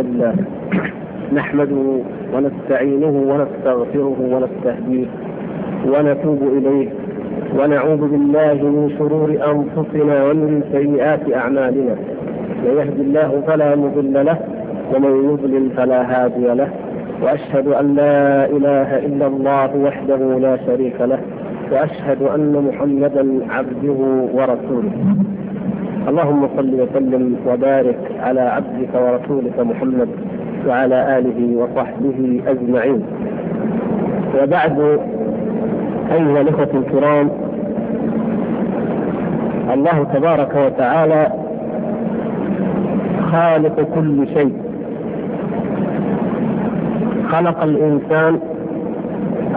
لله 0.00 0.34
نحمده 1.32 1.76
ونستعينه 2.34 3.14
ونستغفره 3.30 4.16
ونستهديه 4.32 5.06
ونتوب 5.92 6.40
إليه 6.56 6.88
ونعوذ 7.58 8.02
بالله 8.12 8.54
من 8.54 8.90
شرور 8.98 9.30
أنفسنا 9.52 10.24
ومن 10.24 10.62
سيئات 10.72 11.20
أعمالنا 11.34 11.94
من 12.64 12.72
يهد 12.78 12.98
الله 13.00 13.42
فلا 13.46 13.76
مضل 13.76 14.24
له 14.26 14.38
ومن 14.94 15.12
يضلل 15.30 15.70
فلا 15.76 16.00
هادي 16.12 16.46
له 16.60 16.68
وأشهد 17.22 17.66
أن 17.68 17.94
لا 17.94 18.46
إله 18.46 18.98
إلا 19.06 19.26
الله 19.26 19.76
وحده 19.76 20.16
لا 20.38 20.56
شريك 20.66 21.00
له 21.00 21.18
وأشهد 21.72 22.22
أن 22.22 22.52
محمدا 22.72 23.24
عبده 23.50 23.98
ورسوله 24.36 24.92
اللهم 26.08 26.48
صل 26.56 26.80
وسلم 26.80 27.36
وبارك 27.46 27.98
على 28.20 28.40
عبدك 28.40 28.88
ورسولك 28.94 29.60
محمد 29.60 30.08
وعلى 30.66 31.18
آله 31.18 31.56
وصحبه 31.56 32.40
أجمعين. 32.46 33.02
وبعد 34.42 34.80
أيها 36.12 36.40
الإخوة 36.40 36.68
الكرام 36.74 37.30
الله 39.74 40.04
تبارك 40.14 40.54
وتعالى 40.66 41.32
خالق 43.32 43.80
كل 43.94 44.26
شيء. 44.34 44.52
خلق 47.32 47.62
الإنسان 47.62 48.40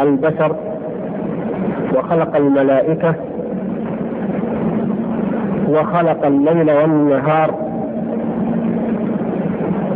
البشر 0.02 0.56
وخلق 1.96 2.36
الملائكة 2.36 3.16
وخلق 5.74 6.26
الليل 6.26 6.72
والنهار 6.72 7.54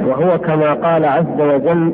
وهو 0.07 0.37
كما 0.37 0.73
قال 0.73 1.05
عز 1.05 1.41
وجل 1.41 1.93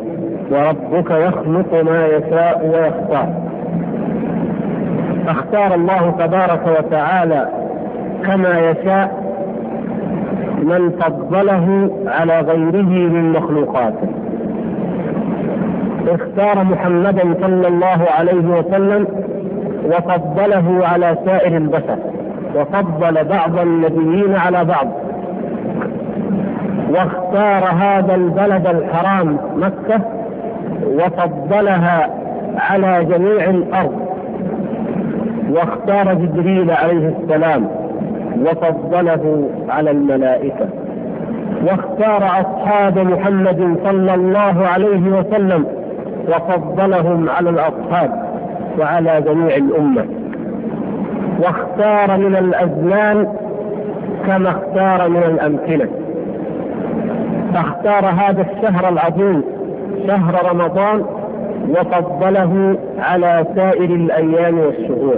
وربك 0.52 1.12
يخلق 1.12 1.84
ما 1.84 2.08
يشاء 2.08 2.66
ويختار 2.66 3.44
فاختار 5.26 5.76
الله 5.76 6.12
تبارك 6.20 6.68
وتعالى 6.80 7.48
كما 8.26 8.60
يشاء 8.60 9.24
من 10.64 10.90
فضله 10.90 11.90
على 12.08 12.40
غيره 12.40 12.90
من 12.90 13.32
مخلوقاته. 13.32 14.08
اختار 16.08 16.64
محمدا 16.64 17.36
صلى 17.42 17.68
الله 17.68 18.06
عليه 18.18 18.48
وسلم 18.48 19.08
وفضله 19.86 20.88
على 20.88 21.18
سائر 21.26 21.58
البشر. 21.58 21.98
وفضل 22.56 23.24
بعض 23.24 23.60
النبيين 23.60 24.36
على 24.36 24.66
بعض. 24.66 24.88
واختار 26.90 27.64
هذا 27.66 28.16
البلد 28.16 28.68
الحرام 28.68 29.38
مكة 29.56 30.02
وفضلها 30.86 32.10
على 32.58 33.06
جميع 33.06 33.50
الأرض. 33.50 33.94
واختار 35.52 36.14
جبريل 36.14 36.72
عليه 36.72 37.16
السلام 37.20 37.68
وفضله 38.42 39.50
على 39.70 39.92
الملائكة. 39.92 40.66
واختار 41.64 42.24
أصحاب 42.26 43.00
محمد 43.00 43.78
صلى 43.84 44.14
الله 44.14 44.68
عليه 44.68 45.20
وسلم 45.20 45.66
وفضلهم 46.28 47.30
على 47.30 47.50
الأصحاب 47.50 48.24
وعلى 48.80 49.22
جميع 49.22 49.56
الأمة. 49.56 50.06
واختار 51.44 52.18
من 52.18 52.36
الأزمان 52.36 53.28
كما 54.28 54.50
اختار 54.50 55.10
من 55.10 55.24
الأمثلة. 55.24 55.88
فاختار 57.54 58.06
هذا 58.06 58.42
الشهر 58.42 58.90
العظيم 58.90 59.44
شهر 60.08 60.50
رمضان 60.52 61.06
وفضله 61.70 62.78
على 63.00 63.46
سائر 63.56 63.84
الأيام 63.96 64.60
والشهور. 64.60 65.16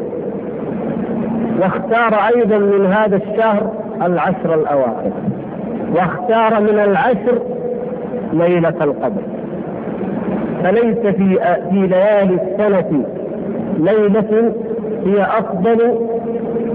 واختار 1.61 2.13
أيضا 2.35 2.57
من 2.57 2.85
هذا 2.85 3.15
الشهر 3.15 3.71
العشر 4.01 4.53
الأواخر. 4.53 5.11
واختار 5.95 6.61
من 6.61 6.79
العشر 6.79 7.39
ليلة 8.33 8.73
القدر. 8.81 9.21
فليس 10.63 10.97
في 10.97 11.39
في 11.69 11.87
ليالي 11.87 12.39
السنة 12.41 13.03
ليلة 13.77 14.53
هي 15.05 15.23
أفضل 15.23 15.97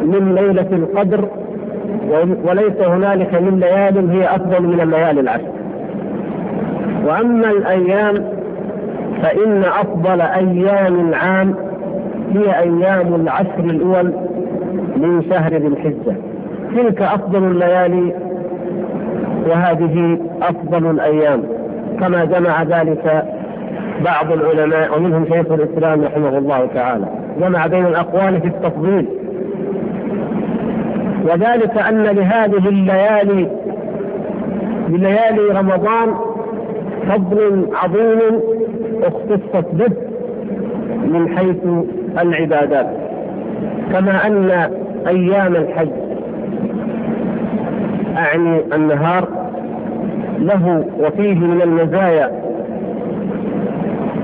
من 0.04 0.34
ليلة 0.34 0.66
القدر 0.72 1.28
وليس 2.44 2.80
هنالك 2.80 3.34
من 3.42 3.60
ليال 3.60 4.10
هي 4.10 4.26
أفضل 4.36 4.62
من 4.62 4.80
الليالي 4.80 5.20
العشر. 5.20 5.52
وأما 7.06 7.50
الأيام 7.50 8.14
فإن 9.22 9.62
أفضل 9.64 10.20
أيام 10.20 11.08
العام 11.08 11.54
هي 12.34 12.58
أيام 12.58 13.14
العشر 13.14 13.60
الأول 13.64 14.12
من 14.96 15.22
شهر 15.30 15.54
ذي 15.54 15.66
الحجة. 15.66 16.16
تلك 16.76 17.02
أفضل 17.02 17.44
الليالي 17.44 18.12
وهذه 19.48 20.18
أفضل 20.42 20.90
الأيام. 20.90 21.42
كما 22.00 22.24
جمع 22.24 22.62
ذلك 22.62 23.24
بعض 24.04 24.32
العلماء 24.32 24.96
ومنهم 24.98 25.24
شيخ 25.24 25.52
الإسلام 25.52 26.04
رحمه 26.04 26.38
الله 26.38 26.66
تعالى. 26.74 27.04
جمع 27.40 27.66
بين 27.66 27.86
الأقوال 27.86 28.40
في 28.40 28.46
التفضيل. 28.46 29.06
وذلك 31.30 31.78
أن 31.78 32.02
لهذه 32.02 32.68
الليالي 32.68 33.48
لليالي 34.88 35.42
رمضان 35.58 36.14
فضل 37.08 37.68
عظيم 37.72 38.40
اختصت 39.02 39.66
به 39.72 39.92
من 41.06 41.38
حيث 41.38 41.56
العبادات. 42.22 42.86
كما 43.92 44.26
أن 44.26 44.50
أيام 45.06 45.56
الحج 45.56 45.88
أعني 48.16 48.60
النهار 48.74 49.28
له 50.38 50.84
وفيه 51.00 51.34
من 51.34 51.62
المزايا 51.62 52.30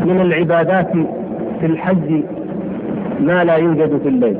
من 0.04 0.20
العبادات 0.20 0.90
في 1.60 1.66
الحج 1.66 2.22
ما 3.20 3.44
لا 3.44 3.54
يوجد 3.56 3.98
في 4.02 4.08
الليل. 4.08 4.36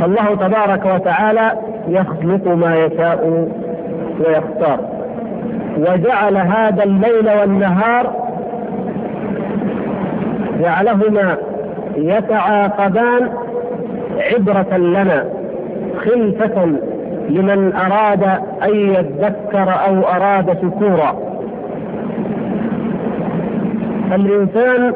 فالله 0.00 0.34
تبارك 0.34 0.86
وتعالى 0.94 1.52
يخلق 1.88 2.48
ما 2.48 2.76
يشاء 2.76 3.48
ويختار. 4.20 4.80
وجعل 5.78 6.36
هذا 6.36 6.84
الليل 6.84 7.30
والنهار 7.40 8.12
جعلهما 10.60 11.36
يتعاقبان 11.96 13.30
عبرة 14.18 14.76
لنا 14.76 15.24
خلفة 16.04 16.66
لمن 17.28 17.72
أراد 17.76 18.22
أن 18.62 18.74
يذكر 18.74 19.74
أو 19.88 20.00
أراد 20.02 20.58
شكورا. 20.62 21.16
الإنسان 24.14 24.92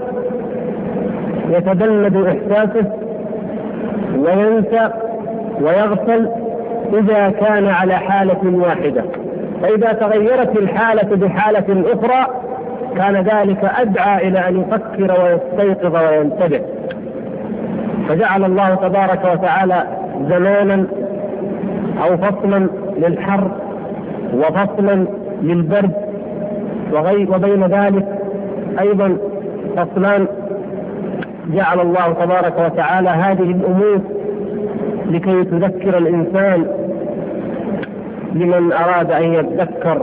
يتبلد 1.51 2.17
إحساسه 2.17 3.02
وينسى 4.23 4.91
ويغفل 5.61 6.29
إذا 6.93 7.31
كان 7.31 7.67
على 7.69 7.95
حالة 7.95 8.41
واحدة. 8.45 9.05
فإذا 9.63 9.93
تغيرت 9.93 10.57
الحالة 10.59 11.17
بحالة 11.17 11.93
أخرى 11.93 12.27
كان 12.97 13.17
ذلك 13.17 13.65
أدعى 13.79 14.29
إلى 14.29 14.49
أن 14.49 14.61
يفكر 14.61 15.21
ويستيقظ 15.23 15.95
وينتبه. 15.97 16.61
فجعل 18.09 18.45
الله 18.45 18.75
تبارك 18.75 19.21
وتعالى 19.33 19.85
زمانا 20.29 20.87
أو 22.05 22.17
فصلا 22.17 22.67
للحر 22.99 23.51
وفصلا 24.35 25.07
للبرد 25.43 25.93
وبين 27.29 27.63
ذلك 27.67 28.07
أيضا 28.81 29.17
فصلان 29.77 30.27
جعل 31.49 31.81
الله 31.81 32.13
تبارك 32.13 32.59
وتعالى 32.59 33.09
هذه 33.09 33.43
الأمور 33.51 33.99
لكي 35.07 35.45
تذكر 35.45 35.99
الإنسان 35.99 36.67
لمن 38.35 38.73
أراد 38.73 39.11
أن 39.11 39.23
يتذكر 39.35 40.03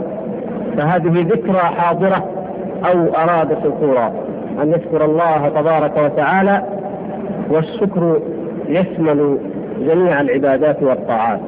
فهذه 0.76 1.26
ذكرى 1.28 1.58
حاضرة 1.58 2.24
أو 2.84 3.14
أراد 3.14 3.48
شكورا 3.64 4.12
أن 4.62 4.70
يشكر 4.70 5.04
الله 5.04 5.48
تبارك 5.48 5.96
وتعالى 5.96 6.62
والشكر 7.50 8.20
يشمل 8.68 9.38
جميع 9.80 10.20
العبادات 10.20 10.82
والطاعات. 10.82 11.40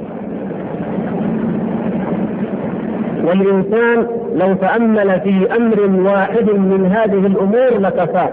والإنسان 3.24 4.06
لو 4.34 4.54
تأمل 4.54 5.20
في 5.20 5.56
أمر 5.56 5.80
واحد 6.12 6.44
من 6.50 6.92
هذه 6.96 7.26
الأمور 7.26 7.78
لكفاه. 7.80 8.30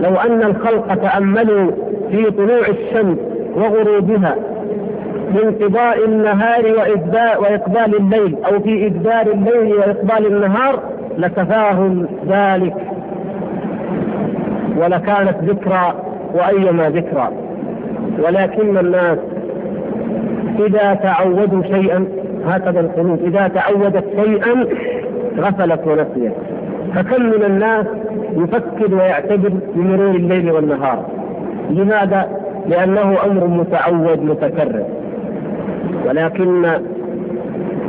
لو 0.00 0.14
أن 0.16 0.42
الخلق 0.42 0.94
تأملوا 0.94 1.70
في 2.10 2.30
طلوع 2.30 2.66
الشمس 2.68 3.18
وغروبها 3.56 4.34
بانقضاء 5.34 6.04
النهار 6.04 6.64
وإقبال 7.40 7.96
الليل 7.96 8.36
أو 8.44 8.60
في 8.60 8.86
إدبار 8.86 9.26
الليل 9.26 9.74
وإقبال 9.74 10.26
النهار 10.26 10.80
لكفاهم 11.18 12.08
ذلك. 12.28 12.74
ولكانت 14.76 15.36
ذكرى 15.44 15.94
وأيما 16.34 16.90
ذكرى. 16.90 17.28
ولكن 18.18 18.78
الناس 18.78 19.18
إذا 20.66 20.94
تعودوا 20.94 21.62
شيئا 21.62 22.04
هكذا 22.46 22.80
القلوب 22.80 23.18
إذا 23.24 23.48
تعودت 23.48 24.04
شيئا 24.24 24.64
غفلت 25.38 25.86
ونسيت. 25.86 26.32
فكم 26.94 27.22
من 27.22 27.44
الناس 27.44 27.86
يفكر 28.36 28.94
ويعتبر 28.94 29.52
بمرور 29.74 30.10
الليل 30.10 30.50
والنهار؟ 30.50 31.06
لماذا؟ 31.70 32.28
لأنه 32.66 33.16
أمر 33.26 33.46
متعود 33.46 34.22
متكرر. 34.22 34.84
ولكن 36.06 36.64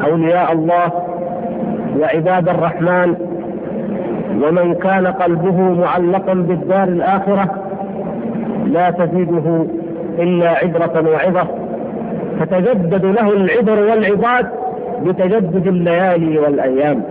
أولياء 0.06 0.52
الله 0.54 0.92
وعباد 2.00 2.50
الرحمن 2.50 3.16
ومن 4.44 4.74
كان 4.74 5.08
قلبه 5.08 5.62
معلقا 5.62 6.34
بالدار 6.34 6.84
الآخرة 6.88 7.50
لا 8.66 8.90
تزيده 8.92 9.66
إلا 10.20 10.50
عبرة 10.50 11.10
وعظة. 11.12 11.48
تتجدد 12.40 13.06
له 13.06 13.34
العبر 13.34 13.80
والعظات 13.80 14.46
بتجدد 15.06 15.68
الليالي 15.68 16.40
والأيام. 16.40 17.04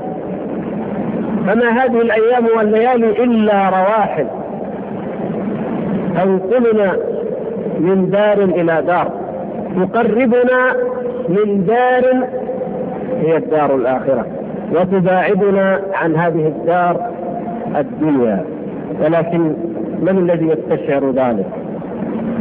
فما 1.48 1.68
هذه 1.70 2.00
الأيام 2.00 2.46
والليالي 2.56 3.24
إلا 3.24 3.68
رواحل. 3.68 4.26
تنقلنا 6.14 6.96
من 7.80 8.10
دار 8.10 8.38
إلى 8.44 8.82
دار. 8.86 9.10
تقربنا 9.76 10.76
من 11.28 11.66
دار 11.66 12.26
هي 13.20 13.36
الدار 13.36 13.74
الآخرة. 13.74 14.26
وتباعدنا 14.72 15.80
عن 15.94 16.16
هذه 16.16 16.46
الدار 16.46 17.10
الدنيا. 17.76 18.44
ولكن 19.04 19.40
من 20.02 20.18
الذي 20.18 20.46
يستشعر 20.48 21.10
ذلك؟ 21.10 21.46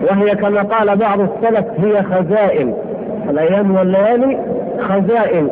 وهي 0.09 0.35
كما 0.35 0.61
قال 0.61 0.97
بعض 0.97 1.19
السلف 1.19 1.65
هي 1.77 2.03
خزائن. 2.03 2.73
الأيام 3.29 3.75
والليالي 3.75 4.37
خزائن. 4.79 5.49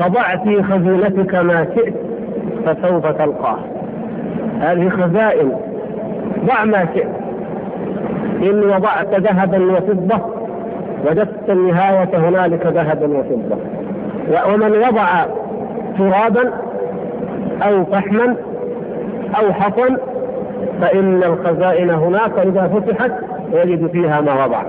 فضع 0.00 0.36
في 0.36 0.62
خزينتك 0.62 1.34
ما 1.34 1.66
شئت. 1.74 2.07
فسوف 2.74 3.06
تلقاه. 3.06 3.58
هذه 4.60 4.88
خزائن. 4.88 5.52
ضع 6.46 6.64
ما 6.64 6.86
شئت. 6.94 7.08
إن 8.42 8.64
وضعت 8.64 9.14
ذهبا 9.20 9.72
وفضة 9.72 10.20
وجدت 11.10 11.50
النهاية 11.50 12.08
هنالك 12.28 12.66
ذهبا 12.66 13.18
وفضة. 13.18 13.56
ومن 14.52 14.72
وضع 14.72 15.24
ترابا 15.98 16.52
أو 17.62 17.84
فحما 17.84 18.36
أو 19.38 19.52
حصن 19.52 19.96
فإن 20.80 21.22
الخزائن 21.22 21.90
هناك 21.90 22.38
إذا 22.38 22.68
فتحت 22.74 23.12
يجد 23.52 23.86
فيها 23.86 24.20
ما 24.20 24.44
وضع. 24.44 24.62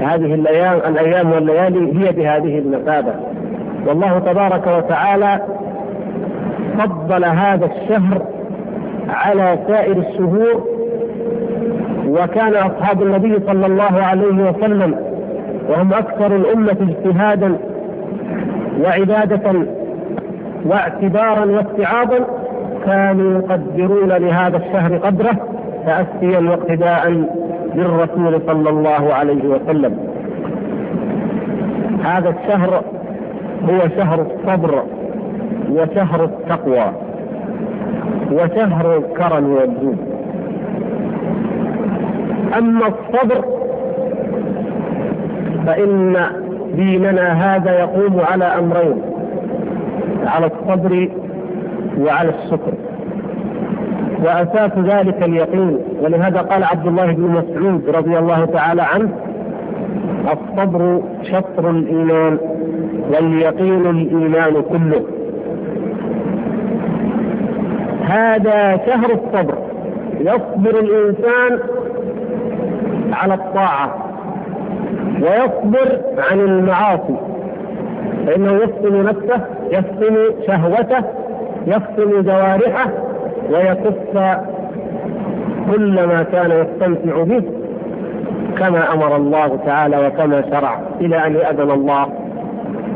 هذه 0.00 0.34
الأيام 0.34 0.78
الأيام 0.88 1.32
والليالي 1.32 1.98
هي 1.98 2.12
بهذه 2.12 2.58
المثابة 2.58 3.12
والله 3.86 4.18
تبارك 4.18 4.66
وتعالى 4.66 5.40
فضل 6.78 7.24
هذا 7.24 7.66
الشهر 7.66 8.22
على 9.08 9.58
سائر 9.68 9.96
الشهور 9.96 10.64
وكان 12.08 12.54
أصحاب 12.54 13.02
النبي 13.02 13.38
صلى 13.46 13.66
الله 13.66 14.02
عليه 14.02 14.50
وسلم 14.50 14.94
وهم 15.68 15.92
أكثر 15.92 16.36
الأمة 16.36 16.76
اجتهادا 16.80 17.56
وعبادة 18.84 19.52
واعتبارا 20.64 21.44
واستعاضا 21.44 22.18
كانوا 22.86 23.38
يقدرون 23.38 24.08
لهذا 24.08 24.56
الشهر 24.56 24.96
قدره 24.96 25.36
تأسيا 25.86 26.38
واقتداء 26.50 27.24
بالرسول 27.74 28.40
صلى 28.46 28.70
الله 28.70 29.14
عليه 29.14 29.44
وسلم. 29.48 29.98
هذا 32.04 32.28
الشهر 32.28 32.82
هو 33.70 33.88
شهر 33.96 34.26
الصبر. 34.26 34.82
وشهر 35.74 36.24
التقوى 36.24 36.92
وشهر 38.32 38.96
الكرم 38.96 39.50
والجود 39.52 39.98
أما 42.58 42.86
الصبر 42.86 43.44
فإن 45.66 46.16
ديننا 46.76 47.32
هذا 47.56 47.80
يقوم 47.80 48.20
على 48.20 48.44
أمرين 48.44 49.02
على 50.26 50.46
الصبر 50.46 51.08
وعلى 52.00 52.28
الشكر. 52.30 52.72
وأساس 54.24 54.70
ذلك 54.78 55.22
اليقين 55.22 55.78
ولهذا 56.02 56.40
قال 56.40 56.64
عبد 56.64 56.86
الله 56.86 57.06
بن 57.12 57.22
مسعود 57.22 57.88
رضي 57.96 58.18
الله 58.18 58.44
تعالى 58.44 58.82
عنه 58.82 59.08
الصبر 60.32 61.00
شطر 61.22 61.70
الإيمان 61.70 62.38
واليقين 63.12 63.86
الإيمان 63.86 64.52
كله. 64.62 65.02
هذا 68.08 68.76
شهر 68.86 69.10
الصبر. 69.10 69.54
يصبر 70.20 70.80
الإنسان 70.80 71.58
على 73.12 73.34
الطاعة 73.34 73.94
ويصبر 75.22 76.00
عن 76.30 76.40
المعاصي. 76.40 77.16
فإنه 78.26 78.52
يفصل 78.52 79.04
نفسه 79.04 79.40
يفصل 79.70 80.34
شهوته 80.46 81.04
يفصل 81.66 82.24
جوارحه 82.24 82.90
ويكف 83.50 83.94
كل 85.72 86.04
ما 86.06 86.22
كان 86.32 86.50
يستمتع 86.50 87.22
به 87.22 87.42
كما 88.58 88.92
أمر 88.92 89.16
الله 89.16 89.58
تعالى 89.66 90.06
وكما 90.06 90.42
شرع 90.50 90.80
إلى 91.00 91.26
أن 91.26 91.34
يأذن 91.34 91.70
الله 91.70 92.06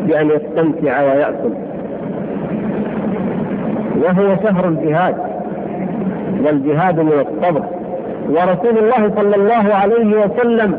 بأن 0.07 0.31
يستمتع 0.31 1.03
ويأكل. 1.03 1.51
وهو 4.03 4.37
شهر 4.43 4.69
الجهاد 4.69 5.15
والجهاد 6.45 7.00
من 7.00 7.12
الصبر 7.12 7.62
ورسول 8.29 8.79
الله 8.79 9.11
صلى 9.17 9.37
الله 9.37 9.75
عليه 9.75 10.17
وسلم 10.25 10.79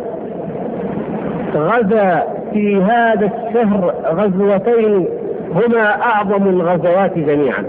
غزا 1.55 2.23
في 2.53 2.81
هذا 2.83 3.25
الشهر 3.47 3.93
غزوتين 4.11 5.07
هما 5.55 6.01
أعظم 6.01 6.47
الغزوات 6.47 7.17
جميعا. 7.17 7.63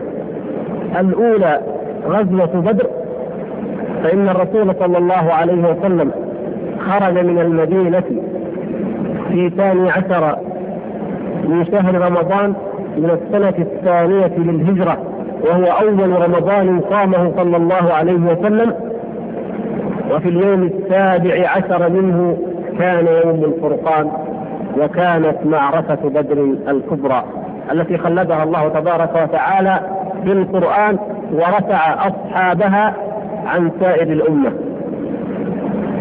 الأولى 1.01 1.61
غزوة 2.07 2.47
بدر 2.61 2.87
فإن 4.03 4.29
الرسول 4.29 4.75
صلى 4.81 4.99
الله 4.99 5.33
عليه 5.33 5.63
وسلم 5.71 6.11
خرج 6.91 7.19
من 7.19 7.39
المدينة 7.41 8.03
في 9.29 9.51
ثاني 9.51 9.91
عشر 9.91 10.37
من 11.45 11.65
شهر 11.73 11.95
رمضان 11.95 12.55
من 12.97 13.11
السنة 13.11 13.55
الثانية 13.59 14.33
للهجرة. 14.39 15.10
وهو 15.45 15.65
أول 15.65 16.23
رمضان 16.23 16.81
صامه 16.91 17.33
صلى 17.37 17.57
الله 17.57 17.93
عليه 17.93 18.13
وسلم 18.33 18.75
وفي 20.11 20.29
اليوم 20.29 20.63
السابع 20.63 21.49
عشر 21.51 21.89
منه 21.89 22.39
كان 22.79 23.07
يوم 23.25 23.45
الفرقان 23.45 24.11
وكانت 24.79 25.37
معركة 25.45 26.09
بدر 26.09 26.39
الكبرى 26.69 27.25
التي 27.73 27.99
خلدها 27.99 28.43
الله 28.43 28.69
تبارك 28.69 29.11
وتعالى 29.23 29.81
في 30.25 30.33
القرآن 30.33 30.99
ورفع 31.33 32.09
أصحابها 32.09 32.95
عن 33.47 33.71
سائر 33.81 34.13
الأمة. 34.13 34.53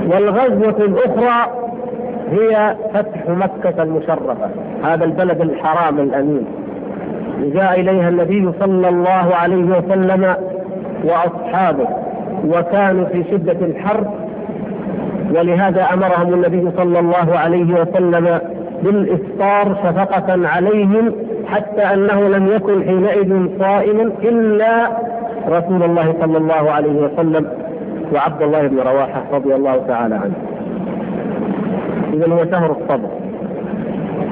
والغزوة 0.08 0.78
الأخرى 0.86 1.52
هي 2.32 2.76
فتح 2.94 3.30
مكة 3.30 3.84
المشرفة 3.84 4.50
هذا 4.84 5.06
البلد 5.06 5.42
الحرام 5.42 6.00
الأمين. 6.00 6.46
جاء 7.42 7.80
إليها 7.80 8.10
النبي 8.10 8.52
صلى 8.60 8.90
الله 8.90 9.36
عليه 9.36 9.64
وسلم 9.64 10.36
وأصحابه 11.04 11.88
وكانوا 12.48 13.06
في 13.06 13.24
شدة 13.32 13.66
الحرب 13.66 14.08
ولهذا 15.36 15.84
أمرهم 15.94 16.34
النبي 16.34 16.72
صلى 16.78 17.00
الله 17.00 17.38
عليه 17.38 17.74
وسلم 17.82 18.40
بالإفطار 18.84 19.76
شفقة 19.84 20.48
عليهم 20.48 21.12
حتى 21.48 21.82
أنه 21.82 22.28
لم 22.28 22.48
يكن 22.48 22.84
حينئذ 22.84 23.60
صائما 23.60 24.12
إلا 24.24 24.88
رسول 25.48 25.84
الله 25.84 26.14
صلى 26.22 26.38
الله 26.38 26.72
عليه 26.72 26.92
وسلم 27.02 27.48
وعبد 28.14 28.42
الله 28.42 28.68
بن 28.68 28.80
رواحة 28.80 29.24
رضي 29.34 29.56
الله 29.56 29.84
تعالى 29.88 30.16
عنه. 30.16 30.34
إذا 32.14 32.34
هو 32.34 32.46
شهر 32.52 32.72
الصبر. 32.72 33.10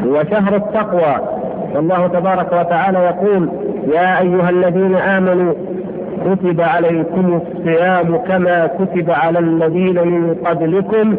وشهر 0.05 0.55
التقوى. 0.55 1.36
والله 1.75 2.07
تبارك 2.07 2.53
وتعالى 2.53 2.99
يقول 2.99 3.49
يا 3.93 4.19
أيها 4.19 4.49
الذين 4.49 4.95
آمنوا 4.95 5.53
كتب 6.25 6.61
عليكم 6.61 7.41
الصيام 7.41 8.17
كما 8.17 8.67
كتب 8.67 9.11
على 9.11 9.39
الذين 9.39 10.07
من 10.07 10.35
قبلكم 10.45 11.15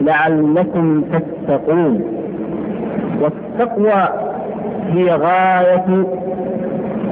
لعلكم 0.00 1.02
تتقون. 1.02 2.02
والتقوى 3.20 4.08
هي 4.92 5.10
غاية 5.14 5.84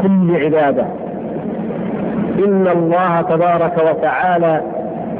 كل 0.02 0.44
عبادة. 0.44 0.86
إن 2.46 2.68
الله 2.68 3.20
تبارك 3.20 3.72
وتعالى 3.90 4.60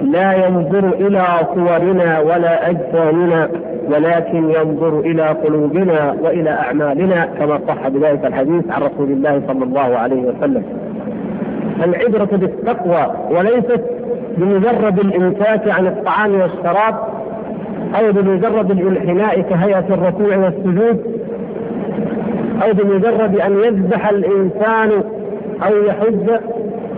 لا 0.04 0.46
ينظر 0.46 0.88
إلى 0.88 1.24
صورنا 1.54 2.20
ولا 2.20 2.70
أجسامنا 2.70 3.48
ولكن 3.94 4.50
ينظر 4.50 5.00
إلى 5.00 5.22
قلوبنا 5.22 6.14
وإلى 6.22 6.50
أعمالنا 6.50 7.26
كما 7.38 7.60
صح 7.68 7.88
بذلك 7.88 8.24
الحديث 8.24 8.70
عن 8.70 8.82
رسول 8.82 9.10
الله 9.10 9.42
صلى 9.48 9.64
الله 9.64 9.96
عليه 9.96 10.22
وسلم. 10.22 10.62
العبرة 11.84 12.36
بالتقوى 12.36 13.14
وليست 13.30 13.84
بمجرد 14.36 14.98
الإمساك 14.98 15.68
عن 15.68 15.86
الطعام 15.86 16.34
والشراب 16.40 16.94
أو 17.94 18.12
بمجرد 18.12 18.70
الانحناء 18.70 19.40
كهيئة 19.40 19.84
الركوع 19.90 20.36
والسجود 20.36 21.18
أو 22.62 22.72
بمجرد 22.72 23.40
أن 23.40 23.58
يذبح 23.64 24.08
الإنسان 24.08 25.02
أو 25.66 25.84
يحج 25.86 26.30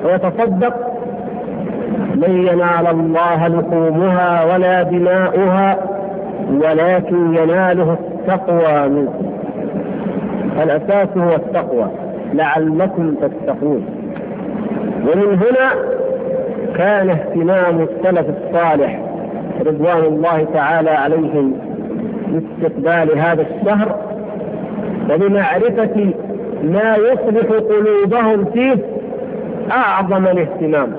ويتصدق. 0.04 0.75
لن 2.14 2.37
ينال 2.47 2.87
الله 2.90 3.49
لحومها 3.49 4.54
ولا 4.54 4.82
دماؤها. 4.82 5.78
ولكن 6.50 7.35
يناله 7.35 7.92
التقوى 7.92 8.88
منكم. 8.88 9.30
الأساس 10.62 11.09
هو 11.16 11.35
التقوى 11.35 11.90
لعلكم 12.35 13.14
تتقون. 13.14 13.87
ومن 15.02 15.38
هنا 15.38 15.71
كان 16.76 17.11
اهتمام 17.11 17.80
السلف 17.83 18.26
الصالح 18.28 19.00
رضوان 19.66 20.04
الله 20.04 20.47
تعالى 20.54 20.90
عليهم 20.90 21.52
باستقبال 22.28 23.19
هذا 23.19 23.42
الشهر 23.42 23.97
وبمعرفة 25.11 26.12
ما 26.62 26.97
يصلح 26.97 27.47
قلوبهم 27.50 28.45
فيه 28.45 28.76
أعظم 29.73 30.26
الاهتمام. 30.26 30.92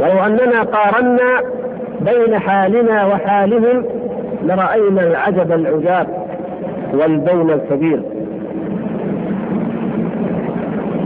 ولو 0.00 0.18
أننا 0.26 0.62
قارنا 0.62 1.57
بين 2.00 2.38
حالنا 2.38 3.06
وحالهم 3.06 3.84
لرأينا 4.44 5.02
العجب 5.02 5.52
العجاب 5.52 6.06
والبون 6.94 7.50
الكبير 7.50 8.02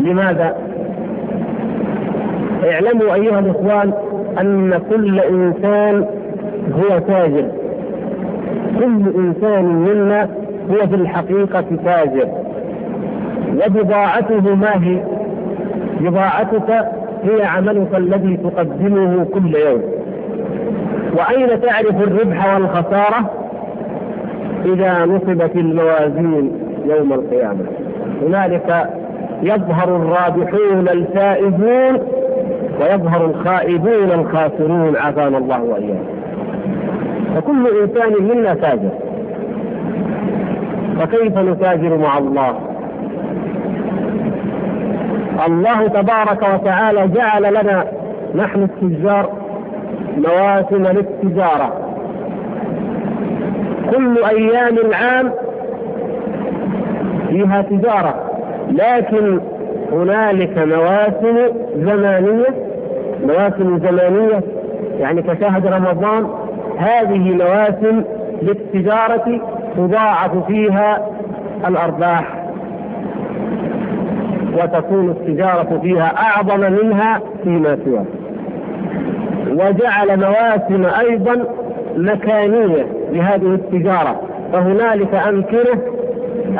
لماذا؟ 0.00 0.56
اعلموا 2.70 3.14
أيها 3.14 3.38
الإخوان 3.38 3.92
أن 4.40 4.80
كل 4.90 5.20
إنسان 5.20 6.06
هو 6.74 6.98
تاجر 6.98 7.48
كل 8.78 9.12
إنسان 9.16 9.64
منا 9.64 10.28
هو 10.70 10.86
في 10.86 10.94
الحقيقة 10.94 11.64
تاجر 11.84 12.28
وبضاعته 13.66 14.54
ما 14.54 14.84
هي؟ 14.84 15.02
بضاعتك 16.00 16.70
هي 17.24 17.44
عملك 17.44 17.88
الذي 17.94 18.36
تقدمه 18.36 19.24
كل 19.24 19.54
يوم 19.54 19.82
وأين 21.14 21.60
تعرف 21.60 22.02
الربح 22.02 22.54
والخسارة؟ 22.54 23.30
إذا 24.64 25.04
نصبت 25.04 25.56
الموازين 25.56 26.52
يوم 26.86 27.12
القيامة. 27.12 27.64
هنالك 28.22 28.88
يظهر 29.42 29.96
الرابحون 29.96 30.88
الفائزون 30.88 31.98
ويظهر 32.80 33.24
الخائبون 33.24 34.10
الخاسرون 34.12 34.96
عافانا 34.96 35.38
الله 35.38 35.62
وإياهم 35.62 36.06
فكل 37.36 37.66
إنسان 37.82 38.12
منا 38.24 38.54
تاجر 38.54 38.90
فكيف 41.00 41.38
نتاجر 41.38 41.96
مع 41.96 42.18
الله؟ 42.18 42.54
الله 45.46 45.86
تبارك 45.88 46.42
وتعالى 46.54 47.08
جعل 47.08 47.42
لنا 47.54 47.84
نحن 48.34 48.62
التجار 48.62 49.41
مواسم 50.18 50.86
للتجارة 50.86 51.72
كل 53.94 54.24
أيام 54.24 54.78
العام 54.78 55.32
فيها 57.28 57.62
تجارة 57.62 58.14
لكن 58.70 59.40
هنالك 59.92 60.58
مواسم 60.58 61.38
زمانية 61.76 62.46
مواسم 63.26 63.78
زمانية 63.78 64.40
يعني 65.00 65.22
كشهر 65.22 65.62
رمضان 65.72 66.26
هذه 66.78 67.34
مواسم 67.34 68.04
للتجارة 68.42 69.40
تضاعف 69.76 70.46
فيها 70.46 71.06
الأرباح 71.68 72.42
وتكون 74.54 75.10
التجارة 75.10 75.78
فيها 75.82 76.12
أعظم 76.22 76.60
منها 76.60 77.20
فيما 77.44 77.78
سواه 77.84 78.04
وجعل 79.48 80.20
مواسم 80.20 80.84
أيضا 81.00 81.44
مكانية 81.96 82.86
لهذه 83.12 83.54
التجارة 83.54 84.20
فهنالك 84.52 85.14
أمكنة 85.14 85.82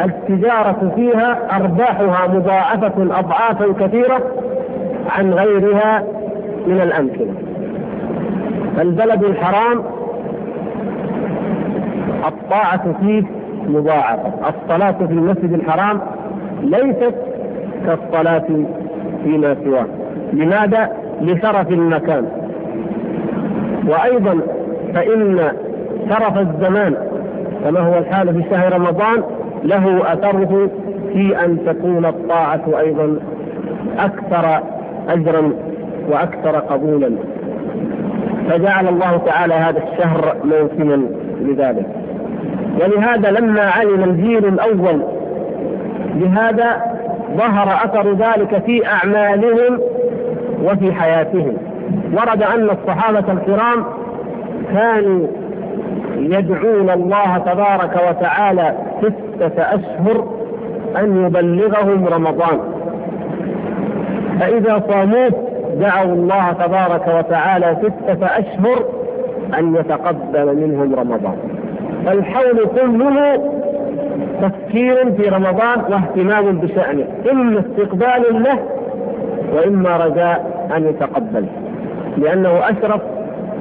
التجارة 0.05 0.93
فيها 0.97 1.57
أرباحها 1.57 2.27
مضاعفة 2.29 3.19
أضعافا 3.19 3.73
كثيرة 3.87 4.23
عن 5.11 5.33
غيرها 5.35 6.05
من 6.67 6.81
الأمكنة. 6.81 7.35
فالبلد 8.77 9.25
الحرام 9.25 9.83
الطاعة 12.27 12.95
فيه 13.01 13.23
مضاعفة. 13.69 14.33
الصلاة 14.49 14.93
في 15.07 15.13
المسجد 15.13 15.53
الحرام 15.53 16.01
ليست 16.63 17.15
كالصلاة 17.87 18.47
فيما 19.25 19.57
سواه. 19.65 19.87
لماذا؟ 20.33 20.91
لشرف 21.21 21.69
المكان. 21.69 22.42
وأيضا 23.89 24.41
فإن 24.95 25.53
شرف 26.11 26.39
الزمان 26.39 26.95
كما 27.65 27.81
هو 27.81 27.99
الحال 27.99 28.35
في 28.43 28.51
شهر 28.51 28.73
رمضان 28.73 29.23
له 29.65 30.13
أثره 30.13 30.71
في 31.13 31.45
أن 31.45 31.59
تكون 31.67 32.07
الطاعة 32.07 32.63
أيضا 32.79 33.17
أكثر 33.99 34.63
أجرا 35.09 35.53
وأكثر 36.11 36.57
قبولا. 36.59 37.11
فجعل 38.51 38.89
الله 38.89 39.17
تعالى 39.27 39.55
هذا 39.55 39.83
الشهر 39.93 40.37
موسما 40.45 41.07
لذلك. 41.41 41.87
ولهذا 42.81 43.31
لما 43.31 43.63
علم 43.63 44.05
الجيل 44.05 44.47
الأول 44.47 45.03
بهذا 46.15 46.83
ظهر 47.37 47.69
أثر 47.85 48.13
ذلك 48.13 48.63
في 48.67 48.87
أعمالهم 48.87 49.81
وفي 50.65 50.93
حياتهم. 50.93 51.57
ورد 52.13 52.43
أن 52.43 52.71
الصحابة 52.71 53.33
الكرام 53.33 53.85
كانوا 54.73 55.27
يدعون 56.17 56.91
الله 56.91 57.39
تبارك 57.39 58.01
وتعالى 58.09 58.75
ستة 59.01 59.63
أشهر 59.63 60.29
أن 60.99 61.27
يبلغهم 61.27 62.07
رمضان. 62.07 62.59
فإذا 64.41 64.83
صاموه 64.91 65.33
دعوا 65.81 66.13
الله 66.13 66.53
تبارك 66.53 67.09
وتعالى 67.19 67.77
ستة 67.83 68.27
أشهر 68.27 68.85
أن 69.59 69.77
يتقبل 69.77 70.57
منهم 70.57 70.95
رمضان. 70.95 71.37
فالحول 72.07 72.67
كله 72.81 73.51
تفكير 74.43 75.13
في 75.13 75.29
رمضان 75.29 75.81
واهتمام 75.91 76.59
بشأنه. 76.59 77.05
إما 77.31 77.61
استقبال 77.61 78.43
له 78.43 78.59
وإما 79.55 79.97
رجاء 79.97 80.69
أن 80.77 80.89
يتقبل 80.89 81.47
لأنه 82.17 82.51
أشرف 82.71 83.01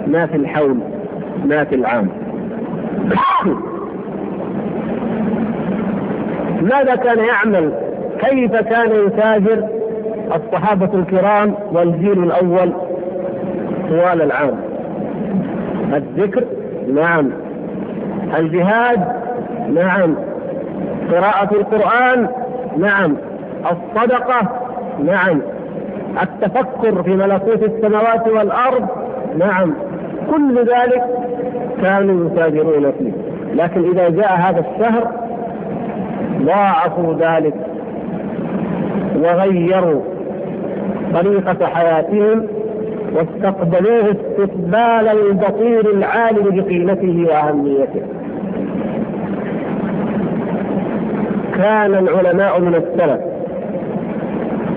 ما 0.07 0.25
في 0.25 0.35
الحول 0.35 0.77
ما 1.45 1.63
في 1.63 1.75
العام. 1.75 2.07
ماذا 6.71 6.95
كان 6.95 7.19
يعمل؟ 7.19 7.73
كيف 8.19 8.55
كان 8.55 9.05
يتاجر 9.07 9.67
الصحابة 10.35 10.99
الكرام 10.99 11.55
والجيل 11.71 12.23
الأول 12.23 12.73
طوال 13.89 14.21
العام؟ 14.21 14.55
الذكر؟ 15.93 16.43
نعم. 16.93 17.29
الجهاد؟ 18.37 19.05
نعم. 19.73 20.15
قراءة 21.11 21.53
القرآن؟ 21.53 22.27
نعم. 22.77 23.15
الصدقة؟ 23.71 24.41
نعم. 25.05 25.41
التفكر 26.21 27.03
في 27.03 27.15
ملكوت 27.15 27.63
السماوات 27.63 28.27
والأرض؟ 28.27 28.87
نعم. 29.37 29.73
كل 30.31 30.57
ذلك 30.59 31.03
كانوا 31.81 32.25
يتاجرون 32.25 32.91
فيه. 32.91 33.11
لكن 33.53 33.89
إذا 33.91 34.09
جاء 34.09 34.35
هذا 34.35 34.59
الشهر 34.59 35.11
ضاعفوا 36.41 37.13
ذلك 37.13 37.53
وغيروا 39.15 40.01
طريقة 41.13 41.65
حياتهم 41.65 42.47
واستقبلوه 43.15 44.11
استقبال 44.11 45.07
البصير 45.29 45.91
العالم 45.93 46.43
بقيمته 46.61 47.25
وأهميته. 47.29 48.01
كان 51.57 51.93
العلماء 51.95 52.59
من 52.59 52.75
السلف 52.75 53.30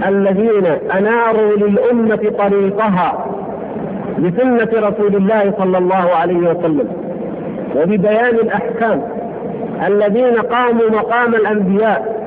الذين 0.08 0.66
أناروا 0.99 1.56
للأمة 1.56 2.30
طريقها 2.38 3.26
بسنه 4.18 4.68
رسول 4.88 5.16
الله 5.16 5.52
صلى 5.58 5.78
الله 5.78 6.11
عليه 6.14 6.37
وسلم 6.37 6.88
وببيان 7.76 8.34
الأحكام 8.34 9.02
الذين 9.87 10.37
قاموا 10.38 10.90
مقام 10.90 11.34
الأنبياء 11.34 12.25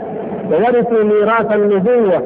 وورثوا 0.51 1.03
ميراث 1.03 1.53
النبوة 1.55 2.23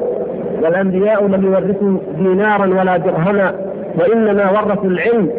والأنبياء 0.62 1.26
لم 1.26 1.44
يورثوا 1.46 1.98
دينارا 2.18 2.66
ولا 2.66 2.96
درهما 2.96 3.54
وإنما 3.98 4.50
ورثوا 4.50 4.84
العلم. 4.90 5.30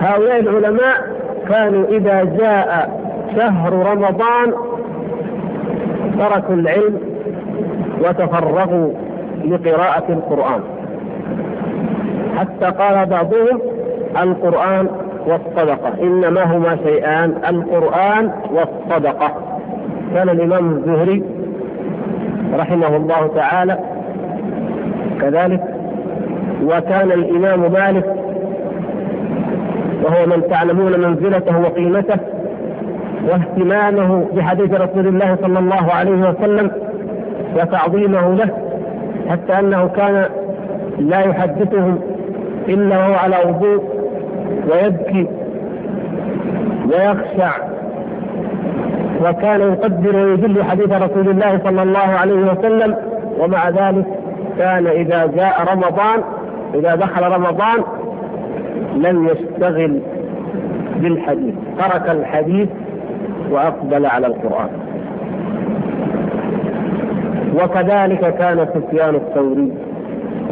هؤلاء 0.00 0.40
العلماء 0.40 0.96
كانوا 1.48 1.84
إذا 1.88 2.24
جاء 2.24 3.00
شهر 3.36 3.72
رمضان 3.72 4.52
تركوا 6.18 6.54
العلم 6.54 6.98
وتفرغوا 8.00 8.92
لقراءة 9.44 10.04
القرآن. 10.12 10.60
حتى 12.38 12.66
قال 12.66 13.06
بعضهم 13.06 13.60
القرآن 14.22 14.88
والصدقة 15.26 15.92
إنما 16.02 16.56
هما 16.56 16.76
شيئان 16.76 17.34
القرآن 17.48 18.30
والصدقة. 18.52 19.32
كان 20.14 20.28
الإمام 20.28 20.70
الزهري 20.70 21.22
رحمه 22.58 22.96
الله 22.96 23.26
تعالى 23.34 23.78
كذلك 25.20 25.60
وكان 26.64 27.12
الإمام 27.12 27.72
مالك 27.72 28.04
وهو 30.04 30.26
من 30.26 30.42
تعلمون 30.50 31.00
منزلته 31.00 31.58
وقيمته 31.60 32.16
واهتمامه 33.28 34.26
بحديث 34.34 34.74
رسول 34.80 35.06
الله 35.06 35.36
صلى 35.42 35.58
الله 35.58 35.92
عليه 35.92 36.30
وسلم 36.30 36.70
وتعظيمه 37.58 38.34
له 38.34 38.50
حتى 39.28 39.58
أنه 39.58 39.88
كان 39.88 40.24
لا 40.98 41.20
يحدثهم 41.20 41.98
إلا 42.68 42.98
وهو 42.98 43.14
على 43.14 43.36
وضوء 43.48 43.82
ويبكي 44.70 45.26
ويخشع. 46.86 47.50
وكان 49.24 49.60
يقدر 49.60 50.16
ويجل 50.16 50.64
حديث 50.64 50.92
رسول 50.92 51.28
الله 51.28 51.60
صلى 51.64 51.82
الله 51.82 51.98
عليه 51.98 52.34
وسلم 52.52 52.96
ومع 53.38 53.68
ذلك 53.68 54.04
كان 54.58 54.86
إذا 54.86 55.26
جاء 55.26 55.72
رمضان 55.72 56.22
إذا 56.74 56.94
دخل 56.94 57.22
رمضان 57.22 57.82
لم 58.96 59.28
يشتغل 59.28 60.00
بالحديث 60.96 61.54
ترك 61.78 62.10
الحديث 62.10 62.68
وأقبل 63.50 64.06
على 64.06 64.26
القرآن. 64.26 64.68
وكذلك 67.64 68.34
كان 68.38 68.66
سفيان 68.74 69.14
الثوري 69.14 69.72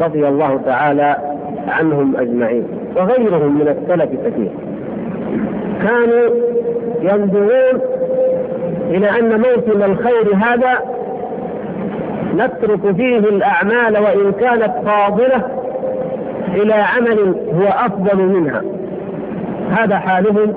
رضي 0.02 0.28
الله 0.28 0.60
تعالى 0.66 1.16
عنهم 1.68 2.16
أجمعين 2.16 2.64
وغيرهم 2.96 3.54
من 3.58 3.68
السلف 3.68 4.10
كثير. 4.26 4.50
كانوا 5.82 6.30
ينظرون 7.02 7.80
إلى 8.90 9.10
أن 9.10 9.28
موسم 9.40 9.82
الخير 9.82 10.34
هذا 10.34 10.78
نترك 12.34 12.96
فيه 12.96 13.18
الأعمال 13.18 13.98
وإن 13.98 14.32
كانت 14.40 14.72
فاضلة 14.86 15.42
إلى 16.54 16.74
عمل 16.74 17.34
هو 17.54 17.66
أفضل 17.86 18.18
منها. 18.26 18.62
هذا 19.70 19.96
حالهم 19.98 20.54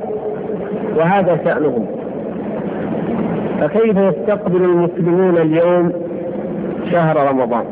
وهذا 0.97 1.39
شأنهم. 1.45 1.85
فكيف 3.61 3.97
يستقبل 3.97 4.63
المسلمون 4.63 5.37
اليوم 5.37 6.08
شهر 6.91 7.29
رمضان. 7.29 7.65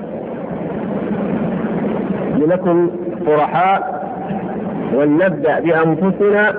لنكن 2.38 2.90
صرحاء 3.26 4.08
ولنبدا 4.94 5.60
بأنفسنا 5.60 6.54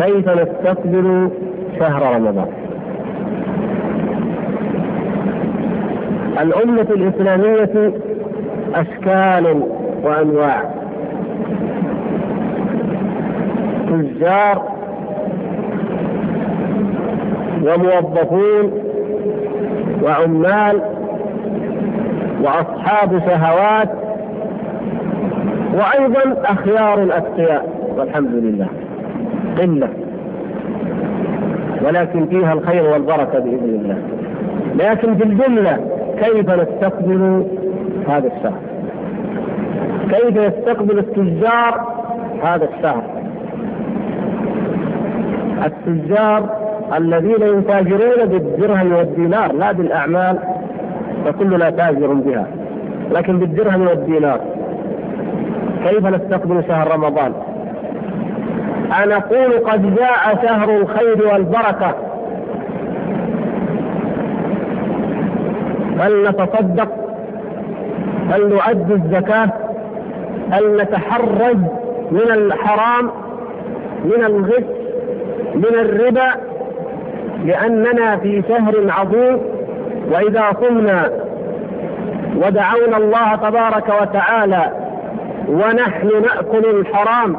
كيف 0.00 0.28
نستقبل 0.28 1.30
شهر 1.78 2.16
رمضان. 2.16 2.48
الأمة 6.42 6.86
الإسلامية 6.90 7.92
أشكال 8.74 9.62
وأنواع. 10.02 10.62
تجار 13.88 14.62
وموظفون 17.62 18.85
وعمال 20.06 20.80
وأصحاب 22.42 23.18
شهوات 23.28 23.88
وأيضا 25.74 26.42
أخيار 26.44 27.02
الأتقياء 27.02 27.68
والحمد 27.96 28.30
لله. 28.32 28.66
قلة. 29.58 29.88
ولكن 31.86 32.26
فيها 32.26 32.52
الخير 32.52 32.82
والبركة 32.92 33.38
بإذن 33.38 33.80
الله. 33.80 33.98
لكن 34.74 35.14
في 35.14 35.24
الجملة 35.24 35.78
كيف 36.18 36.50
نستقبل 36.50 37.46
هذا 38.08 38.26
الشهر؟ 38.36 38.60
كيف 40.10 40.36
يستقبل 40.36 40.98
التجار 40.98 41.86
هذا 42.42 42.68
الشهر؟ 42.76 43.02
التجار 45.66 46.65
الذين 46.94 47.58
يتاجرون 47.58 48.24
بالدرهم 48.28 48.92
والدينار 48.92 49.52
لا 49.52 49.72
بالأعمال 49.72 50.38
فكلنا 51.24 51.70
تاجر 51.70 52.12
بها 52.12 52.46
لكن 53.12 53.38
بالدرهم 53.38 53.86
والدينار. 53.86 54.40
كيف 55.84 56.06
نستقبل 56.06 56.64
شهر 56.68 56.90
رمضان؟ 56.94 57.32
أنقول 59.02 59.58
قد 59.70 59.94
جاء 59.96 60.38
شهر 60.46 60.76
الخير 60.76 61.26
والبركة. 61.32 61.94
هل 66.00 66.28
نتصدق؟ 66.28 66.88
هل 68.30 68.48
نؤدي 68.48 68.94
الزكاة؟ 68.94 69.48
هل 70.50 70.76
نتحرز 70.82 71.56
من 72.10 72.30
الحرام 72.30 73.10
من 74.04 74.24
الغش 74.24 74.64
من 75.54 75.74
الربا؟ 75.80 76.45
لأننا 77.46 78.16
في 78.16 78.42
شهر 78.48 78.74
عظيم 78.88 79.38
وإذا 80.12 80.44
صمنا 80.60 81.10
ودعونا 82.36 82.96
الله 82.96 83.34
تبارك 83.36 83.88
وتعالى 84.02 84.70
ونحن 85.48 86.06
نأكل 86.22 86.70
الحرام 86.80 87.36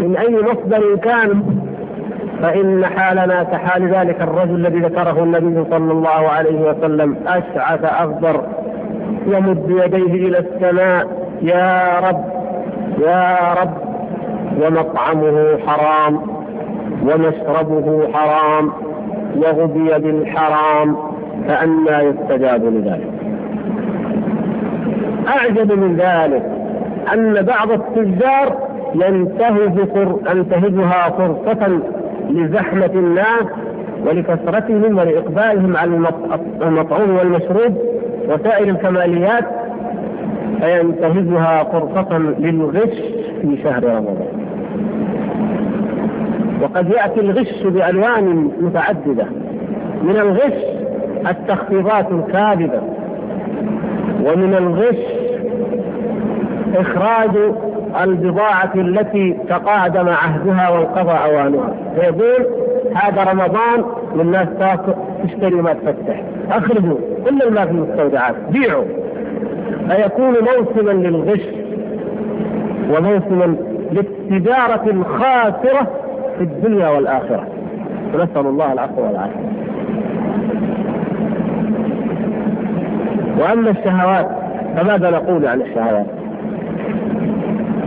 من 0.00 0.16
أي 0.16 0.36
مصدر 0.42 0.96
كان 0.96 1.42
فإن 2.42 2.86
حالنا 2.86 3.42
كحال 3.42 3.94
ذلك 3.94 4.22
الرجل 4.22 4.54
الذي 4.66 4.78
ذكره 4.78 5.22
النبي 5.22 5.64
صلى 5.70 5.92
الله 5.92 6.28
عليه 6.28 6.60
وسلم 6.70 7.16
أشعث 7.26 7.84
أغبر 7.84 8.44
يمد 9.26 9.64
يديه 9.84 10.28
إلى 10.28 10.38
السماء 10.38 11.06
يا 11.42 11.98
رب 12.08 12.24
يا 12.98 13.54
رب 13.62 13.74
ومطعمه 14.62 15.58
حرام. 15.66 16.31
ومشربه 17.02 18.08
حرام 18.12 18.72
وغذي 19.36 19.98
بالحرام 19.98 20.96
فأنى 21.48 22.08
يستجاب 22.08 22.64
لذلك. 22.64 23.10
أعجب 25.28 25.72
من 25.72 25.96
ذلك 25.96 26.42
أن 27.14 27.42
بعض 27.42 27.70
التجار 27.70 28.56
ينتهز 28.94 29.78
ينتهزها 30.30 31.10
فرصة 31.10 31.80
لزحمة 32.30 32.90
الناس 32.94 33.44
ولكثرتهم 34.06 34.98
ولإقبالهم 34.98 35.76
على 35.76 35.90
المطعوم 36.62 37.16
والمشروب 37.16 37.78
وسائر 38.28 38.68
الكماليات 38.68 39.44
فينتهزها 40.60 41.64
فرصة 41.64 42.18
للغش 42.18 42.98
في 43.42 43.58
شهر 43.62 43.84
رمضان. 43.84 44.41
وقد 46.62 46.90
يأتي 46.90 47.20
الغش 47.20 47.62
بألوان 47.62 48.50
متعددة. 48.60 49.26
من 50.02 50.16
الغش 50.16 50.62
التخفيضات 51.30 52.06
الكاذبة 52.10 52.80
ومن 54.24 54.54
الغش 54.54 55.04
إخراج 56.76 57.30
البضاعة 58.02 58.72
التي 58.74 59.36
تقادم 59.48 60.08
عهدها 60.08 60.68
وانقضى 60.70 61.10
أوانها. 61.10 61.74
فيقول 61.96 62.46
هذا 62.94 63.24
رمضان 63.32 63.84
للناس 64.16 64.48
تشتري 65.24 65.54
ما 65.54 65.72
تفتح. 65.72 66.22
أخرجوا 66.50 66.96
كل 67.28 67.52
ما 67.52 67.64
في 67.64 67.70
المستودعات 67.70 68.34
بيعوا. 68.50 68.84
فيكون 69.88 70.34
موسما 70.34 70.90
للغش 70.90 71.42
وموسما 72.90 73.56
للتجارة 73.92 74.90
الخاسرة 74.90 76.01
في 76.42 76.48
الدنيا 76.48 76.88
والآخرة 76.88 77.46
نسأل 78.14 78.46
الله 78.46 78.72
العفو 78.72 79.02
والعافية 79.02 79.52
وأما 83.38 83.70
الشهوات 83.70 84.28
فماذا 84.76 85.10
نقول 85.10 85.46
عن 85.46 85.60
الشهوات؟ 85.60 86.06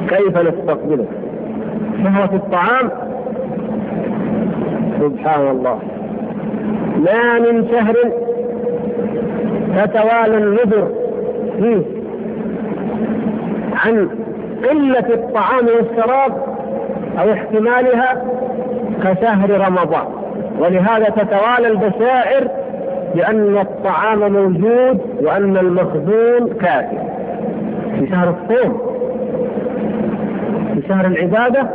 كيف 0.10 0.38
نستقبله؟ 0.38 1.06
شهوة 2.04 2.36
الطعام 2.36 2.90
سبحان 5.00 5.48
الله 5.48 5.80
ما 6.98 7.40
من 7.40 7.68
شهر 7.72 7.96
تتوالى 9.76 10.38
النذر 10.38 10.90
فيه 11.60 11.82
عن 13.86 14.10
قلة 14.70 15.14
الطعام 15.14 15.66
والشراب 15.66 16.32
أو 17.20 17.32
احتمالها 17.34 18.22
كشهر 19.04 19.50
رمضان. 19.68 20.08
ولهذا 20.60 21.06
تتوالى 21.10 21.68
البشائر 21.68 22.48
بأن 23.16 23.58
الطعام 23.58 24.34
موجود 24.34 25.00
وأن 25.22 25.58
المخزون 25.58 26.54
كافي. 26.62 26.98
في 28.00 28.08
شهر 28.12 28.30
الصوم 28.30 28.82
في 30.74 30.88
شهر 30.88 31.06
العبادة 31.06 31.70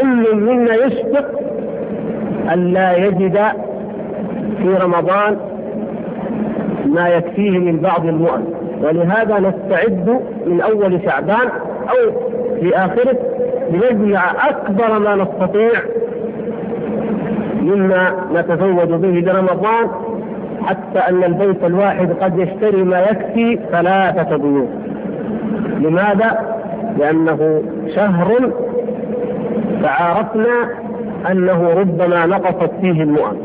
كل 0.00 0.36
منا 0.36 0.74
يشفق 0.74 1.26
أن 2.52 2.72
لا 2.72 2.96
يجد 2.96 3.38
في 4.58 4.68
رمضان 4.82 5.36
ما 6.86 7.08
يكفيه 7.08 7.58
من 7.58 7.76
بعض 7.76 8.06
المؤن. 8.06 8.44
ولهذا 8.82 9.38
نستعد 9.38 10.20
من 10.46 10.60
أول 10.60 11.00
شعبان 11.04 11.48
أو 11.88 12.12
في 12.60 12.76
آخره 12.76 13.18
لنجمع 13.72 14.48
أكبر 14.48 14.98
ما 14.98 15.14
نستطيع 15.14 15.70
مما 17.62 18.14
نتزود 18.34 18.88
به 19.00 19.08
لرمضان 19.32 19.88
حتى 20.66 20.98
أن 20.98 21.24
البيت 21.24 21.64
الواحد 21.64 22.12
قد 22.20 22.38
يشتري 22.38 22.82
ما 22.82 23.00
يكفي 23.00 23.58
ثلاثة 23.72 24.36
بيوت 24.36 24.68
لماذا؟ 25.80 26.58
لأنه 26.98 27.62
شهر 27.94 28.50
تعارفنا 29.82 30.68
أنه 31.30 31.68
ربما 31.70 32.26
نقصت 32.26 32.70
فيه 32.80 33.02
المؤن 33.02 33.36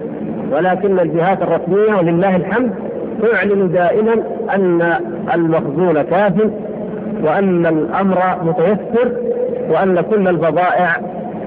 ولكن 0.52 1.00
الجهات 1.00 1.42
الرسمية 1.42 1.96
ولله 1.98 2.36
الحمد 2.36 2.72
تعلن 3.22 3.72
دائما 3.72 4.14
أن 4.56 4.94
المخزون 5.34 6.02
كاف 6.02 6.34
وأن 7.24 7.66
الأمر 7.66 8.18
متيسر 8.44 9.12
وأن 9.70 10.02
كل 10.02 10.28
البضائع 10.28 10.98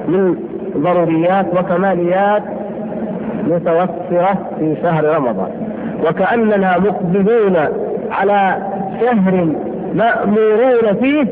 من 0.08 0.36
ضروريات 0.76 1.46
وكماليات 1.54 2.42
متوفرة 3.46 4.38
في 4.58 4.76
شهر 4.82 5.04
رمضان. 5.04 5.50
وكأننا 6.08 6.78
مقبلون 6.78 7.56
على 8.10 8.56
شهر 9.00 9.46
مأمورون 9.94 10.94
فيه 11.00 11.26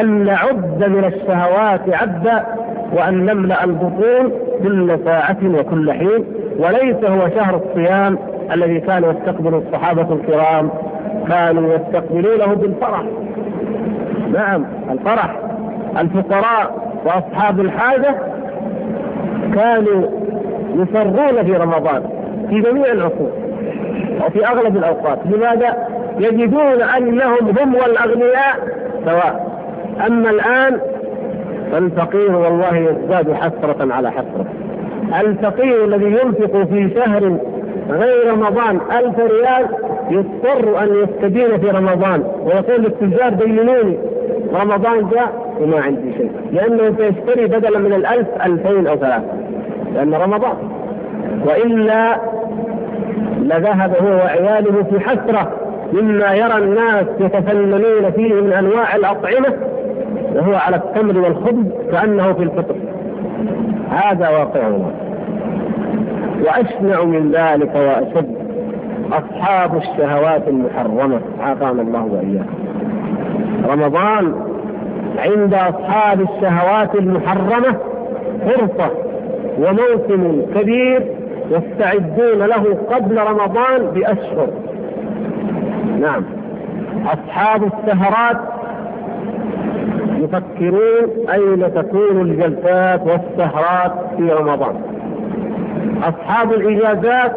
أن 0.00 0.24
نعد 0.24 0.84
من 0.84 1.04
الشهوات 1.04 1.80
عدا 1.94 2.44
وأن 2.92 3.26
نملأ 3.26 3.64
البطون 3.64 4.32
كل 4.62 4.98
ساعة 5.04 5.36
وكل 5.44 5.92
حين 5.92 6.24
وليس 6.58 7.04
هو 7.04 7.28
شهر 7.28 7.60
الصيام 7.66 8.18
الذي 8.52 8.80
كان 8.80 9.04
يستقبل 9.04 9.54
الصحابة 9.54 10.12
الكرام 10.14 10.70
كانوا 11.28 11.74
يستقبلونه 11.74 12.54
بالفرح. 12.54 13.02
نعم 14.32 14.64
الفرح. 14.90 15.36
الفقراء 15.98 16.92
وأصحاب 17.04 17.60
الحاجة 17.60 18.14
كانوا 19.54 20.02
يسرون 20.74 21.44
في 21.44 21.52
رمضان 21.56 22.02
في 22.48 22.60
جميع 22.60 22.92
العصور 22.92 23.30
وفي 24.26 24.46
أغلب 24.46 24.76
الأوقات. 24.76 25.18
لماذا؟ 25.26 25.76
يجدون 26.18 26.82
أنهم 26.82 27.58
هم 27.60 27.74
والأغنياء 27.74 28.56
سواء. 29.04 29.58
أما 30.06 30.30
الآن 30.30 30.80
فالفقير 31.72 32.36
والله 32.36 32.76
يزداد 32.76 33.32
حسرة 33.32 33.92
على 33.94 34.10
حسرة. 34.10 34.46
الفقير 35.20 35.84
الذي 35.84 36.04
ينفق 36.04 36.62
في 36.64 36.90
شهر 36.94 37.36
غير 37.90 38.32
رمضان 38.32 38.80
ألف 38.98 39.18
ريال 39.18 39.66
يضطر 40.10 40.82
أن 40.82 40.88
يستدين 41.02 41.58
في 41.58 41.70
رمضان 41.70 42.22
ويقول 42.44 42.82
للتجار 42.82 43.30
دينوني 43.34 43.98
رمضان 44.54 45.08
جاء 45.08 45.51
وما 45.62 45.80
عندي 45.80 46.12
شيء. 46.12 46.30
لأنه 46.52 46.96
سيشتري 46.96 47.46
بدلا 47.46 47.78
من 47.78 47.92
الألف 47.92 48.28
ألفين 48.46 48.86
أو 48.86 48.96
ثلاثة. 48.96 49.32
لأن 49.94 50.14
رمضان. 50.14 50.54
وإلا 51.46 52.16
لذهب 53.40 53.96
هو 54.02 54.16
وعياله 54.16 54.82
في 54.82 55.00
حسرة 55.00 55.52
مما 55.92 56.34
يرى 56.34 56.58
الناس 56.58 57.06
يتفننون 57.20 58.10
فيه 58.10 58.34
من 58.34 58.52
أنواع 58.52 58.96
الأطعمة 58.96 59.54
وهو 60.34 60.54
على 60.54 60.76
التمر 60.76 61.18
والخبز 61.18 61.66
كأنه 61.90 62.32
في 62.32 62.42
الفطر. 62.42 62.74
هذا 63.90 64.28
واقعنا 64.28 64.90
وأشنع 66.44 67.04
من 67.04 67.32
ذلك 67.32 67.74
وأشد 67.74 68.34
أصحاب 69.12 69.76
الشهوات 69.76 70.48
المحرمة 70.48 71.20
عافانا 71.40 71.82
الله 71.82 72.04
وإياكم. 72.04 72.62
رمضان 73.68 74.34
عند 75.18 75.54
أصحاب 75.54 76.20
الشهوات 76.20 76.94
المحرمة 76.94 77.76
فرصة 78.46 78.90
وموسم 79.58 80.42
كبير 80.54 81.06
يستعدون 81.50 82.38
له 82.46 82.78
قبل 82.90 83.18
رمضان 83.18 83.86
بأشهر. 83.94 84.48
نعم. 86.00 86.24
أصحاب 87.06 87.62
السهرات 87.64 88.38
يفكرون 90.18 91.28
أين 91.32 91.74
تكون 91.74 92.20
الجلسات 92.20 93.00
والسهرات 93.06 93.92
في 94.16 94.22
رمضان. 94.32 94.74
أصحاب 96.02 96.52
الإجازات 96.52 97.32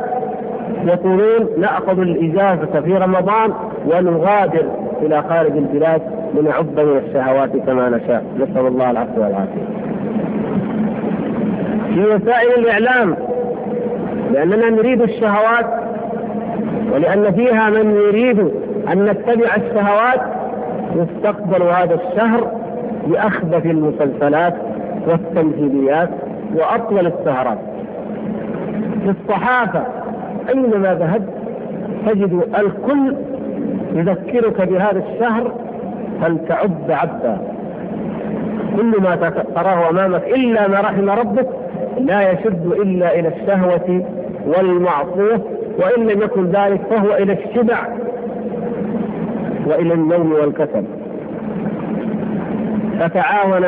يقولون 0.85 1.47
نأخذ 1.57 1.99
الإجازة 1.99 2.81
في 2.81 2.97
رمضان 2.97 3.53
ونغادر 3.85 4.65
إلى 5.01 5.23
خارج 5.29 5.51
البلاد 5.57 6.01
لنعد 6.33 6.79
من 6.79 6.97
الشهوات 7.07 7.49
كما 7.57 7.89
نشاء. 7.89 8.23
نسأل 8.39 8.67
الله 8.67 8.91
العفو 8.91 9.21
والعافية. 9.21 9.65
في 11.93 12.01
وسائل 12.05 12.59
الإعلام 12.59 13.15
لأننا 14.33 14.69
نريد 14.69 15.01
الشهوات 15.01 15.65
ولأن 16.93 17.31
فيها 17.31 17.69
من 17.69 17.91
يريد 17.95 18.39
أن 18.91 19.05
نتبع 19.05 19.55
الشهوات 19.55 20.21
يستقبل 20.95 21.63
هذا 21.63 21.95
الشهر 21.95 22.51
بأخبث 23.07 23.65
المسلسلات 23.65 24.53
والتمثيليات 25.07 26.09
وأطول 26.55 27.07
السهرات. 27.07 27.57
في 29.03 29.09
الصحافة 29.09 29.83
أينما 30.49 30.93
ذهبت 30.93 31.33
تجد 32.07 32.43
الكل 32.59 33.15
يذكرك 33.93 34.61
بهذا 34.61 35.03
الشهر 35.09 35.51
فلتعد 36.21 36.91
عبدا. 36.91 37.37
كل 38.75 39.01
ما 39.01 39.15
تراه 39.55 39.89
أمامك 39.89 40.23
إلا 40.27 40.67
ما 40.67 40.79
رحم 40.81 41.09
ربك 41.09 41.47
لا 41.99 42.31
يشد 42.31 42.65
إلا 42.81 43.19
إلى 43.19 43.27
الشهوة 43.27 44.03
والمعصية 44.47 45.41
وإن 45.79 46.07
لم 46.07 46.21
يكن 46.21 46.45
ذلك 46.51 46.81
فهو 46.89 47.13
إلى 47.15 47.33
الشبع 47.33 47.77
وإلى 49.67 49.93
النوم 49.93 50.31
والكسل. 50.31 50.83
فتعاون 52.99 53.65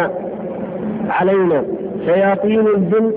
علينا 1.09 1.63
شياطين 2.05 2.67
الجن 2.67 3.11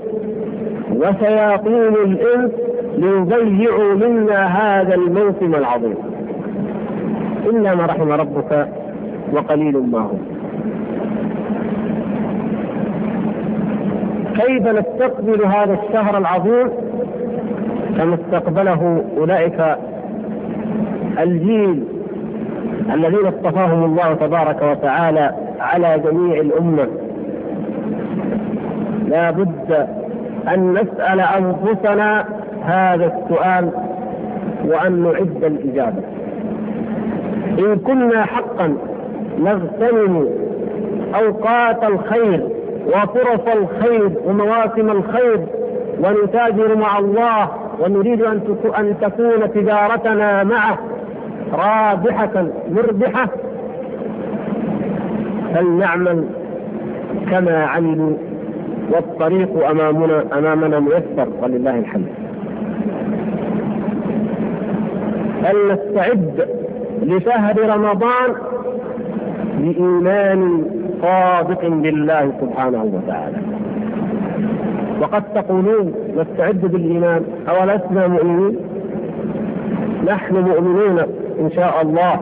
وشياطين 0.95 1.93
الإنس 2.05 2.51
ليضيعوا 2.97 3.93
منا 3.93 4.45
هذا 4.45 4.95
الموسم 4.95 5.55
العظيم. 5.55 5.95
إلا 7.45 7.75
ما 7.75 7.85
رحم 7.85 8.11
ربك 8.11 8.67
وقليل 9.33 9.77
ما 9.91 9.99
هم. 9.99 10.19
كيف 14.35 14.67
نستقبل 14.67 15.45
هذا 15.45 15.73
الشهر 15.83 16.17
العظيم؟ 16.17 16.69
كما 17.97 18.15
استقبله 18.15 19.03
أولئك 19.17 19.75
الجيل 21.19 21.83
الذين 22.93 23.25
اصطفاهم 23.25 23.83
الله 23.83 24.13
تبارك 24.13 24.61
وتعالى 24.61 25.31
على 25.59 25.99
جميع 26.05 26.41
الأمة. 26.41 26.87
لا 29.07 29.31
بد 29.31 29.87
أن 30.53 30.73
نسأل 30.73 31.19
أنفسنا 31.19 32.25
هذا 32.65 33.05
السؤال 33.05 33.69
وأن 34.65 35.03
نعد 35.03 35.43
الإجابة. 35.43 36.03
إن 37.59 37.75
كنا 37.79 38.25
حقا 38.25 38.77
نغتنم 39.39 40.27
أوقات 41.15 41.83
الخير 41.83 42.47
وفرص 42.87 43.55
الخير 43.55 44.11
ومواسم 44.25 44.89
الخير 44.91 45.39
ونتاجر 46.03 46.75
مع 46.77 46.99
الله 46.99 47.49
ونريد 47.79 48.21
أن 48.21 48.41
أن 48.79 48.95
تكون 49.01 49.53
تجارتنا 49.53 50.43
معه 50.43 50.77
رابحة 51.53 52.47
مربحة 52.71 53.27
فلنعمل 55.55 56.25
كما 57.31 57.65
عملوا 57.65 58.13
والطريق 58.91 59.69
أمامنا 59.69 60.23
أمامنا 60.37 60.79
ميسر 60.79 61.27
ولله 61.41 61.79
الحمد. 61.79 62.20
فلنستعد 65.43 66.47
لشهر 67.01 67.55
رمضان 67.69 68.35
بإيمان 69.57 70.63
صادق 71.01 71.67
بالله 71.67 72.31
سبحانه 72.41 72.83
وتعالى. 72.83 73.37
وقد 75.01 75.23
تقولون 75.33 75.93
نستعد 76.17 76.61
بالإيمان 76.61 77.23
أولسنا 77.49 78.07
مؤمنين؟ 78.07 78.55
نحن 80.07 80.35
مؤمنون 80.35 80.99
إن 81.39 81.51
شاء 81.55 81.81
الله. 81.81 82.15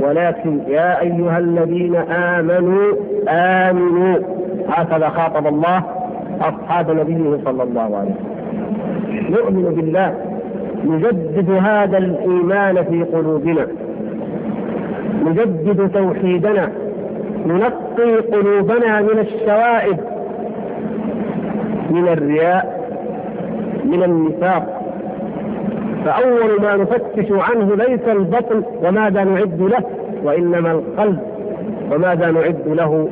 ولكن 0.00 0.60
يا 0.68 1.00
أيها 1.00 1.38
الذين 1.38 1.96
آمنوا 1.96 2.92
آمنوا. 3.28 4.18
هكذا 4.68 5.08
خاطب 5.08 5.46
الله 5.46 5.82
أصحاب 6.40 6.90
نبيه 6.90 7.38
صلى 7.44 7.62
الله 7.62 7.96
عليه 7.96 8.10
وسلم. 8.10 9.30
نؤمن 9.30 9.74
بالله. 9.76 10.27
نجدد 10.84 11.50
هذا 11.50 11.98
الإيمان 11.98 12.84
في 12.84 13.04
قلوبنا. 13.04 13.66
نجدد 15.24 15.90
توحيدنا. 15.94 16.68
ننقي 17.46 18.16
قلوبنا 18.32 19.00
من 19.00 19.18
الشوائب. 19.18 19.98
من 21.90 22.08
الرياء. 22.08 22.78
من 23.84 24.02
النفاق. 24.02 24.82
فأول 26.04 26.62
ما 26.62 26.76
نفتش 26.76 27.32
عنه 27.32 27.74
ليس 27.74 28.08
البطن 28.08 28.62
وماذا 28.84 29.24
نعد 29.24 29.60
له 29.60 29.84
وإنما 30.24 30.72
القلب. 30.72 31.18
وماذا 31.92 32.30
نعد 32.30 32.62
له؟ 32.66 33.08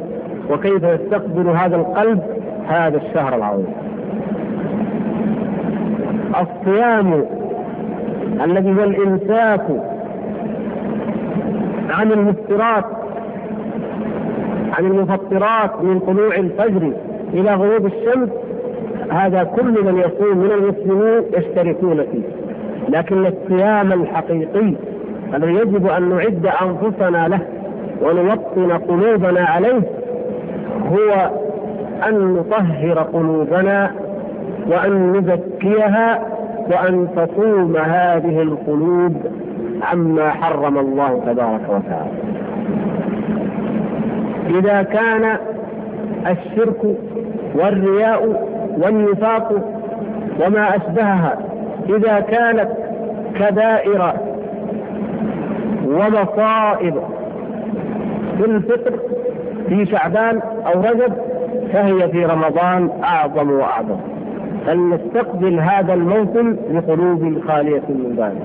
وكيف 0.51 0.83
يستقبل 0.85 1.49
هذا 1.49 1.77
القلب؟ 1.77 2.23
هذا 2.69 2.97
الشهر 2.97 3.37
العظيم. 3.37 3.67
الصيام 6.41 7.25
الذي 8.45 8.71
هو 8.81 8.85
الإمساك 8.85 9.63
عن 11.91 12.13
المفترات 12.13 12.85
عن 14.79 14.87
المفطرات 14.87 15.83
من 15.83 16.01
طلوع 16.01 16.37
الفجر 16.37 16.93
إلى 17.35 17.55
غروب 17.55 17.87
الشمس 17.87 18.29
هذا 19.11 19.45
كل 19.45 19.85
من 19.85 19.99
يصوم 19.99 20.39
من 20.39 20.51
المسلمين 20.53 21.23
يشتركون 21.39 21.97
فيه. 22.13 22.23
لكن 22.89 23.27
الصيام 23.27 23.93
الحقيقي 23.93 24.75
الذي 25.35 25.53
يجب 25.55 25.87
أن 25.87 26.09
نعد 26.09 26.47
أنفسنا 26.63 27.29
له 27.29 27.41
ونوطن 28.03 28.73
قلوبنا 28.73 29.41
عليه 29.45 29.81
هو 30.93 31.31
أن 32.09 32.35
نطهر 32.35 32.99
قلوبنا 32.99 33.91
وأن 34.71 35.13
نزكيها 35.13 36.36
وأن 36.71 37.09
تصوم 37.17 37.77
هذه 37.77 38.43
القلوب 38.43 39.17
عما 39.83 40.31
حرم 40.31 40.79
الله 40.79 41.21
تبارك 41.27 41.61
وتعالى. 41.69 42.11
إذا 44.59 44.83
كان 44.83 45.37
الشرك 46.27 46.97
والرياء 47.55 48.47
والنفاق 48.79 49.53
وما 50.47 50.77
أشبهها 50.77 51.39
إذا 51.89 52.21
كانت 52.21 52.69
كبائر 53.35 54.13
ومصائب 55.87 56.95
في 58.39 58.45
الفطر 58.45 58.99
في 59.69 59.87
شعبان 59.87 60.41
أو 60.67 60.81
رجب 60.81 61.13
فهي 61.73 62.09
في 62.09 62.25
رمضان 62.25 62.91
أعظم 63.05 63.51
وأعظم. 63.51 63.97
فلنستقبل 64.67 65.61
هذا 65.61 65.95
الموسم 65.95 66.57
بقلوب 66.71 67.43
خالية 67.49 67.83
من 67.89 68.15
ذلك 68.19 68.43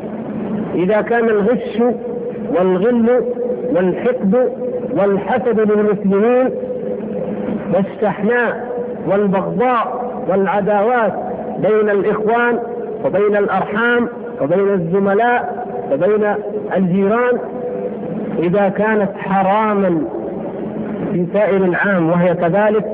إذا 0.76 1.02
كان 1.02 1.30
الغش 1.30 1.82
والغل 2.58 3.24
والحقد 3.76 4.52
والحسد 4.98 5.60
للمسلمين 5.60 6.50
والشحناء 7.74 8.72
والبغضاء 9.08 10.12
والعداوات 10.30 11.14
بين 11.58 11.90
الإخوان 11.90 12.60
وبين 13.06 13.36
الأرحام 13.38 14.10
وبين 14.42 14.70
الزملاء 14.74 15.66
وبين 15.94 16.34
الجيران 16.78 17.38
إذا 18.40 18.70
كانت 18.70 19.10
حراما 19.18 20.02
في 21.14 21.26
سائر 21.34 21.58
العام 21.66 22.10
وهي 22.10 22.34
كذلك 22.36 22.86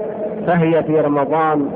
فهي 0.47 0.83
في 0.83 0.99
رمضان 1.01 1.67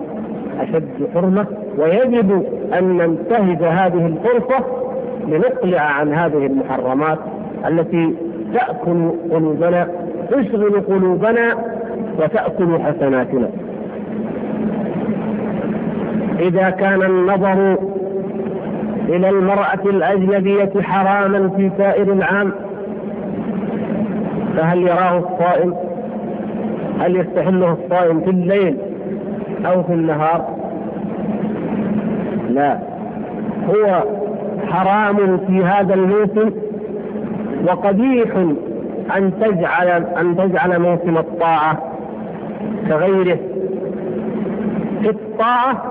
أشد 0.63 1.07
حرمة 1.13 1.45
ويجب 1.77 2.43
أن 2.79 2.97
ننتهز 2.97 3.63
هذه 3.63 4.05
الفرصة 4.05 4.65
لنقلع 5.27 5.81
عن 5.81 6.13
هذه 6.13 6.45
المحرمات 6.45 7.19
التي 7.67 8.15
تأكل 8.53 9.11
قلوبنا 9.31 9.87
تشغل 10.31 10.81
قلوبنا 10.81 11.55
وتأكل 12.19 12.79
حسناتنا 12.79 13.49
إذا 16.39 16.69
كان 16.69 17.01
النظر 17.03 17.77
إلى 19.09 19.29
المرأة 19.29 19.79
الأجنبية 19.85 20.71
حراما 20.81 21.49
في 21.49 21.71
سائر 21.77 22.13
العام 22.13 22.51
فهل 24.57 24.81
يراه 24.81 25.17
الصائم؟ 25.17 25.73
هل 26.99 27.15
يستحله 27.15 27.77
الصائم 27.83 28.21
في 28.21 28.29
الليل 28.29 28.77
أو 29.65 29.83
في 29.83 29.93
النهار؟ 29.93 30.45
لا. 32.49 32.79
هو 33.69 34.03
حرام 34.69 35.37
في 35.37 35.63
هذا 35.65 35.93
الموسم 35.93 36.51
وقبيح 37.67 38.35
أن 39.17 39.31
تجعل 39.41 39.87
أن 40.19 40.37
تجعل 40.37 40.79
موسم 40.79 41.17
الطاعة 41.17 41.77
كغيره. 42.87 43.37
في 45.01 45.09
الطاعة 45.09 45.83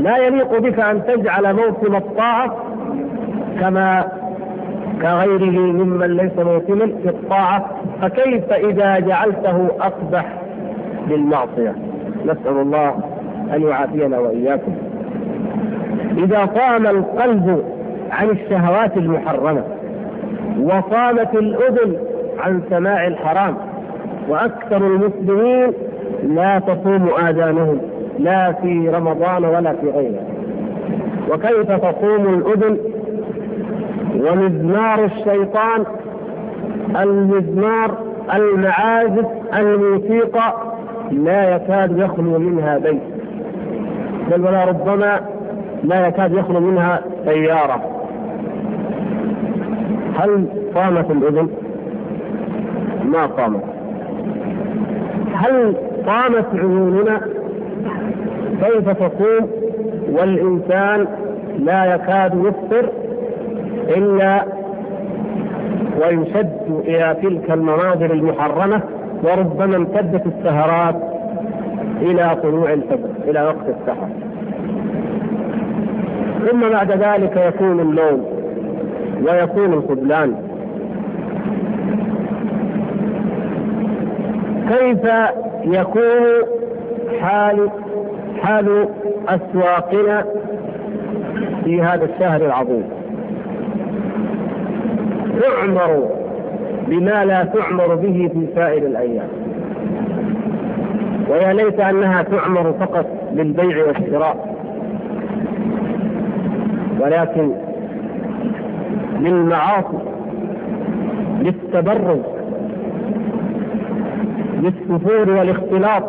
لا 0.00 0.16
يليق 0.16 0.58
بك 0.58 0.80
أن 0.80 1.02
تجعل 1.06 1.54
موسم 1.54 1.96
الطاعة 1.96 2.56
كما 3.60 4.04
كغيره 5.02 5.50
ممن 5.72 6.16
ليس 6.16 6.32
موسما 6.38 6.86
في 7.02 7.08
الطاعة 7.08 7.70
فكيف 8.02 8.52
إذا 8.52 8.98
جعلته 8.98 9.68
أقبح 9.80 10.26
للمعصية 11.10 11.74
نسأل 12.24 12.56
الله 12.60 12.94
أن 13.54 13.62
يعافينا 13.62 14.18
وإياكم. 14.18 14.72
إذا 16.16 16.48
صام 16.54 16.86
القلب 16.86 17.64
عن 18.10 18.30
الشهوات 18.30 18.96
المحرمة 18.96 19.64
وصامت 20.62 21.34
الأذن 21.34 21.96
عن 22.38 22.62
سماع 22.70 23.06
الحرام 23.06 23.56
وأكثر 24.28 24.76
المسلمين 24.76 25.72
لا 26.22 26.58
تصوم 26.58 27.08
آذانهم 27.28 27.78
لا 28.18 28.52
في 28.52 28.88
رمضان 28.88 29.44
ولا 29.44 29.72
في 29.72 29.90
غيره. 29.90 30.22
وكيف 31.30 31.72
تصوم 31.72 32.34
الأذن؟ 32.34 32.78
ومزمار 34.14 35.04
الشيطان 35.04 35.84
المزمار 37.02 37.98
المعازف 38.34 39.26
الموسيقى 39.58 40.73
لا 41.14 41.56
يكاد 41.56 41.98
يخلو 41.98 42.38
منها 42.38 42.78
بيت. 42.78 43.02
بل 44.30 44.40
ولا 44.40 44.64
ربما 44.64 45.20
لا 45.84 46.06
يكاد 46.06 46.32
يخلو 46.32 46.60
منها 46.60 47.00
سيارة. 47.24 47.80
هل 50.18 50.46
صامت 50.74 51.10
الأذن؟ 51.10 51.48
ما 53.04 53.28
صامت 53.36 53.62
هل 55.34 55.76
صامت 56.06 56.46
عيوننا؟ 56.54 57.20
كيف 58.62 58.88
تصوم 58.90 59.50
والإنسان 60.12 61.06
لا 61.58 61.94
يكاد 61.94 62.34
يفطر 62.44 62.88
إلا 63.96 64.44
ويشد 66.00 66.82
إلى 66.86 67.16
تلك 67.22 67.50
المناظر 67.50 68.12
المحرمة 68.12 68.80
وربما 69.24 69.76
امتدت 69.76 70.26
السهرات 70.26 70.96
إلى 72.00 72.36
طلوع 72.42 72.72
الفجر 72.72 73.10
إلى 73.24 73.42
وقت 73.42 73.68
السحر. 73.68 74.08
ثم 76.50 76.68
بعد 76.68 76.92
ذلك 76.92 77.36
يكون 77.36 77.80
النوم 77.80 78.24
ويكون 79.22 79.72
الخذلان. 79.72 80.34
كيف 84.68 85.04
يكون 85.64 86.24
حال 87.20 87.70
حال 88.42 88.88
أسواقنا 89.28 90.24
في 91.64 91.82
هذا 91.82 92.04
الشهر 92.04 92.46
العظيم؟ 92.46 92.84
تعمر 95.40 96.23
بما 96.88 97.24
لا 97.24 97.44
تعمر 97.44 97.94
به 97.94 98.30
في 98.32 98.46
سائر 98.54 98.86
الأيام. 98.86 99.28
ويا 101.30 101.52
ليت 101.52 101.80
أنها 101.80 102.22
تعمر 102.22 102.72
فقط 102.72 103.06
للبيع 103.32 103.86
والشراء. 103.86 104.54
ولكن 107.00 107.50
للمعاصي 109.20 109.98
للتبرج 111.40 112.20
للسفور 114.62 115.30
والاختلاط 115.30 116.02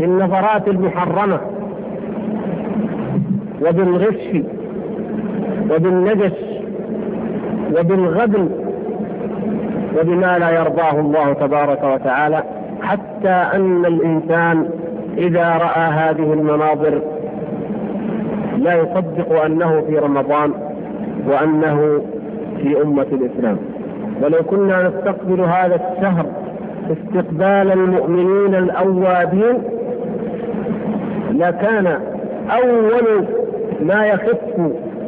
بالنظرات 0.00 0.68
المحرمة 0.68 1.40
وبالغش 3.62 4.42
وبالنجش 5.70 6.32
وبالغبن 7.78 8.48
وبما 9.98 10.38
لا 10.38 10.50
يرضاه 10.50 11.00
الله 11.00 11.32
تبارك 11.32 11.84
وتعالى 11.84 12.42
حتى 12.82 13.28
أن 13.28 13.86
الإنسان 13.86 14.68
إذا 15.18 15.48
رأى 15.48 15.90
هذه 15.90 16.32
المناظر 16.32 17.02
لا 18.58 18.74
يصدق 18.74 19.42
أنه 19.44 19.80
في 19.80 19.98
رمضان 19.98 20.52
وأنه 21.28 22.00
في 22.56 22.82
أمة 22.82 23.06
الإسلام. 23.12 23.56
ولو 24.22 24.42
كنا 24.42 24.88
نستقبل 24.88 25.40
هذا 25.40 25.74
الشهر 25.74 26.26
استقبال 26.90 27.72
المؤمنين 27.72 28.54
الأوابين 28.54 29.62
لكان 31.32 31.98
أول 32.50 33.24
ما 33.80 34.06
يخف 34.06 34.38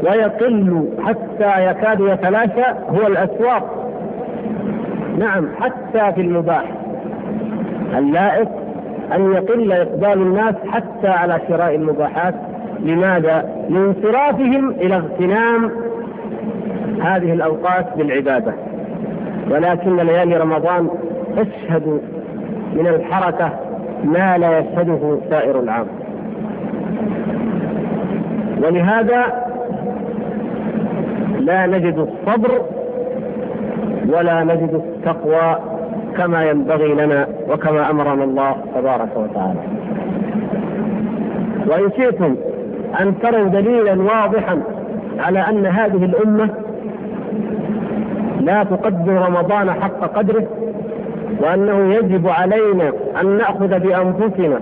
ويقل 0.05 0.89
حتى 1.07 1.67
يكاد 1.71 2.01
يتلاشى 2.01 2.67
هو 2.89 3.07
الأسواق. 3.07 3.86
نعم 5.19 5.47
حتى 5.61 6.13
في 6.15 6.21
المباح. 6.21 6.65
اللائق 7.99 8.49
أن 9.15 9.33
يقل 9.33 9.73
إقبال 9.73 10.23
الناس 10.23 10.55
حتى 10.69 11.09
على 11.09 11.41
شراء 11.49 11.75
المباحات. 11.75 12.35
لماذا؟ 12.81 13.67
لانصرافهم 13.71 14.71
إلى 14.71 14.97
اغتنام 14.97 15.71
هذه 17.03 17.33
الأوقات 17.33 17.87
بالعبادة. 17.97 18.55
ولكن 19.51 19.97
ليالي 19.97 20.37
رمضان 20.37 20.89
تشهد 21.37 22.01
من 22.73 22.87
الحركة 22.87 23.51
ما 24.05 24.39
لا 24.39 24.59
يشهده 24.59 25.19
سائر 25.31 25.61
العام. 25.61 25.87
ولهذا 28.63 29.47
لا 31.41 31.67
نجد 31.67 31.99
الصبر 31.99 32.76
ولا 34.09 34.45
نجد 34.45 34.75
التقوى 34.75 35.57
كما 36.17 36.45
ينبغي 36.51 36.95
لنا 36.95 37.27
وكما 37.51 37.91
أمرنا 37.91 38.25
الله 38.25 38.57
تبارك 38.75 39.09
وتعالى. 39.17 39.61
وان 41.67 41.91
شئتم 41.97 42.37
أن 43.01 43.19
تروا 43.23 43.49
دليلا 43.49 44.03
واضحا 44.03 44.63
على 45.19 45.39
أن 45.41 45.67
هذه 45.67 46.05
الأمة 46.05 46.51
لا 48.41 48.65
تقدر 48.65 49.13
رمضان 49.13 49.71
حق 49.71 50.01
قدره 50.19 50.47
وأنه 51.41 51.95
يجب 51.95 52.29
علينا 52.29 52.93
أن 53.21 53.37
نأخذ 53.37 53.79
بأنفسنا 53.79 54.61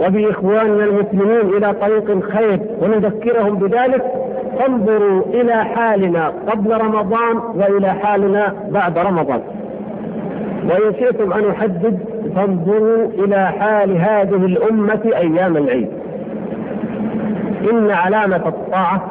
وبإخواننا 0.00 0.84
المسلمين 0.84 1.56
إلى 1.56 1.72
طريق 1.74 2.10
الخير 2.10 2.60
ونذكرهم 2.82 3.54
بذلك 3.54 4.04
فانظروا 4.58 5.22
إلى 5.26 5.64
حالنا 5.64 6.32
قبل 6.48 6.80
رمضان 6.80 7.36
وإلى 7.54 7.92
حالنا 7.92 8.54
بعد 8.70 8.98
رمضان. 8.98 9.40
وان 10.64 10.94
شئتم 11.00 11.32
أن 11.32 11.50
أحدد 11.50 11.98
فانظروا 12.36 13.06
إلى 13.06 13.46
حال 13.60 13.96
هذه 13.96 14.46
الأمة 14.46 15.00
أيام 15.04 15.56
العيد. 15.56 15.88
إن 17.70 17.90
علامة 17.90 18.42
الطاعة 18.48 19.02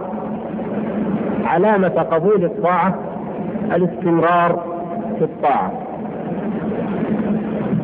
علامة 1.45 1.87
قبول 2.11 2.45
الطاعة 2.45 2.99
الاستمرار 3.75 4.63
في 5.17 5.23
الطاعة. 5.23 5.71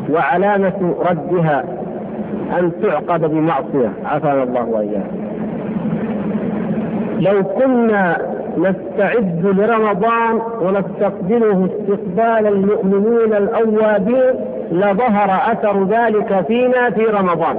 وعلامة 0.10 0.96
ردها 1.10 1.64
أن 2.60 2.72
تعقد 2.82 3.22
بمعصية. 3.32 3.92
عافانا 4.06 4.44
الله 4.44 4.66
وإياكم. 4.66 5.18
لو 7.20 7.44
كنا 7.44 8.18
نستعد 8.58 9.46
لرمضان 9.46 10.42
ونستقبله 10.62 11.66
استقبال 11.70 12.48
المؤمنين 12.48 13.34
الأوابين 13.34 14.34
لظهر 14.72 15.52
أثر 15.52 15.84
ذلك 15.84 16.46
فينا 16.48 16.90
في 16.90 17.02
رمضان. 17.06 17.58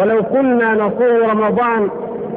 ولو 0.00 0.22
كنا 0.22 0.74
نصوم 0.74 1.30
رمضان 1.30 1.88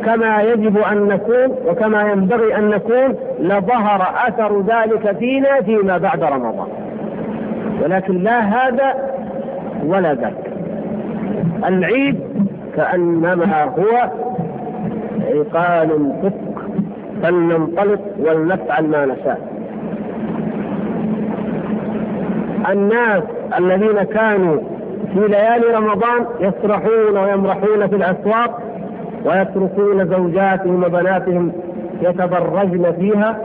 كما 0.06 0.42
يجب 0.42 0.78
أن 0.78 1.08
نكون 1.08 1.56
وكما 1.68 2.02
ينبغي 2.12 2.58
أن 2.58 2.70
نكون 2.70 3.16
لظهر 3.40 4.08
أثر 4.28 4.62
ذلك 4.62 5.18
فينا 5.18 5.62
فيما 5.62 5.98
بعد 5.98 6.24
رمضان. 6.24 6.68
ولكن 7.84 8.24
لا 8.24 8.40
هذا 8.40 8.94
ولا 9.86 10.14
ذاك. 10.14 10.34
العيد 11.68 12.20
كأنما 12.76 13.64
هو 13.64 14.10
عقال 15.28 15.92
الفسق 15.92 16.62
فلننطلق 17.24 18.00
ولنفعل 18.20 18.88
ما 18.88 19.06
نشاء. 19.06 19.60
الناس 22.72 23.24
الذين 23.58 24.04
كانوا 24.04 24.58
في 25.14 25.20
ليالي 25.28 25.68
رمضان 25.76 26.26
يسرحون 26.40 27.18
ويمرحون 27.18 27.88
في 27.88 27.96
الأسواق 27.96 28.62
ويتركون 29.26 30.08
زوجاتهم 30.08 30.84
وبناتهم 30.84 31.52
يتبرجن 32.02 32.92
فيها 33.00 33.40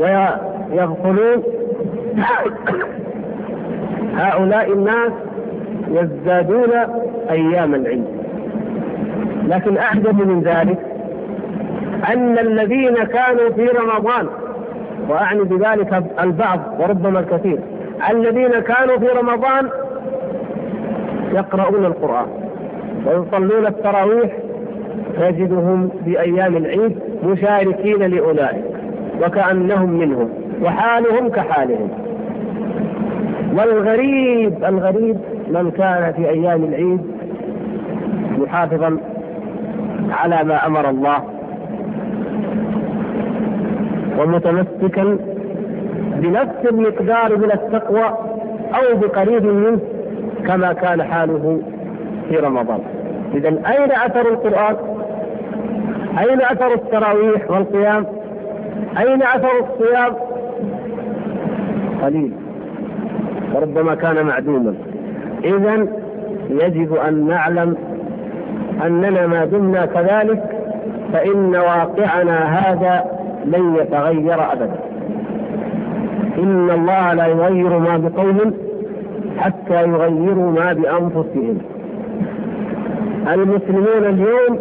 ويغفلون. 0.00 1.42
هؤلاء 4.14 4.72
الناس 4.72 5.12
يزدادون 5.90 6.70
أيام 7.30 7.74
العيد. 7.74 8.04
لكن 9.48 9.76
أعجب 9.78 10.26
من 10.28 10.40
ذلك 10.40 10.78
أن 12.12 12.38
الذين 12.38 12.94
كانوا 12.94 13.50
في 13.50 13.66
رمضان 13.66 14.28
وأعني 15.08 15.42
بذلك 15.42 16.02
البعض 16.22 16.60
وربما 16.80 17.20
الكثير 17.20 17.58
الذين 18.10 18.50
كانوا 18.60 18.98
في 18.98 19.06
رمضان 19.08 19.68
يقرؤون 21.32 21.84
القرآن 21.84 22.26
ويصلون 23.06 23.66
التراويح 23.66 24.30
تجدهم 25.18 25.90
في 26.04 26.20
أيام 26.20 26.56
العيد 26.56 26.98
مشاركين 27.22 28.02
لأولئك 28.02 28.64
وكأنهم 29.22 29.90
منهم 29.90 30.28
وحالهم 30.62 31.28
كحالهم. 31.28 31.88
والغريب 33.56 34.64
الغريب 34.64 35.18
من 35.48 35.70
كان 35.70 36.12
في 36.12 36.28
أيام 36.28 36.64
العيد 36.64 37.00
محافظا 38.38 38.96
على 40.10 40.44
ما 40.44 40.66
أمر 40.66 40.90
الله 40.90 41.37
ومتمسكا 44.18 45.18
بنفس 46.16 46.66
المقدار 46.70 47.36
من 47.36 47.52
التقوى 47.52 48.04
أو 48.74 48.96
بقريب 49.00 49.44
منه 49.44 49.78
كما 50.46 50.72
كان 50.72 51.02
حاله 51.02 51.62
في 52.28 52.36
رمضان. 52.36 52.80
اذا 53.34 53.48
أين 53.48 53.92
أثر 53.92 54.20
القرآن؟ 54.28 54.76
أين 56.18 56.40
أثر 56.42 56.74
التراويح 56.74 57.50
والقيام؟ 57.50 58.06
أين 58.98 59.22
أثر 59.22 59.50
الصيام؟ 59.60 60.12
قليل. 62.02 62.32
وربما 63.54 63.94
كان 63.94 64.26
معدوما. 64.26 64.74
اذا 65.44 65.86
يجب 66.50 66.94
أن 66.94 67.26
نعلم 67.28 67.76
أننا 68.86 69.26
ما 69.26 69.44
دمنا 69.44 69.86
كذلك 69.86 70.42
فإن 71.12 71.56
واقعنا 71.56 72.58
هذا 72.58 73.17
لن 73.52 73.76
يتغير 73.76 74.52
أبدا. 74.52 74.80
إن 76.38 76.70
الله 76.70 77.12
لا 77.12 77.26
يغير 77.26 77.78
ما 77.78 77.98
بقوم 77.98 78.52
حتى 79.38 79.82
يغيروا 79.82 80.52
ما 80.52 80.72
بأنفسهم. 80.72 81.58
المسلمون 83.32 84.04
اليوم 84.04 84.58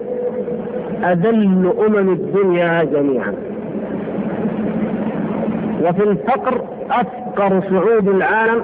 أذل 1.03 1.73
أمم 1.87 2.11
الدنيا 2.11 2.83
جميعا. 2.83 3.33
وفي 5.83 6.03
الفقر 6.03 6.61
أفقر 6.91 7.61
شعوب 7.69 8.09
العالم 8.09 8.63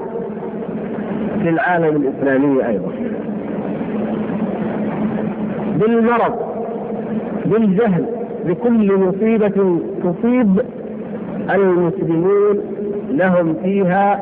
في 1.41 1.49
العالم 1.49 1.95
الإسلامي 1.95 2.67
أيضا. 2.67 2.91
بالمرض 5.76 6.36
بالجهل 7.45 8.05
بكل 8.46 8.94
مصيبة 8.94 9.80
تصيب 10.04 10.62
المسلمون 11.54 12.58
لهم 13.10 13.56
فيها 13.64 14.22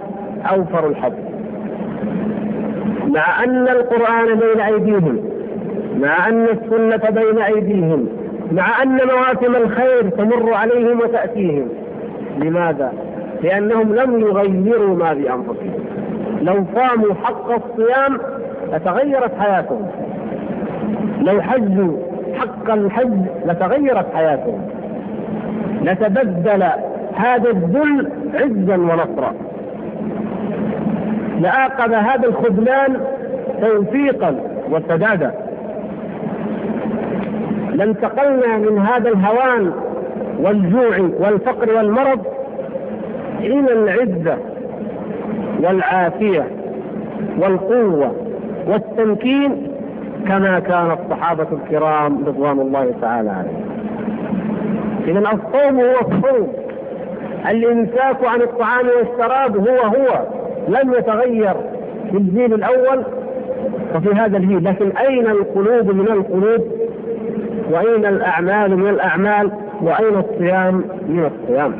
أوفر 0.51 0.87
الحظ. 0.87 1.13
مع 3.07 3.43
أن 3.43 3.67
القرآن 3.67 4.25
بين 4.39 4.61
أيديهم 4.61 5.19
مع 5.99 6.27
أن 6.27 6.43
السنة 6.43 7.09
بين 7.09 7.39
أيديهم 7.41 8.07
مع 8.51 8.83
أن 8.83 8.89
مواسم 8.89 9.55
الخير 9.55 10.09
تمر 10.09 10.53
عليهم 10.53 10.99
وتأتيهم. 10.99 11.67
لماذا؟ 12.37 12.93
لأنهم 13.43 13.95
لم 13.95 14.19
يغيروا 14.19 14.95
ما 14.95 15.13
بأنفسهم. 15.13 15.73
لو 16.41 16.55
صاموا 16.75 17.13
حق 17.23 17.51
الصيام 17.51 18.17
لتغيرت 18.73 19.31
حياتهم. 19.39 19.87
لو 21.21 21.41
حجوا 21.41 22.10
حق 22.41 22.71
الحج 22.73 23.13
لتغيرت 23.45 24.05
حياتهم 24.15 24.61
لتبدل 25.81 26.63
هذا 27.15 27.49
الذل 27.49 28.09
عزا 28.33 28.75
ونصرا. 28.75 29.33
لعاقب 31.39 31.91
هذا 31.93 32.27
الخذلان 32.27 32.97
توفيقا 33.61 34.35
وسدادا. 34.71 35.31
لانتقلنا 37.73 38.57
من 38.57 38.79
هذا 38.79 39.09
الهوان 39.09 39.71
والجوع 40.39 40.97
والفقر 41.19 41.73
والمرض 41.77 42.25
إلى 43.39 43.73
العزة 43.73 44.37
والعافية 45.63 46.47
والقوة 47.39 48.15
والتمكين 48.67 49.70
كما 50.27 50.59
كان 50.59 50.91
الصحابة 50.91 51.47
الكرام 51.51 52.25
رضوان 52.27 52.59
الله 52.59 52.93
تعالى 53.01 53.29
عليهم. 53.29 53.65
اذا 55.07 55.19
الصوم 55.19 55.79
هو 55.79 55.95
الصوم. 56.01 56.53
الإمساك 57.49 58.25
عن 58.25 58.41
الطعام 58.41 58.85
والشراب 58.87 59.57
هو 59.67 59.77
هو. 59.77 60.25
لم 60.67 60.93
يتغير 60.93 61.53
في 62.11 62.17
الجيل 62.17 62.53
الأول 62.53 63.03
وفي 63.95 64.09
هذا 64.09 64.37
الجيل. 64.37 64.63
لكن 64.63 64.91
أين 64.97 65.27
القلوب 65.27 65.95
من 65.95 66.07
القلوب؟ 66.07 66.61
وأين 67.71 68.05
الأعمال 68.05 68.77
من 68.77 68.89
الأعمال؟ 68.89 69.51
وأين 69.81 70.17
الصيام 70.17 70.83
من 71.07 71.25
الصيام؟ 71.25 71.73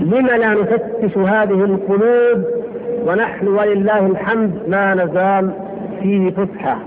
لم 0.00 0.26
لا 0.26 0.54
نفتش 0.54 1.18
هذه 1.18 1.64
القلوب 1.64 2.44
ونحن 3.06 3.48
ولله 3.48 4.06
الحمد 4.06 4.52
ما 4.68 4.94
نزال 4.94 5.50
في 6.06 6.30
فسحه 6.30 6.78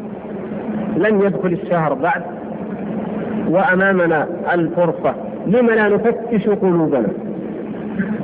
لم 0.98 1.22
يدخل 1.22 1.48
الشهر 1.64 1.94
بعد 1.94 2.22
وأمامنا 3.50 4.28
الفرصة. 4.54 5.16
لم 5.48 5.68
لا 5.68 5.90
نفتش 5.90 6.50
قلوبنا؟ 6.50 7.08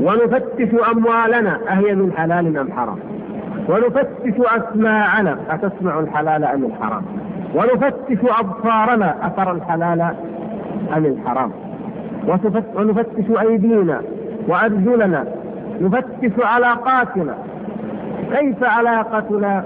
ونفتش 0.02 0.70
أموالنا. 0.92 1.60
أهي 1.70 1.96
من 1.96 2.12
حلال 2.18 2.58
أم 2.58 2.72
حرام 2.72 2.98
ونفتش 3.70 4.40
أسماعنا. 4.40 5.38
أتسمع 5.50 6.00
الحلال 6.00 6.44
أم 6.44 6.66
الحرام؟ 6.66 7.02
ونفتش 7.56 8.32
أبصارنا. 8.40 9.28
اثر 9.28 9.52
الحلال 9.52 10.02
أم 10.98 11.06
الحرام؟ 11.06 11.52
ونفتش 12.76 13.40
أيدينا 13.42 14.02
وأرجلنا. 14.48 15.26
نفتش 15.82 16.46
علاقاتنا. 16.46 17.36
كيف 18.32 18.64
علاقتنا؟ 18.64 19.64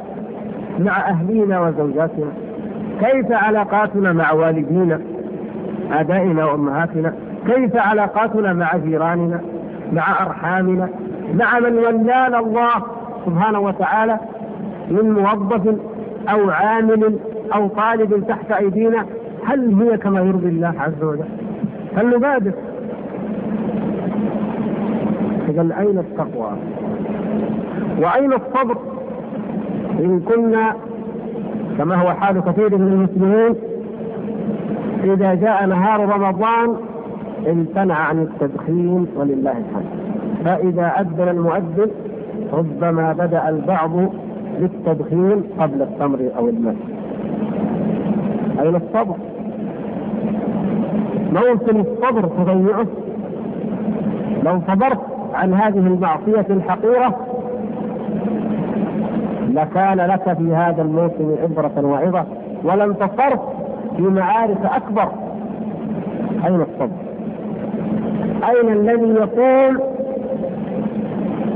مع 0.80 1.10
أهلينا 1.10 1.60
وزوجاتنا 1.62 2.32
كيف 3.00 3.32
علاقاتنا 3.32 4.14
مع 4.14 4.32
والدينا 4.32 5.02
آبائنا 5.92 6.46
وأمهاتنا 6.46 7.14
كيف 7.48 7.76
علاقاتنا 7.76 8.54
مع 8.54 8.78
جيراننا 8.78 9.42
مع 9.94 10.22
أرحامنا 10.24 10.90
مع 11.34 11.60
من 11.60 11.78
ولانا 11.78 12.40
الله 12.40 12.84
سبحانه 13.26 13.60
وتعالى 13.60 14.20
من 14.90 15.12
موظف 15.12 15.76
أو 16.30 16.50
عامل 16.50 17.20
أو 17.56 17.68
طالب 17.68 18.28
تحت 18.28 18.52
أيدينا 18.52 19.06
هل 19.46 19.82
هي 19.82 19.98
كما 19.98 20.20
يرضي 20.20 20.50
الله 20.50 20.74
عز 20.80 21.04
وجل؟ 21.04 21.26
فلنبادر 21.96 22.54
إذا 25.50 25.62
أين 25.80 25.98
التقوى؟ 26.00 26.52
وأين 28.00 28.34
الصبر؟ 28.34 28.78
إن 30.00 30.20
كنا 30.20 30.76
كما 31.78 31.96
هو 31.96 32.14
حال 32.14 32.40
كثير 32.40 32.78
من 32.78 32.88
المسلمين 32.88 33.56
إذا 35.04 35.34
جاء 35.34 35.66
نهار 35.66 36.00
رمضان 36.10 36.76
امتنع 37.50 37.96
عن 37.96 38.20
التدخين 38.22 39.08
ولله 39.16 39.52
الحمد. 39.52 40.00
فإذا 40.46 40.88
أذن 41.00 41.30
المؤذن 41.30 41.92
ربما 42.54 43.14
بدأ 43.14 43.50
البعض 43.50 43.92
بالتدخين 44.60 45.44
قبل 45.60 45.82
التمر 45.82 46.20
أو 46.38 46.50
المس 46.50 46.76
أين 48.60 48.76
الصبر؟ 48.76 49.16
موسم 51.34 51.80
الصبر 51.80 52.22
تضيعه؟ 52.28 52.86
لو 54.44 54.62
صبرت 54.68 55.00
عن 55.34 55.54
هذه 55.54 55.78
المعصية 55.80 56.46
الحقيرة 56.50 57.16
لكان 59.60 59.98
لك 59.98 60.34
في 60.38 60.56
هذا 60.56 60.82
الموسم 60.82 61.36
عبرة 61.44 61.86
وعظة 61.86 62.26
ولانتصرت 62.64 63.42
في 63.96 64.02
معارك 64.02 64.66
أكبر. 64.66 65.10
أين 66.46 66.56
الصبر؟ 66.62 66.96
أين 68.50 68.70
الذي 68.74 69.10
يقول 69.10 69.82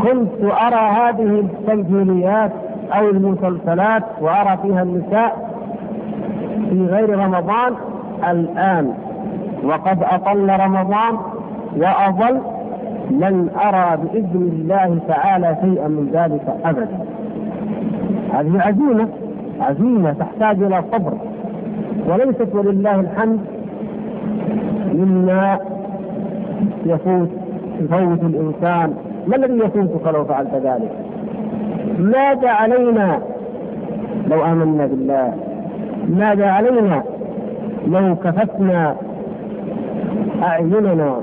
كنت 0.03 0.43
أرى 0.43 0.75
هذه 0.89 1.39
التمثيليات 1.39 2.51
أو 2.93 3.09
المسلسلات 3.09 4.03
وأرى 4.21 4.57
فيها 4.61 4.83
النساء 4.83 5.49
في 6.69 6.85
غير 6.85 7.19
رمضان 7.19 7.73
الآن؟ 8.29 8.93
وقد 9.63 10.03
أطل 10.03 10.49
رمضان 10.59 11.17
وأظل 11.77 12.41
لن 13.11 13.49
أرى 13.65 13.97
بإذن 13.97 14.49
الله 14.53 14.99
تعالى 15.07 15.57
شيئا 15.61 15.87
من 15.87 16.09
ذلك 16.13 16.55
أبدا. 16.65 17.12
هذه 18.33 18.61
عزيمة 18.61 19.07
عزيمة 19.59 20.13
تحتاج 20.13 20.63
إلى 20.63 20.83
صبر. 20.91 21.13
وليست 22.09 22.55
ولله 22.55 22.99
الحمد 22.99 23.39
مما 24.93 25.59
يفوت 26.85 27.29
يفوت 27.79 28.23
الإنسان. 28.23 28.93
ما 29.27 29.35
الذي 29.35 29.57
يفوتك 29.57 30.07
لو 30.07 30.25
فعلت 30.25 30.53
ذلك؟ 30.53 30.91
ماذا 31.99 32.49
علينا؟ 32.49 33.19
لو 34.27 34.45
آمنا 34.45 34.85
بالله. 34.85 35.33
ماذا 36.09 36.45
علينا؟ 36.47 37.03
لو 37.87 38.15
كففنا 38.15 38.95
أعيننا 40.43 41.15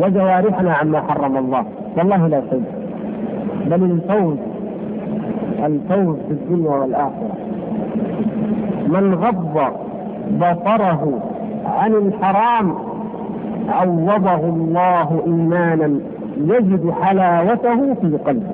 وجوارحنا 0.00 0.72
عما 0.74 1.00
حرم 1.00 1.36
الله. 1.36 1.64
والله 1.96 2.26
لا 2.26 2.40
شيء 2.50 2.62
بل 3.66 3.82
الفوز 3.84 4.51
الفوز 5.62 6.16
في 6.16 6.30
الدنيا 6.30 6.70
والآخرة. 6.70 7.32
من 8.88 9.14
غض 9.14 9.58
بصره 10.36 11.20
عن 11.66 11.92
الحرام 11.92 12.74
عوضه 13.68 14.34
الله 14.48 15.22
إيمانا 15.26 16.00
يجد 16.36 16.90
حلاوته 17.02 17.94
في 17.94 18.16
قلبه. 18.26 18.50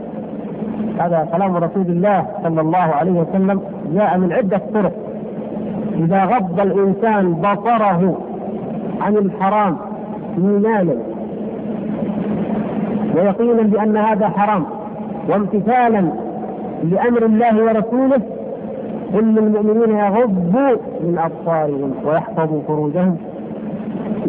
هذا 0.98 1.28
كلام 1.32 1.56
رسول 1.56 1.86
الله 1.86 2.26
صلى 2.42 2.60
الله 2.60 2.78
عليه 2.78 3.12
وسلم 3.12 3.60
جاء 3.94 4.18
من 4.18 4.32
عدة 4.32 4.60
طرق. 4.74 4.92
إذا 5.98 6.24
غض 6.24 6.60
الإنسان 6.60 7.32
بصره 7.32 8.18
عن 9.00 9.16
الحرام 9.16 9.76
إيمانا 10.38 10.94
ويقينا 13.16 13.62
بأن 13.62 13.96
هذا 13.96 14.28
حرام 14.28 14.64
وامتثالا 15.28 16.27
لأمر 16.84 17.26
الله 17.26 17.64
ورسوله 17.64 18.20
قل 19.14 19.24
للمؤمنين 19.34 19.96
يغضوا 19.98 20.76
من 21.00 21.18
أبصارهم 21.18 21.92
ويحفظوا 22.04 22.60
فروجهم. 22.68 23.16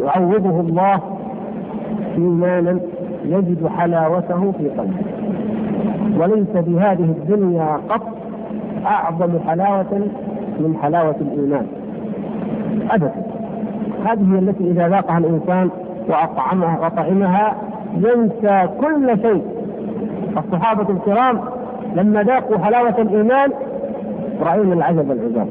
يعوضه 0.03 0.59
الله 0.59 0.99
إيمانا 2.17 2.79
يجد 3.25 3.67
حلاوته 3.67 4.51
في 4.51 4.69
قلبه. 4.69 5.03
وليس 6.19 6.49
بهذه 6.53 7.03
الدنيا 7.17 7.79
قط 7.89 8.01
أعظم 8.85 9.39
حلاوة 9.47 10.07
من 10.59 10.77
حلاوة 10.81 11.15
الإيمان. 11.21 11.67
أبدا. 12.91 13.13
هذه 14.05 14.39
التي 14.39 14.63
إذا 14.71 14.87
ذاقها 14.89 15.17
الإنسان 15.17 15.69
وأطعمها 16.09 16.79
وطعمها 16.85 17.55
ينسى 17.95 18.69
كل 18.81 19.21
شيء. 19.21 19.43
الصحابة 20.37 20.89
الكرام 20.89 21.39
لما 21.95 22.23
ذاقوا 22.23 22.57
حلاوة 22.57 23.01
الإيمان 23.01 23.51
رأينا 24.41 24.73
العجب 24.73 25.11
العجاب 25.11 25.47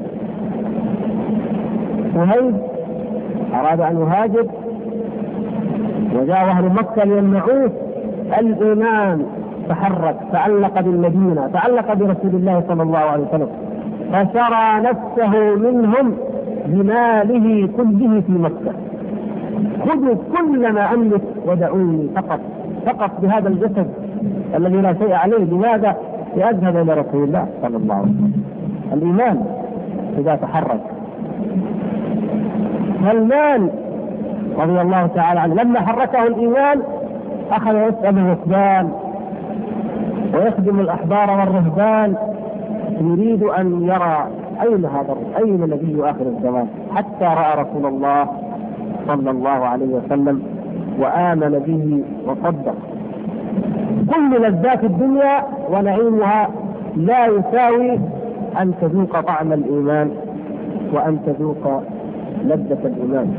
وهيب 2.16 2.55
أراد 3.55 3.80
أن 3.80 4.01
يهاجر 4.01 4.47
وجاء 6.16 6.36
أهل 6.36 6.64
مكة 6.64 7.05
ليمنعوه. 7.05 7.70
الإيمان 8.41 9.26
تحرك 9.68 10.16
تعلق 10.32 10.80
بالمدينة 10.80 11.51
تعلق 11.53 11.93
برسول 11.95 12.30
الله 12.34 12.62
صلى 12.68 12.82
الله 12.82 12.99
عليه 12.99 13.24
وسلم. 13.24 13.49
فشرى 14.12 14.80
نفسه 14.80 15.57
منهم 15.57 16.16
بماله 16.66 17.68
كله 17.76 18.20
في 18.26 18.32
مكة. 18.32 18.72
خذوا 19.89 20.14
كل 20.39 20.72
ما 20.72 20.95
أملك 20.95 21.22
ودعوني 21.47 22.09
فقط 22.16 22.41
فقط 22.86 23.11
بهذا 23.22 23.49
الجسد 23.49 23.86
الذي 24.57 24.76
لا 24.76 24.95
شيء 24.95 25.12
عليه. 25.12 25.45
لماذا؟ 25.45 25.97
لأذهب 26.37 26.76
إلى 26.76 26.95
رسول 26.95 27.24
الله 27.24 27.47
صلى 27.62 27.76
الله 27.76 27.95
عليه 27.95 28.11
وسلم. 28.11 28.43
الإيمان 28.93 29.45
إذا 30.18 30.35
تحرك. 30.37 30.81
سلمان 33.05 33.70
رضي 34.59 34.81
الله 34.81 35.07
تعالى 35.07 35.41
عنه 35.41 35.55
لما 35.55 35.81
حركه 35.81 36.26
الإيمان 36.26 36.83
أخذ 37.51 37.74
يسأل 37.74 38.18
الركبان 38.18 38.91
ويخدم 40.35 40.81
الأحبار 40.81 41.31
والرهبان 41.31 42.14
يريد 43.01 43.43
أن 43.43 43.83
يرى 43.83 44.26
أين 44.62 44.85
هذا 44.85 45.16
أين 45.39 45.61
نبي 45.61 46.11
آخر 46.11 46.26
الزمان 46.26 46.66
حتى 46.95 47.24
رأى 47.24 47.62
رسول 47.62 47.87
الله 47.87 48.29
صلى 49.07 49.31
الله 49.31 49.49
عليه 49.51 49.87
وسلم 49.87 50.43
وآمن 50.99 51.59
به 51.66 52.03
وصدق. 52.31 52.74
كل 54.15 54.43
لذات 54.43 54.85
الدنيا 54.85 55.43
ونعيمها 55.71 56.49
لا 56.97 57.27
يساوي 57.27 57.99
أن 58.61 58.73
تذوق 58.81 59.21
طعم 59.21 59.53
الإيمان 59.53 60.11
وأن 60.93 61.19
تذوق 61.27 61.83
لذة 62.45 62.79
الإيمان. 62.85 63.35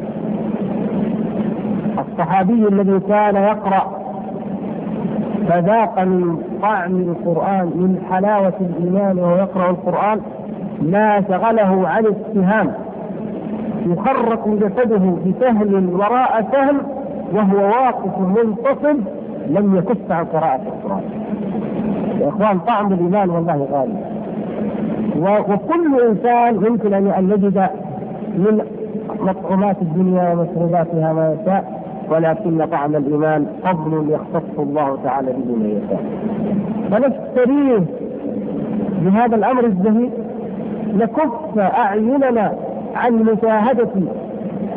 الصحابي 2.00 2.68
الذي 2.68 3.00
كان 3.00 3.36
يقرأ 3.36 4.00
فذاق 5.50 6.00
من 6.04 6.38
طعم 6.62 6.96
القرآن 6.96 7.66
من 7.66 8.02
حلاوة 8.12 8.54
الإيمان 8.62 9.20
وهو 9.20 9.36
يقرأ 9.38 9.70
القرآن 9.70 10.22
ما 10.82 11.22
شغله 11.22 11.88
عن 11.88 12.06
السهام 12.06 12.72
يخرق 13.86 14.48
جسده 14.48 15.16
بسهل 15.26 15.90
وراء 15.94 16.48
سهل 16.52 16.76
وهو 17.34 17.58
واقف 17.58 18.20
منتصب 18.20 19.00
لم 19.50 19.76
يكف 19.76 20.12
عن 20.12 20.26
قراءة 20.26 20.62
القرآن. 20.68 21.02
يا 22.20 22.30
إخوان 22.30 22.60
طعم 22.60 22.94
الإيمان 22.94 23.30
والله 23.30 23.68
غالي. 23.72 23.94
وكل 25.54 26.02
إنسان 26.10 26.56
يمكن 26.66 26.94
أن 26.94 27.30
يجد 27.30 27.70
من 28.36 28.62
مطعومات 29.20 29.82
الدنيا 29.82 30.34
ومشروباتها 30.34 31.14
ما 31.14 31.36
يشاء 31.42 31.82
ولكن 32.10 32.66
طعم 32.66 32.96
الإيمان 32.96 33.46
فضل 33.64 34.06
يختص 34.12 34.60
الله 34.60 34.98
تعالى 35.04 35.32
به 35.32 35.56
من 35.56 35.82
يشاء. 35.84 36.04
فنستريح 36.92 37.84
بهذا 39.02 39.36
الأمر 39.36 39.66
الزهيد 39.66 40.12
نكف 40.96 41.58
أعيننا 41.60 42.54
عن 42.96 43.14
مشاهدة 43.14 43.90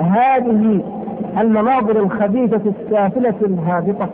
هذه 0.00 0.80
المناظر 1.40 1.96
الخبيثة 2.00 2.60
السافلة 2.80 3.34
الهابطة 3.42 4.08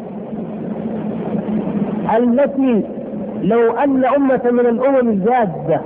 التي 2.17 2.85
لو 3.43 3.71
أن 3.73 4.05
أمة 4.05 4.41
من 4.53 4.67
الأمم 4.67 5.09
الجادة 5.09 5.81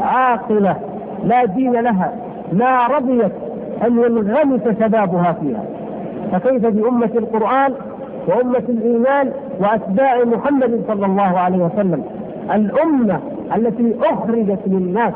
عاقلة 0.00 0.76
لا 1.24 1.44
دين 1.44 1.72
لها 1.72 2.12
ما 2.52 2.86
رضيت 2.86 3.32
أن 3.86 3.92
ينغمس 3.98 4.60
شبابها 4.80 5.32
فيها. 5.32 5.64
فكيف 6.32 6.66
بأمة 6.66 7.10
القرآن 7.14 7.72
وأمة 8.28 8.62
الإيمان 8.68 9.32
وأتباع 9.60 10.24
محمد 10.24 10.82
صلى 10.88 11.06
الله 11.06 11.38
عليه 11.38 11.58
وسلم؟ 11.58 12.02
الأمة 12.54 13.20
التي 13.56 13.94
أخرجت 14.04 14.60
للناس 14.66 15.12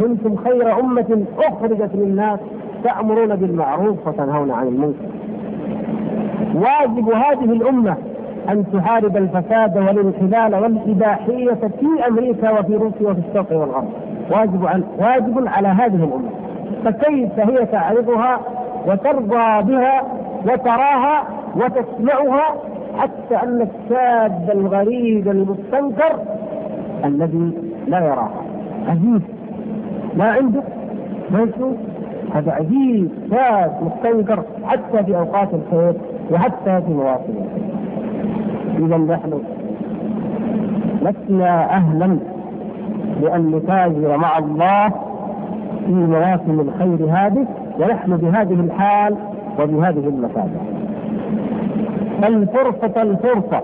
كنتم 0.00 0.36
خير 0.36 0.80
أمة 0.80 1.22
أخرجت 1.38 1.90
للناس 1.94 2.38
تأمرون 2.84 3.36
بالمعروف 3.36 4.06
وتنهون 4.06 4.50
عن 4.50 4.66
المنكر. 4.68 5.06
واجب 6.54 7.08
هذه 7.10 7.52
الأمة 7.52 7.96
أن 8.50 8.64
تحارب 8.72 9.16
الفساد 9.16 9.76
والانحلال 9.78 10.54
والإباحية 10.62 11.54
في 11.54 12.06
أمريكا 12.08 12.50
وفي 12.50 12.74
روسيا 12.76 13.08
وفي 13.10 13.20
الشرق 13.28 13.52
والغرب. 13.52 13.88
واجب 14.30 14.66
عن 14.66 14.84
واجب 14.98 15.46
على 15.46 15.68
هذه 15.68 15.94
الأمة. 15.94 16.30
فكيف 16.84 17.38
هي 17.38 17.66
تعرضها 17.66 18.40
وترضى 18.86 19.72
بها 19.72 20.02
وتراها 20.46 21.24
وتسمعها 21.56 22.54
حتى 22.98 23.36
أن 23.42 23.60
الشاب 23.62 24.50
الغريب 24.54 25.28
المستنكر 25.28 26.18
الذي 27.04 27.50
لا 27.86 27.98
يراها 28.00 28.30
عجيب 28.88 29.22
ما 30.16 30.24
عنده؟ 30.32 30.62
ما 31.30 31.48
هذا 32.34 32.52
عجيب 32.52 33.10
شاب 33.30 33.72
مستنكر 33.82 34.42
حتى 34.64 35.04
في 35.04 35.16
أوقات 35.16 35.48
الخير 35.54 35.92
وحتى 36.30 36.82
في 36.86 36.92
مواطن 36.92 37.34
إذا 38.78 38.96
نحن 38.96 39.42
لسنا 41.02 41.70
أهلا 41.76 42.18
لأن 43.22 43.50
نتاجر 43.50 44.16
مع 44.16 44.38
الله 44.38 44.88
في 45.86 45.92
مواسم 45.92 46.60
الخير 46.60 47.08
هذه 47.10 47.46
ونحن 47.80 48.16
بهذه 48.16 48.60
الحال 48.60 49.16
وبهذه 49.60 50.08
المكانه 50.08 50.60
الفرصة 52.24 53.02
الفرصة 53.02 53.60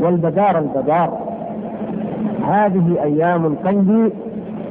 والبدار 0.00 0.58
البدار. 0.58 1.18
هذه 2.48 3.02
أيام 3.02 3.54
تمضي 3.54 4.12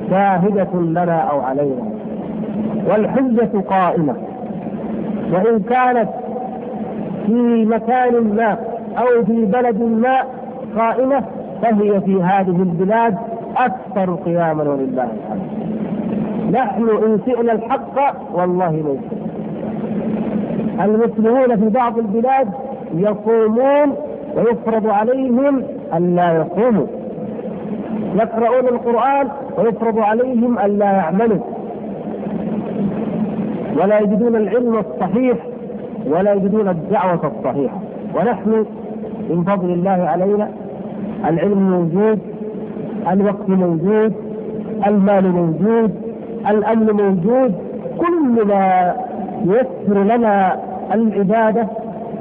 شاهدة 0.10 0.68
لنا 0.82 1.18
أو 1.20 1.42
علينا. 1.42 1.84
والحجة 2.88 3.50
قائمة. 3.70 4.16
وإن 5.34 5.60
كانت 5.60 6.10
في 7.26 7.66
مكان 7.66 8.36
ما 8.36 8.58
أو 8.98 9.26
في 9.26 9.46
بلد 9.46 9.82
ما 9.82 10.24
قائمة 10.78 11.24
فهي 11.62 12.02
في 12.02 12.24
هذه 12.24 12.62
البلاد 12.62 13.18
أكثر 13.58 14.16
قياما 14.16 14.64
ولله 14.64 15.04
الحمد. 15.04 15.52
نحن 16.52 16.84
إن 16.84 17.20
شئنا 17.26 17.52
الحق 17.52 18.16
والله 18.34 18.72
ليس 18.72 19.22
المسلمون 20.82 21.56
في 21.56 21.70
بعض 21.70 21.98
البلاد 21.98 22.48
يصومون 22.94 23.96
ويفرض 24.36 24.88
عليهم 24.88 25.64
أن 25.94 26.16
لا 26.16 26.42
يصوموا 26.42 26.88
يقرؤون 28.16 28.68
القرآن 28.68 29.28
ويفرض 29.58 30.00
عليهم 30.00 30.60
أن 30.60 30.78
لا 30.78 30.92
يعملوا. 30.92 31.40
ولا 33.78 34.00
يجدون 34.00 34.36
العلم 34.36 34.76
الصحيح 34.80 35.38
ولا 36.08 36.34
يجدون 36.34 36.70
الدعوة 36.70 37.32
الصحيحة. 37.38 37.78
ونحن 38.16 38.66
من 39.32 39.44
فضل 39.44 39.70
الله 39.74 39.90
علينا 40.10 40.50
العلم 41.28 41.70
موجود 41.72 42.20
الوقت 43.12 43.50
موجود 43.50 44.14
المال 44.88 45.32
موجود 45.32 45.92
الأمن 46.50 46.92
موجود 46.92 47.56
كل 47.98 48.46
ما 48.48 48.94
ييسر 49.46 50.04
لنا 50.04 50.58
العبادة 50.94 51.68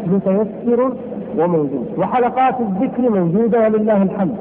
متيسر 0.07 0.93
وموجود. 1.39 1.87
وحلقات 1.99 2.55
الذكر 2.61 3.03
موجودة 3.21 3.61
ولله 3.61 4.03
الحمد. 4.03 4.37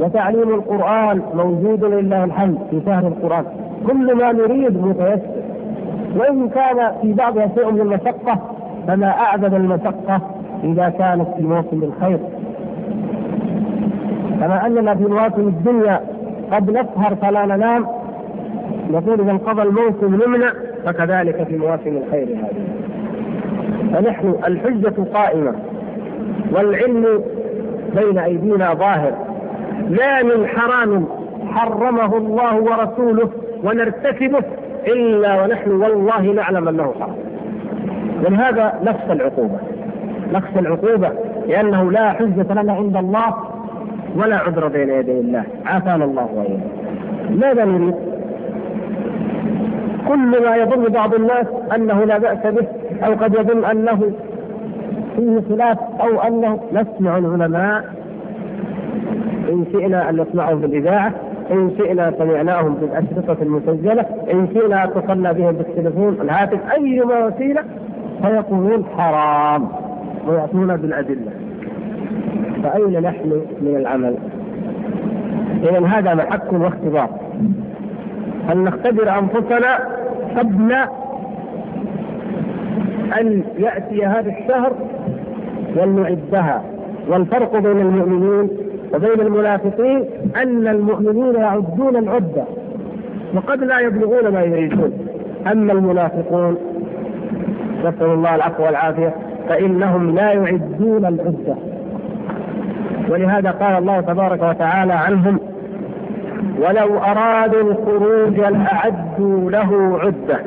وتعليم 0.00 0.54
القرآن 0.54 1.20
موجود 1.34 1.84
لله 1.84 2.24
الحمد 2.24 2.58
في 2.70 2.80
شهر 2.86 3.06
القرآن. 3.06 3.44
كل 3.86 4.14
ما 4.14 4.32
نريد 4.32 4.82
متيسر. 4.86 5.20
وإن 6.16 6.48
كان 6.48 6.92
في 7.02 7.12
بعضها 7.12 7.48
شيء 7.54 7.70
من 7.70 7.80
المشقة 7.80 8.38
فما 8.86 9.08
أعظم 9.10 9.54
المشقة 9.56 10.20
إذا 10.64 10.88
كانت 10.88 11.28
في 11.36 11.42
موسم 11.42 11.82
الخير 11.82 12.18
كما 14.40 14.66
أننا 14.66 14.94
في 14.94 15.04
مواسم 15.04 15.48
الدنيا 15.48 16.00
قد 16.52 16.70
نسهر 16.70 17.14
فلا 17.22 17.46
ننام 17.46 17.86
نقول 18.90 19.20
إذا 19.20 19.30
انقضى 19.30 19.62
الموسم 19.62 20.14
نمنع 20.26 20.52
فكذلك 20.84 21.42
في 21.42 21.56
مواسم 21.56 21.96
الخير 22.06 22.26
هذه 22.28 22.64
فنحن 23.94 24.34
الحجة 24.46 24.94
قائمة 25.14 25.54
والعلم 26.52 27.20
بين 27.96 28.18
أيدينا 28.18 28.74
ظاهر 28.74 29.12
لا 29.90 30.22
من 30.22 30.46
حرام 30.46 31.06
حرمه 31.54 32.16
الله 32.16 32.56
ورسوله 32.56 33.30
ونرتكبه 33.64 34.42
إلا 34.86 35.42
ونحن 35.42 35.70
والله 35.70 36.20
نعلم 36.22 36.68
أنه 36.68 36.94
حرام. 37.00 37.16
ولهذا 38.24 38.74
نخشى 38.84 39.12
العقوبة. 39.12 39.58
نخشى 40.34 40.58
العقوبة 40.58 41.10
لأنه 41.48 41.90
لا 41.92 42.12
حجة 42.12 42.62
لنا 42.62 42.72
عند 42.72 42.96
الله 42.96 43.34
ولا 44.16 44.36
عذر 44.36 44.68
بين 44.68 44.90
يدي 44.90 45.20
الله، 45.20 45.44
عافانا 45.66 46.04
الله 46.04 46.28
واياكم. 46.34 46.60
ماذا 47.40 47.64
نريد؟ 47.64 47.94
كل 50.08 50.42
ما 50.44 50.56
يظن 50.56 50.84
بعض 50.92 51.14
الناس 51.14 51.46
أنه 51.74 52.04
لا 52.04 52.18
بأس 52.18 52.46
به 52.46 52.66
أو 53.06 53.12
قد 53.14 53.34
يظن 53.34 53.64
أنه 53.64 54.12
فيه 55.16 55.40
خلاف 55.48 55.78
أو 56.00 56.20
أنه 56.20 56.60
نسمع 56.72 57.18
العلماء 57.18 57.84
إن 59.52 59.64
شئنا 59.72 60.10
أن 60.10 60.20
نسمعهم 60.20 60.60
في 60.60 60.66
الاذاعه 60.66 61.12
إن 61.50 61.70
شئنا 61.78 62.12
سمعناهم 62.18 62.74
في 62.74 62.84
الاشرطه 62.84 63.42
المسجلة 63.42 64.06
إن 64.32 64.48
شئنا 64.54 64.84
اتصلنا 64.84 65.32
بهم 65.32 65.52
بالتليفون 65.52 66.18
الهاتف 66.20 66.58
أي 66.72 67.00
وسيلة 67.02 67.62
فيقولون 68.22 68.84
حرام 68.96 69.68
وياتون 70.26 70.76
بالأدلة. 70.76 71.32
فأين 72.62 73.02
نحن 73.02 73.42
من 73.60 73.76
العمل؟ 73.76 74.14
اذا 75.62 75.86
هذا 75.86 76.14
محك 76.14 76.52
واختبار. 76.52 77.08
أن 78.52 78.64
نختبر 78.64 79.18
أنفسنا 79.18 79.78
قبل 80.36 80.72
أن 83.20 83.44
يأتي 83.58 84.06
هذا 84.06 84.32
الشهر 84.38 84.72
ولنعدها 85.76 86.62
والفرق 87.08 87.56
بين 87.58 87.80
المؤمنين 87.80 88.48
وبين 88.94 89.20
المنافقين 89.20 90.04
أن 90.36 90.68
المؤمنين 90.68 91.34
يعدون 91.34 91.96
العدة 91.96 92.44
وقد 93.34 93.64
لا 93.64 93.80
يبلغون 93.80 94.28
ما 94.28 94.42
يريدون. 94.42 94.92
أما 95.52 95.72
المنافقون 95.72 96.56
نسأل 97.80 98.06
الله 98.06 98.34
العفو 98.34 98.64
والعافية. 98.64 99.14
فإنهم 99.48 100.14
لا 100.14 100.32
يعدون 100.32 101.06
العدة 101.06 101.56
ولهذا 103.08 103.50
قال 103.50 103.78
الله 103.78 104.00
تبارك 104.00 104.42
وتعالى 104.42 104.92
عنهم 104.92 105.38
ولو 106.58 106.98
أرادوا 106.98 107.70
الخروج 107.70 108.40
لأعدوا 108.40 109.50
له 109.50 109.98
عدة. 110.00 110.40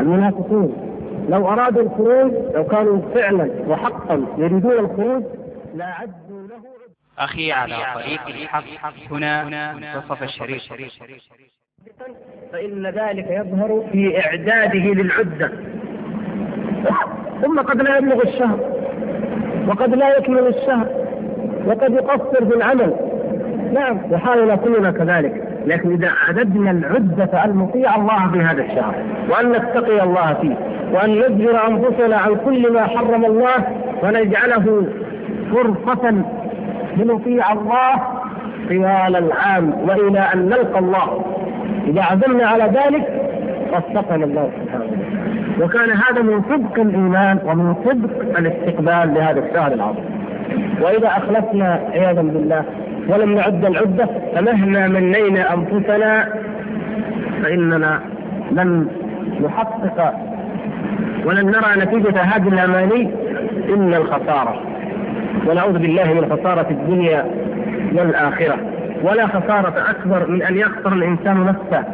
المنافقون 0.00 0.72
لو 1.28 1.48
أرادوا 1.48 1.82
الخروج 1.82 2.32
لو 2.54 2.64
كانوا 2.64 3.00
فعلا 3.14 3.50
وحقا 3.68 4.24
يريدون 4.38 4.72
الخروج 4.72 5.22
لأعدوا 5.74 6.42
له 6.48 6.64
أخي 7.18 7.52
على 7.52 7.76
طريق 7.94 8.26
الحق 8.26 9.12
هنا 9.12 9.44
منتصف 9.44 10.22
الشريف. 10.22 10.62
فإن 12.52 12.86
ذلك 12.86 13.26
يظهر 13.30 13.84
في 13.92 14.20
إعداده 14.20 14.78
للعدة. 14.78 15.52
ثم 17.44 17.60
قد 17.60 17.82
لا 17.82 17.96
يبلغ 17.98 18.22
الشهر 18.22 18.58
وقد 19.68 19.94
لا 19.94 20.16
يكمل 20.18 20.46
الشهر 20.46 20.86
وقد 21.66 21.92
يقصر 21.92 22.44
في 22.50 22.56
العمل. 22.56 22.94
نعم 23.74 23.98
وحالنا 24.10 24.56
كلنا 24.56 24.90
كذلك 24.90 25.42
لكن 25.66 25.92
إذا 25.92 26.08
أعددنا 26.08 26.70
العدة 26.70 27.44
أن 27.44 27.56
نطيع 27.56 27.96
الله 27.96 28.30
في 28.32 28.38
هذا 28.40 28.62
الشهر 28.62 28.94
وأن 29.30 29.52
نتقي 29.52 30.02
الله 30.02 30.34
فيه 30.40 30.54
وأن 30.92 31.10
نجبر 31.18 31.66
أنفسنا 31.68 32.16
عن 32.16 32.34
كل 32.44 32.72
ما 32.72 32.86
حرم 32.86 33.24
الله 33.24 33.54
ونجعله 34.02 34.86
فرصة 35.52 36.14
لنطيع 36.96 37.52
الله 37.52 37.94
طوال 38.68 39.16
العام 39.16 39.74
وإلى 39.88 40.18
أن 40.34 40.48
نلقى 40.48 40.78
الله. 40.78 41.24
إذا 41.86 42.02
عزمنا 42.02 42.46
على 42.46 42.64
ذلك 42.64 43.20
وفقنا 43.72 44.24
الله 44.24 44.50
سبحانه 44.64 44.84
وتعالى 44.84 44.93
وكان 45.60 45.90
هذا 45.90 46.22
من 46.22 46.42
صدق 46.42 46.80
الإيمان 46.80 47.38
ومن 47.44 47.74
صدق 47.84 48.38
الاستقبال 48.38 49.14
لهذا 49.14 49.40
الشهر 49.46 49.72
العظيم. 49.72 50.04
وإذا 50.80 51.08
أخلصنا 51.08 51.80
عياذا 51.92 52.22
بالله 52.22 52.64
ولم 53.08 53.34
نعد 53.34 53.64
العدة 53.64 54.08
فمهما 54.34 54.88
منينا 54.88 55.54
أنفسنا 55.54 56.28
فإننا 57.42 58.00
لن 58.52 58.86
نحقق 59.44 60.14
ولن 61.24 61.46
نرى 61.46 61.84
نتيجة 61.84 62.20
هذه 62.20 62.48
الأماني 62.48 63.10
إلا 63.68 63.96
الخسارة. 63.96 64.60
ونعوذ 65.46 65.78
بالله 65.78 66.14
من 66.14 66.36
خسارة 66.36 66.66
الدنيا 66.70 67.24
والآخرة. 67.92 68.56
ولا 69.02 69.26
خسارة 69.26 69.90
أكبر 69.90 70.30
من 70.30 70.42
أن 70.42 70.56
يخسر 70.56 70.92
الإنسان 70.92 71.44
نفسه 71.46 71.84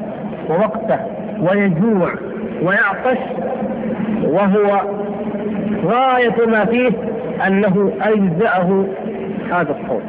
ووقته 0.48 0.98
ويجوع 1.40 2.11
ويعطش 2.62 3.18
وهو 4.22 4.80
غاية 5.84 6.46
ما 6.46 6.64
فيه 6.64 6.90
أنه 7.46 7.92
أجزأه 8.00 8.84
هذا 9.52 9.76
الصوت 9.80 10.02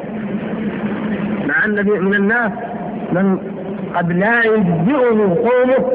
مع 1.46 1.64
أن 1.64 1.86
من 1.86 2.14
الناس 2.14 2.50
من 3.12 3.38
قد 3.94 4.12
لا 4.12 4.44
يجزئه 4.44 5.34
قومه 5.34 5.92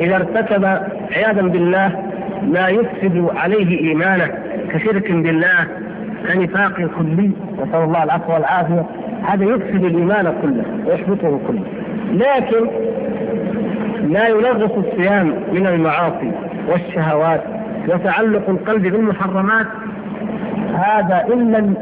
إذا 0.00 0.16
ارتكب 0.16 0.64
عياذا 1.12 1.42
بالله 1.42 2.10
ما 2.42 2.68
يفسد 2.68 3.26
عليه 3.36 3.80
إيمانه 3.88 4.28
كشرك 4.72 5.10
بالله 5.12 5.66
كنفاق 6.32 6.72
كلي 6.76 7.30
نسأل 7.58 7.82
الله 7.84 8.02
العفو 8.04 8.32
والعافية. 8.32 8.84
هذا 9.22 9.44
يفسد 9.44 9.84
الإيمان 9.84 10.32
كله 10.42 10.64
ويحبطه 10.86 11.40
كله. 11.48 11.62
لكن 12.12 12.70
لا 14.08 14.28
يلغص 14.28 14.70
الصيام 14.76 15.26
من 15.52 15.66
المعاصي 15.66 16.32
والشهوات 16.68 17.42
وتعلق 17.88 18.48
القلب 18.50 18.82
بالمحرمات. 18.82 19.66
هذا 20.74 21.24
إن 21.34 21.52
لم 21.52 21.74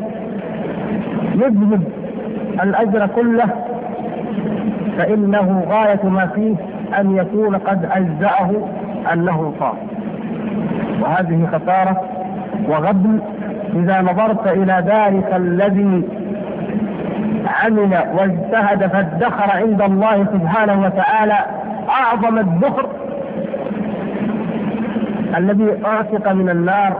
يذهب 1.34 1.82
الأجر 2.62 3.06
كله 3.06 3.48
فإنه 4.98 5.64
غاية 5.68 6.04
ما 6.08 6.26
فيه 6.26 6.54
أن 7.00 7.16
يكون 7.16 7.56
قد 7.56 7.84
أجزأه 7.92 8.50
أنه 9.12 9.52
صار 9.58 9.76
وهذه 11.00 11.46
خسارة 11.52 12.02
وغبن 12.68 13.20
إذا 13.76 14.00
نظرت 14.02 14.46
إلى 14.46 14.84
ذلك 14.86 15.34
الذي 15.36 16.02
عمل 17.64 17.98
واجتهد 18.14 18.86
فادخر 18.86 19.50
عند 19.56 19.82
الله 19.82 20.24
سبحانه 20.32 20.80
وتعالى 20.86 21.38
أعظم 21.88 22.38
الذخر 22.38 22.86
الذي 25.36 25.78
أعتق 25.86 26.32
من 26.32 26.48
النار 26.50 26.96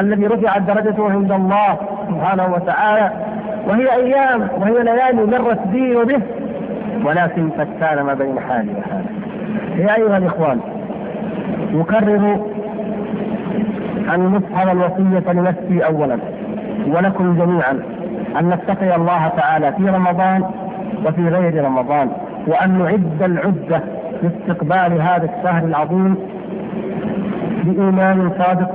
الذي 0.00 0.26
رفعت 0.26 0.62
درجته 0.62 1.10
عند 1.10 1.32
الله 1.32 1.76
سبحانه 2.08 2.46
وتعالى 2.54 3.10
وهي 3.68 3.92
أيام 3.92 4.48
وهي 4.58 4.82
ليالي 4.82 5.24
مرت 5.26 5.58
بي 5.66 5.96
وبه 5.96 6.20
ولكن 7.04 7.50
فتان 7.50 8.02
ما 8.02 8.14
بين 8.14 8.40
حالي 8.40 8.72
وحالي. 8.78 9.06
يا 9.82 9.96
أيها 9.96 10.16
الإخوان 10.18 10.60
أكرر 11.74 12.40
أن 14.14 14.32
نفعل 14.32 14.70
الوصية 14.70 15.32
لنفسي 15.32 15.84
أولا 15.86 16.18
ولكم 16.86 17.34
جميعا 17.38 17.82
أن 18.40 18.48
نتقي 18.48 18.96
الله 18.96 19.28
تعالى 19.36 19.72
في 19.72 19.82
رمضان 19.88 20.44
وفي 21.06 21.28
غير 21.28 21.64
رمضان. 21.64 22.10
وأن 22.46 22.78
نعد 22.78 23.22
العدة 23.22 23.80
لاستقبال 24.22 25.00
هذا 25.02 25.28
الشهر 25.38 25.64
العظيم 25.64 26.16
بإيمان 27.64 28.30
صادق 28.38 28.70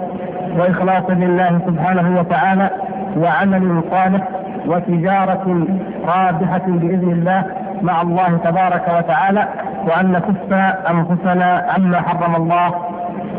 وإخلاص 0.57 1.03
لله 1.09 1.59
سبحانه 1.68 2.20
وتعالى 2.20 2.70
وعمل 3.18 3.82
صالح 3.91 4.28
وتجارة 4.68 5.68
رابحة 6.07 6.61
بإذن 6.68 7.11
الله 7.11 7.43
مع 7.82 8.01
الله 8.01 8.38
تبارك 8.43 8.84
وتعالى 8.97 9.47
وأن 9.88 10.11
نكف 10.11 10.53
أنفسنا 10.89 11.65
عما 11.76 12.01
حرم 12.01 12.36
الله 12.36 12.74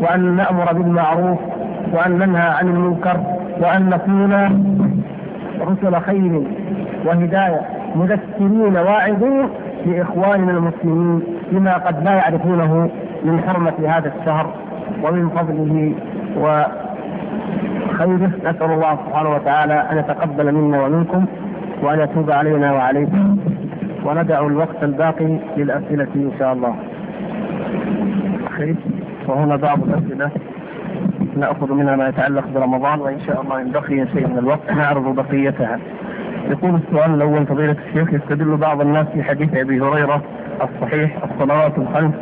وأن 0.01 0.35
نأمر 0.35 0.73
بالمعروف 0.73 1.39
وأن 1.93 2.11
ننهى 2.11 2.49
عن 2.49 2.67
المنكر 2.67 3.17
وأن 3.61 3.89
نكون 3.89 4.33
رسل 5.61 6.01
خير 6.01 6.41
وهداية 7.05 7.61
مذكرين 7.95 8.77
واعظين 8.77 9.49
لإخواننا 9.85 10.51
المسلمين 10.51 11.23
بما 11.51 11.73
قد 11.77 12.03
لا 12.03 12.11
يعرفونه 12.13 12.89
من 13.23 13.41
حرمة 13.47 13.73
هذا 13.87 14.13
الشهر 14.19 14.53
ومن 15.03 15.29
فضله 15.29 15.93
و 16.37 16.63
خيره 17.97 18.31
نسأل 18.43 18.71
الله 18.71 18.97
سبحانه 19.07 19.29
وتعالى 19.35 19.73
أن 19.91 19.97
يتقبل 19.97 20.51
منا 20.51 20.81
ومنكم 20.85 21.25
وأن 21.83 21.99
يتوب 21.99 22.31
علينا 22.31 22.71
وعليكم 22.73 23.37
وندع 24.05 24.39
الوقت 24.47 24.83
الباقي 24.83 25.37
للأسئلة 25.57 26.07
إن 26.15 26.31
شاء 26.39 26.53
الله. 26.53 26.75
خير 28.57 28.75
وهنا 29.27 29.55
بعض 29.55 29.79
الأسئلة. 29.83 30.29
نأخذ 31.37 31.73
منها 31.73 31.95
ما 31.95 32.07
يتعلق 32.07 32.43
برمضان 32.55 32.99
وإن 32.99 33.19
شاء 33.19 33.41
الله 33.41 33.61
إن 33.61 33.71
بقي 33.71 34.07
شيء 34.13 34.27
من 34.27 34.37
الوقت 34.37 34.71
نعرض 34.71 35.15
بقيتها. 35.15 35.79
يقول 36.47 36.75
السؤال 36.75 37.13
الأول 37.13 37.45
فضيلة 37.45 37.75
الشيخ 37.87 38.13
يستدل 38.13 38.57
بعض 38.57 38.81
الناس 38.81 39.07
في 39.07 39.23
حديث 39.23 39.53
أبي 39.55 39.81
هريرة 39.81 40.21
الصحيح 40.61 41.17
الصلوات 41.31 41.77
الخمس 41.77 42.13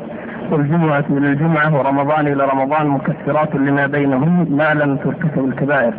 والجمعة 0.51 1.05
إلى 1.09 1.28
الجمعة 1.28 1.76
ورمضان 1.78 2.28
إلى 2.28 2.45
رمضان 2.45 2.88
مكفرات 2.88 3.55
لما 3.55 3.88
بينهم 3.88 4.47
ما 4.57 4.74
لم 4.74 4.97
ترتكب 4.97 5.45
الكبائر. 5.45 5.93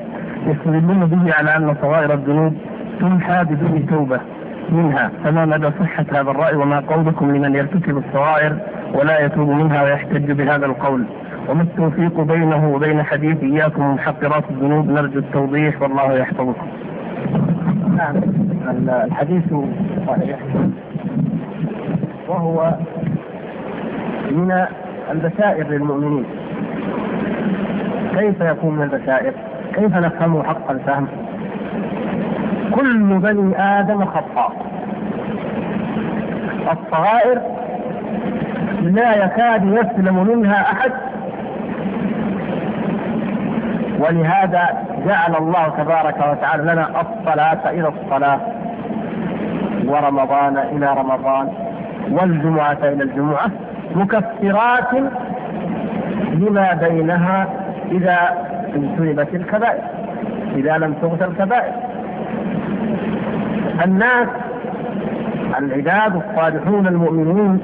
يستدلون 0.47 1.07
به 1.07 1.35
على 1.35 1.57
أن 1.57 1.77
صغائر 1.83 2.15
الذنوب 2.15 2.53
تمحى 3.01 3.45
بدون 3.45 3.87
توبة 3.87 4.21
منها 4.73 5.11
فما 5.25 5.45
مدى 5.47 5.71
صحة 5.81 6.05
هذا 6.13 6.31
الرأي 6.31 6.57
وما 6.57 6.81
قولكم 6.81 7.37
لمن 7.37 7.55
يرتكب 7.55 7.99
الصغائر 7.99 8.57
ولا 8.95 9.25
يتوب 9.25 9.49
منها 9.49 9.83
ويحتج 9.83 10.31
بهذا 10.33 10.67
القول؟ 10.67 11.05
وما 11.49 11.63
التوفيق 11.63 12.21
بينه 12.21 12.69
وبين 12.75 13.03
حديث 13.03 13.43
إياكم 13.43 13.95
محقرات 13.95 14.45
الذنوب 14.51 14.89
نرجو 14.91 15.19
التوضيح 15.19 15.83
والله 15.83 16.13
يحفظكم. 16.13 16.67
نعم 17.97 18.17
الحديث 19.07 19.45
صحيح 20.07 20.39
وهو 22.29 22.73
من 24.31 24.67
البشائر 25.11 25.69
للمؤمنين 25.69 26.25
كيف 28.19 28.41
يكون 28.41 28.75
من 28.77 28.83
البشائر؟ 28.83 29.33
كيف 29.75 29.97
نفهمه 29.97 30.43
حق 30.43 30.71
الفهم؟ 30.71 31.07
كل 32.75 33.19
بني 33.19 33.59
آدم 33.63 34.05
خطاء 34.05 34.53
الصغائر 36.73 37.41
لا 38.83 39.25
يكاد 39.25 39.65
يسلم 39.65 40.25
منها 40.29 40.73
أحد 40.73 40.93
ولهذا 43.99 44.69
جعل 45.07 45.37
الله 45.37 45.69
تبارك 45.69 46.17
وتعالى 46.17 46.63
لنا 46.63 46.89
الصلاة 47.01 47.71
إلى 47.71 47.89
الصلاة 47.89 48.41
ورمضان 49.87 50.57
إلى 50.59 50.87
رمضان 50.95 51.49
والجمعة 52.11 52.79
إلى 52.83 53.03
الجمعة 53.03 53.51
مكفرات 53.95 54.93
لما 56.33 56.73
بينها 56.75 57.47
إذا 57.93 58.19
اجتنبت 58.75 59.35
الكبائر 59.35 59.83
إذا 60.57 60.79
لم 60.79 60.93
تغفر 60.93 61.25
الكبائر. 61.25 61.73
الناس 63.85 64.29
العباد 65.59 66.17
الصالحون 66.17 66.87
المؤمنون 66.87 67.61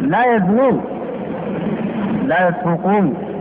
لا 0.00 0.34
يزنون 0.34 0.84
لا 2.24 2.48
يسرقون 2.48 3.33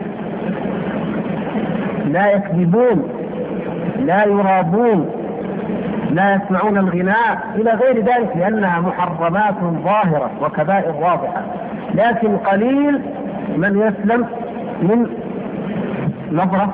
لا 2.05 2.31
يكذبون 2.31 3.09
لا 3.99 4.25
يرابون 4.25 5.09
لا 6.11 6.35
يسمعون 6.35 6.77
الغناء 6.77 7.37
إلى 7.55 7.71
غير 7.71 7.97
ذلك 7.97 8.31
لأنها 8.37 8.79
محرمات 8.79 9.55
ظاهرة 9.83 10.31
وكبائر 10.41 10.95
واضحة. 10.95 11.41
لكن 11.93 12.37
قليل 12.37 13.01
من 13.57 13.77
يسلم 13.79 14.25
من 14.81 15.07
نظرة 16.31 16.73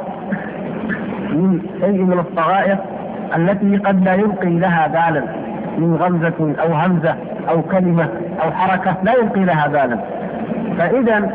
من 1.29 1.61
شيء 1.81 2.01
من 2.03 2.19
الصغائر 2.19 2.77
التي 3.35 3.77
قد 3.77 4.03
لا 4.05 4.13
يلقي 4.13 4.49
لها 4.49 4.87
بالا 4.87 5.23
من 5.77 5.95
غمزة 5.95 6.61
أو 6.61 6.73
همزة 6.73 7.15
أو 7.49 7.61
كلمة 7.61 8.09
أو 8.43 8.51
حركة 8.51 8.95
لا 9.03 9.13
يلقي 9.13 9.45
لها 9.45 9.67
بالا. 9.67 9.97
فإذا 10.77 11.31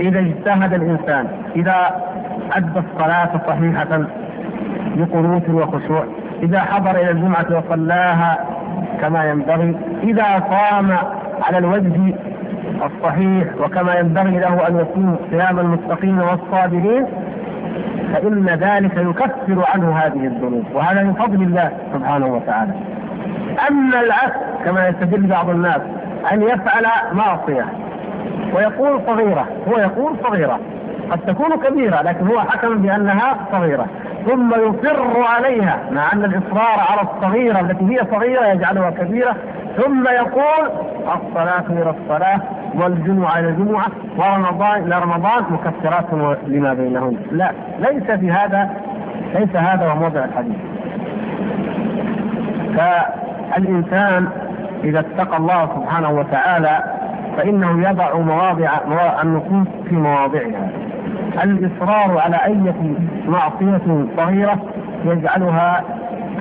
إذا 0.00 0.20
اجتهد 0.20 0.74
الإنسان 0.74 1.26
إذا 1.56 2.09
أدى 2.56 2.78
الصلاة 2.78 3.30
صحيحة 3.46 4.00
بقنوت 4.96 5.48
وخشوع. 5.48 6.04
إذا 6.42 6.60
حضر 6.60 6.90
إلى 6.90 7.10
الجمعة 7.10 7.46
وصلاها 7.50 8.38
كما 9.00 9.24
ينبغي 9.24 9.76
إذا 10.02 10.24
صام 10.50 10.96
على 11.42 11.58
الوجه 11.58 12.14
الصحيح 12.86 13.44
وكما 13.60 13.94
ينبغي 13.94 14.38
له 14.38 14.68
أن 14.68 14.76
يكون 14.78 15.16
صيام 15.30 15.58
المتقين 15.58 16.18
والصابرين 16.20 17.06
فإن 18.12 18.46
ذلك 18.46 18.96
يكفر 18.96 19.64
عنه 19.74 19.96
هذه 19.98 20.26
الذنوب 20.26 20.64
وهذا 20.74 21.02
من 21.02 21.12
فضل 21.14 21.42
الله 21.42 21.70
سبحانه 21.94 22.26
وتعالى. 22.26 22.72
أما 23.70 24.00
العكس 24.00 24.36
كما 24.64 24.88
يستدل 24.88 25.26
بعض 25.26 25.50
الناس 25.50 25.80
أن 26.32 26.42
يفعل 26.42 26.86
معصية 27.12 27.64
ويقول 28.54 29.00
صغيرة 29.06 29.46
هو 29.68 29.78
يقول 29.78 30.12
صغيرة. 30.24 30.58
قد 31.10 31.18
تكون 31.18 31.56
كبيرة 31.56 32.02
لكن 32.02 32.26
هو 32.26 32.40
حكم 32.40 32.82
بأنها 32.82 33.36
صغيرة. 33.52 33.86
ثم 34.26 34.50
يصر 34.54 35.22
عليها 35.22 35.78
مع 35.90 36.12
أن 36.12 36.24
الإصرار 36.24 36.80
على 36.90 37.00
الصغيرة 37.02 37.60
التي 37.60 37.84
هي 37.84 38.06
صغيرة 38.10 38.46
يجعلها 38.46 38.90
كبيرة. 38.90 39.36
ثم 39.76 40.08
يقول 40.08 40.70
الصلاة 41.14 41.64
إلى 41.70 41.94
الصلاة 42.00 42.40
والجمعة 42.74 43.38
إلى 43.38 43.48
الجمعة 43.48 43.86
ورمضان 44.16 44.82
إلى 44.82 44.98
رمضان 44.98 45.44
مكفرات 45.50 46.04
لما 46.46 46.74
بينهن. 46.74 47.16
لا 47.32 47.52
ليس 47.78 48.10
في 48.10 48.30
هذا 48.32 48.70
ليس 49.34 49.56
هذا 49.56 49.86
هو 49.86 49.96
موضع 49.96 50.24
الحديث. 50.24 50.56
فالإنسان 52.76 54.28
إذا 54.84 55.00
اتقى 55.00 55.36
الله 55.36 55.66
سبحانه 55.76 56.10
وتعالى 56.10 56.82
فإنه 57.36 57.88
يضع 57.88 58.16
مواضع 58.16 58.70
النصوص 59.22 59.68
في 59.88 59.94
مواضعها. 59.94 60.68
الإصرار 61.44 62.18
على 62.18 62.36
أي 62.36 62.74
معصية 63.28 64.06
صغيرة 64.16 64.58
يجعلها 65.04 65.82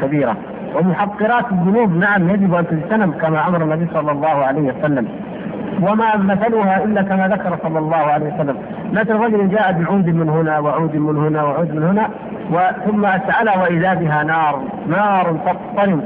كبيرة. 0.02 0.36
ومحقرات 0.76 1.46
الذنوب 1.52 1.96
نعم 1.96 2.30
يجب 2.30 2.56
أن 2.56 2.68
تجتنب 2.68 3.14
كما 3.14 3.48
أمر 3.48 3.62
النبي 3.64 3.88
صلى 3.94 4.12
الله 4.12 4.28
عليه 4.46 4.62
وسلم. 4.74 5.08
وما 5.82 6.18
مثلها 6.18 6.84
إلا 6.84 7.02
كما 7.02 7.28
ذكر 7.28 7.58
صلى 7.64 7.80
الله 7.80 7.98
عليه 7.98 8.34
وسلم. 8.34 8.58
مثل 8.94 9.16
رجل 9.16 9.50
جاء 9.50 9.72
بعود 9.72 10.10
من 10.10 10.30
هنا 10.30 10.60
وعود 10.60 10.96
من 10.96 11.18
هنا 11.18 11.44
وعود 11.44 11.76
من 11.76 11.84
هنا 11.84 12.10
ثم 12.86 13.06
اشعل 13.06 13.50
وإذا 13.62 13.94
بها 13.94 14.24
نار 14.24 14.62
نار 14.88 15.38
تطلم 15.46 16.02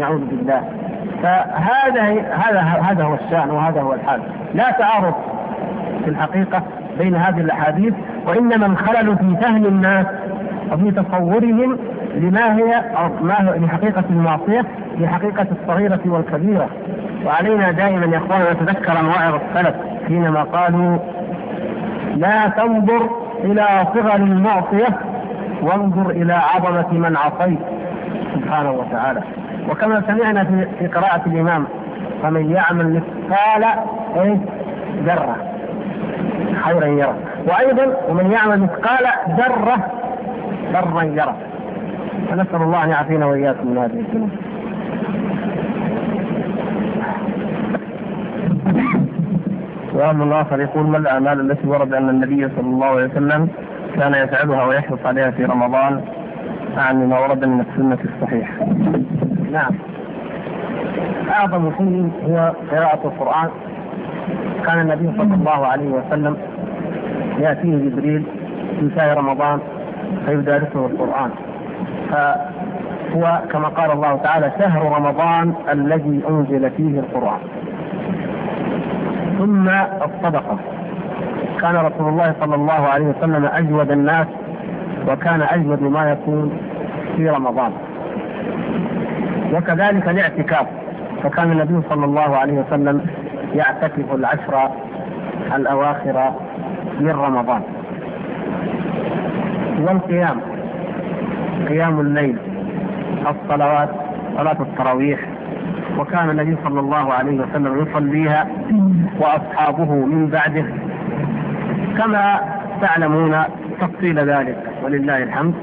نعوذ 0.00 0.20
بالله. 0.24 0.62
فهذا 1.22 2.02
هذا 2.30 2.60
هذا 2.60 3.04
هو 3.04 3.14
الشأن 3.14 3.50
وهذا 3.50 3.80
هو 3.80 3.92
الحال. 3.92 4.20
لا 4.54 4.70
تعارض 4.70 5.14
في 6.04 6.10
الحقيقة 6.10 6.62
بين 6.98 7.16
هذه 7.16 7.40
الأحاديث 7.40 7.94
وإنما 8.26 8.66
الخلل 8.66 9.16
في 9.16 9.36
فهم 9.42 9.66
الناس 9.66 10.06
وفي 10.72 10.90
تصورهم 10.90 11.78
لما 12.14 12.56
هي 12.56 12.74
أو 12.96 13.08
ما 13.22 13.34
هي 13.40 13.58
لحقيقة 13.58 14.04
المعصية 14.10 14.64
لحقيقة 14.98 15.46
الصغيرة 15.52 16.00
والكبيرة. 16.06 16.68
وعلينا 17.26 17.70
دائما 17.70 18.06
يا 18.06 18.18
اخوانا 18.18 18.52
نتذكر 18.52 19.02
مواعظ 19.02 19.34
السلف 19.34 19.74
حينما 20.08 20.42
قالوا 20.42 20.98
لا 22.16 22.48
تنظر 22.48 23.10
إلى 23.44 23.66
صغر 23.94 24.16
المعصية 24.16 24.86
وانظر 25.62 26.10
إلى 26.10 26.32
عظمة 26.32 26.92
من 26.92 27.16
عصيت. 27.16 27.58
سبحانه 28.34 28.70
وتعالى. 28.70 29.20
وكما 29.70 30.02
سمعنا 30.06 30.44
في 30.78 30.86
قراءة 30.86 31.22
الإمام 31.26 31.64
فمن 32.22 32.50
يعمل 32.50 32.94
مثقال 32.94 33.64
إيه؟ 34.16 34.38
ذرة. 35.04 35.53
خيرا 36.64 36.86
يرى. 36.86 37.14
وأيضا 37.46 37.96
ومن 38.08 38.32
يعمل 38.32 38.60
مثقال 38.60 39.04
ذرة 39.38 39.90
شرا 40.72 41.02
يرى. 41.02 41.34
فنسأل 42.30 42.62
الله 42.62 42.84
أن 42.84 42.88
يعافينا 42.90 43.26
وإياكم 43.26 43.66
من 43.70 43.78
هذه 43.78 44.00
الذنوب 44.00 44.30
سؤال 49.92 50.32
آخر 50.32 50.60
يقول 50.60 50.86
ما 50.86 50.98
الأعمال 50.98 51.50
التي 51.50 51.66
ورد 51.66 51.94
أن 51.94 52.08
النبي 52.08 52.48
صلى 52.48 52.66
الله 52.66 52.86
عليه 52.86 53.04
وسلم 53.04 53.48
كان 53.96 54.14
يفعلها 54.14 54.64
ويحرص 54.64 54.98
عليها 55.04 55.30
في 55.30 55.44
رمضان 55.44 56.00
أعني 56.78 57.06
ما 57.06 57.18
ورد 57.18 57.44
من 57.44 57.60
السنة 57.60 57.98
الصحيح 58.14 58.50
نعم. 59.52 59.70
أعظم 61.30 61.70
شيء 61.78 62.10
هو 62.28 62.52
قراءة 62.70 63.00
القرآن. 63.04 63.48
كان 64.66 64.80
النبي 64.80 65.16
صلى 65.18 65.34
الله 65.34 65.66
عليه 65.66 65.88
وسلم 65.88 66.36
يأتيه 67.38 67.76
جبريل 67.76 68.22
في 68.80 68.90
شهر 68.96 69.16
رمضان 69.18 69.58
فيدارسه 70.26 70.86
القرآن. 70.86 71.30
فهو 72.10 73.40
كما 73.52 73.68
قال 73.68 73.90
الله 73.90 74.16
تعالى 74.16 74.52
شهر 74.58 74.92
رمضان 74.96 75.54
الذي 75.72 76.22
أنزل 76.28 76.70
فيه 76.70 76.98
القرآن. 77.00 77.38
ثم 79.38 79.68
الصدقة. 80.04 80.58
كان 81.60 81.76
رسول 81.76 82.08
الله 82.08 82.34
صلى 82.40 82.54
الله 82.54 82.72
عليه 82.88 83.04
وسلم 83.06 83.44
أجود 83.52 83.90
الناس 83.90 84.26
وكان 85.08 85.42
أجود 85.42 85.82
ما 85.82 86.10
يكون 86.10 86.58
في 87.16 87.28
رمضان. 87.30 87.72
وكذلك 89.52 90.08
الاعتكاف. 90.08 90.66
فكان 91.22 91.52
النبي 91.52 91.88
صلى 91.90 92.04
الله 92.04 92.36
عليه 92.36 92.52
وسلم 92.52 93.06
يعتكف 93.54 94.14
العشر 94.14 94.70
الأواخر 95.56 96.32
من 97.00 97.10
رمضان. 97.10 97.62
والقيام 99.80 100.40
قيام 101.68 102.00
الليل. 102.00 102.36
الصلوات 103.30 103.90
صلاة 104.36 104.56
التراويح. 104.62 105.20
وكان 105.98 106.30
النبي 106.30 106.56
صلى 106.64 106.80
الله 106.80 107.12
عليه 107.12 107.40
وسلم 107.40 107.82
يصليها 107.88 108.46
وأصحابه 109.20 109.94
من 109.94 110.26
بعده. 110.26 110.64
كما 111.98 112.40
تعلمون 112.80 113.36
تفصيل 113.80 114.18
ذلك 114.18 114.58
ولله 114.84 115.22
الحمد. 115.22 115.54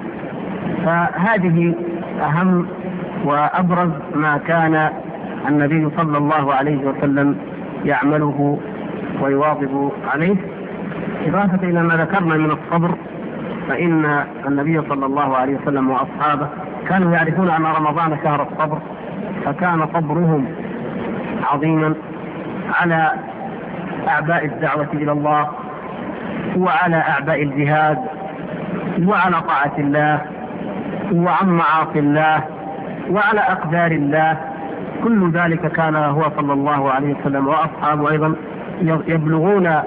فهذه 0.86 1.76
أهم 2.22 2.68
وأبرز 3.26 3.90
ما 4.16 4.38
كان 4.38 4.90
النبي 5.48 5.90
صلى 5.98 6.18
الله 6.18 6.54
عليه 6.54 6.78
وسلم 6.78 7.38
يعمله 7.86 8.60
ويواظب 9.22 9.92
عليه. 10.14 10.36
إضافة 11.28 11.67
إلى 11.67 11.84
ما 11.84 11.95
ذكرنا 11.95 12.38
من 12.38 12.51
الصبر 12.51 12.95
فإن 13.69 14.24
النبي 14.47 14.82
صلى 14.89 15.05
الله 15.05 15.38
عليه 15.38 15.55
وسلم 15.57 15.89
وأصحابه 15.89 16.47
كانوا 16.88 17.13
يعرفون 17.13 17.49
أن 17.49 17.65
رمضان 17.65 18.17
شهر 18.24 18.47
الصبر 18.51 18.78
فكان 19.45 19.88
صبرهم 19.93 20.45
عظيما 21.51 21.93
على 22.82 23.11
أعباء 24.07 24.45
الدعوة 24.45 24.88
إلى 24.93 25.11
الله 25.11 25.49
وعلى 26.57 26.95
أعباء 26.95 27.43
الجهاد 27.43 27.97
وعلى 29.05 29.41
طاعة 29.41 29.74
الله 29.78 30.22
وعن 31.13 31.49
معاصي 31.49 31.99
الله 31.99 32.43
وعلى 33.09 33.39
أقدار 33.39 33.91
الله. 33.91 34.38
كل 35.03 35.32
ذلك 35.32 35.72
كان 35.72 35.95
هو 35.95 36.24
صلى 36.38 36.53
الله 36.53 36.91
عليه 36.91 37.15
وسلم 37.15 37.47
وأصحابه 37.47 38.11
أيضا 38.11 38.36
يبلغون 38.82 39.82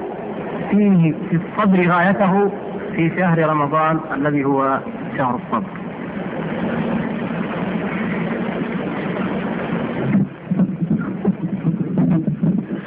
فيه 0.71 1.15
في 1.31 1.37
الصبر 1.37 1.89
غايته 1.89 2.51
في 2.97 3.11
شهر 3.19 3.49
رمضان 3.49 4.01
الذي 4.15 4.45
هو 4.45 4.79
شهر 5.19 5.35
الصبر 5.47 5.85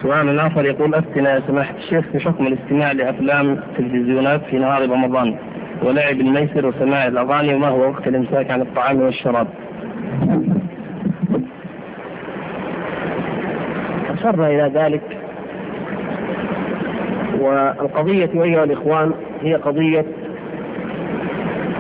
سؤال 0.03 0.39
آخر 0.39 0.65
يقول 0.65 0.95
أفتنا 0.95 1.33
يا 1.35 1.41
سماحة 1.47 1.75
الشيخ 1.77 2.05
في 2.11 2.19
حكم 2.19 2.47
الاستماع 2.47 2.91
لأفلام 2.91 3.51
التلفزيونات 3.51 4.41
في 4.45 4.57
نهار 4.59 4.89
رمضان 4.89 5.35
ولعب 5.83 6.19
الميسر 6.21 6.65
وسماع 6.65 7.07
الأغاني 7.07 7.53
وما 7.55 7.67
هو 7.67 7.79
وقت 7.89 8.07
الإمساك 8.07 8.51
عن 8.51 8.61
الطعام 8.61 9.01
والشراب؟ 9.01 9.47
أشرنا 14.09 14.47
إلى 14.47 14.71
ذلك 14.79 15.26
والقضية 17.39 18.29
أيها 18.43 18.63
الإخوان 18.63 19.11
هي 19.41 19.55
قضية 19.55 20.05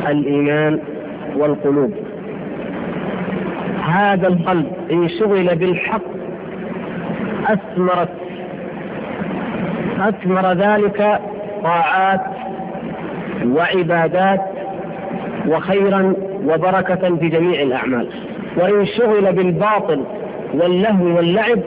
الإيمان 0.07 0.79
والقلوب. 1.37 1.93
هذا 3.83 4.27
القلب 4.27 4.67
إن 4.91 5.09
شغل 5.09 5.55
بالحق 5.55 6.01
أثمرت 7.47 8.09
أثمر 9.99 10.53
ذلك 10.53 11.19
طاعات 11.63 12.21
وعبادات 13.45 14.41
وخيرا 15.47 16.13
وبركة 16.45 17.15
في 17.15 17.29
جميع 17.29 17.61
الأعمال. 17.61 18.07
وإن 18.57 18.85
شغل 18.85 19.33
بالباطل 19.33 20.03
واللهو 20.53 21.15
واللعب 21.17 21.59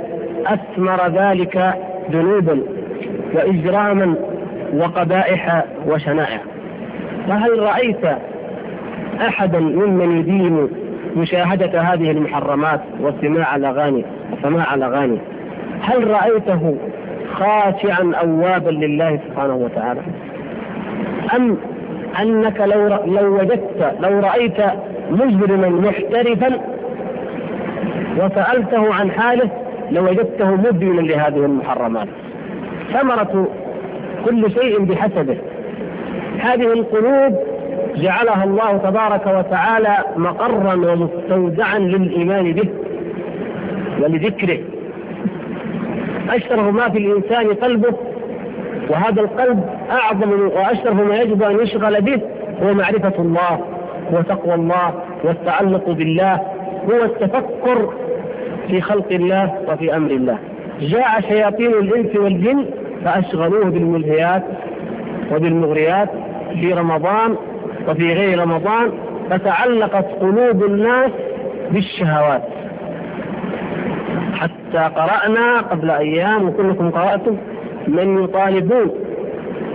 أثمر 0.46 1.08
ذلك 1.08 1.74
ذنوبا. 2.10 2.79
وإجراما 3.34 4.14
وقبائح 4.74 5.64
وشنائع. 5.86 6.40
فهل 7.28 7.58
رأيت 7.58 8.04
أحدا 9.20 9.58
ممن 9.60 10.18
يدين 10.18 10.68
مشاهدة 11.16 11.80
هذه 11.80 12.10
المحرمات 12.10 12.80
واستماع 13.00 13.56
الأغاني 13.56 14.04
وسماع 14.32 14.74
الأغاني 14.74 15.18
هل 15.82 16.06
رأيته 16.10 16.76
خاشعا 17.32 18.12
أوابا 18.14 18.70
لله 18.70 19.18
سبحانه 19.28 19.54
وتعالى؟ 19.54 20.00
أم 21.36 21.56
أنك 22.22 22.60
لو 22.60 22.86
لو 23.06 23.34
وجدت 23.38 23.94
لو 24.00 24.20
رأيت 24.20 24.58
مجرما 25.10 25.68
محترفا 25.68 26.60
وسألته 28.18 28.94
عن 28.94 29.10
حاله 29.10 29.50
لوجدته 29.90 30.50
مدمنا 30.50 31.00
لهذه 31.00 31.36
المحرمات؟ 31.44 32.08
ثمرة 32.92 33.48
كل 34.24 34.50
شيء 34.52 34.78
بحسبه. 34.84 35.36
هذه 36.38 36.72
القلوب 36.72 37.38
جعلها 37.96 38.44
الله 38.44 38.76
تبارك 38.76 39.26
وتعالى 39.26 39.96
مقرا 40.16 40.74
ومستودعا 40.74 41.78
للإيمان 41.78 42.52
به 42.52 42.68
ولذكره. 44.02 44.58
أشرف 46.30 46.60
ما 46.74 46.88
في 46.88 46.98
الإنسان 46.98 47.54
قلبه 47.54 47.94
وهذا 48.90 49.20
القلب 49.20 49.64
أعظم 49.90 50.32
وأشرف 50.32 50.94
ما 50.94 51.16
يجب 51.16 51.42
أن 51.42 51.60
يشغل 51.60 52.00
به 52.00 52.20
هو 52.62 52.74
معرفة 52.74 53.12
الله 53.22 53.60
وتقوى 54.12 54.54
الله 54.54 54.94
والتعلق 55.24 55.90
بالله 55.90 56.40
هو 56.90 57.04
التفكر 57.04 57.92
في 58.68 58.80
خلق 58.80 59.06
الله 59.12 59.54
وفي 59.68 59.96
أمر 59.96 60.10
الله. 60.10 60.38
جاء 60.80 61.20
شياطين 61.20 61.66
الإنس 61.74 62.16
والجن 62.16 62.64
فأشغلوه 63.04 63.64
بالملهيات 63.64 64.42
وبالمغريات 65.32 66.08
في 66.60 66.72
رمضان 66.72 67.36
وفي 67.88 68.12
غير 68.12 68.38
رمضان 68.38 68.92
فتعلقت 69.30 70.06
قلوب 70.20 70.64
الناس 70.64 71.10
بالشهوات. 71.70 72.42
حتى 74.34 74.78
قرأنا 74.78 75.60
قبل 75.60 75.90
أيام 75.90 76.48
وكلكم 76.48 76.90
قرأتم 76.90 77.36
من 77.88 78.24
يطالبون. 78.24 78.90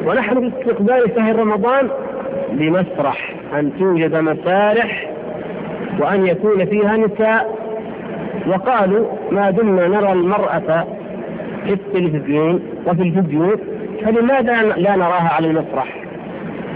ونحن 0.06 0.40
في 0.40 0.48
استقبال 0.48 1.12
شهر 1.16 1.36
رمضان 1.36 1.90
بمسرح 2.52 3.34
أن 3.60 3.72
توجد 3.80 4.16
مسارح 4.16 5.12
وأن 6.00 6.28
يكون 6.28 6.66
فيها 6.66 6.98
نساء. 6.98 7.56
وقالوا 8.48 9.06
ما 9.32 9.50
دمنا 9.52 9.88
نرى 9.88 10.12
المرأة 10.12 10.86
في 11.66 11.74
التلفزيون 11.74 12.60
وفي 12.88 13.02
الفيديو 13.02 13.58
فلماذا 14.06 14.64
لا 14.64 14.96
نراها 14.96 15.30
على 15.34 15.48
المسرح؟ 15.48 15.96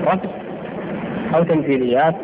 رقص 0.05 0.29
أو 1.35 1.43
تمثيليات 1.43 2.15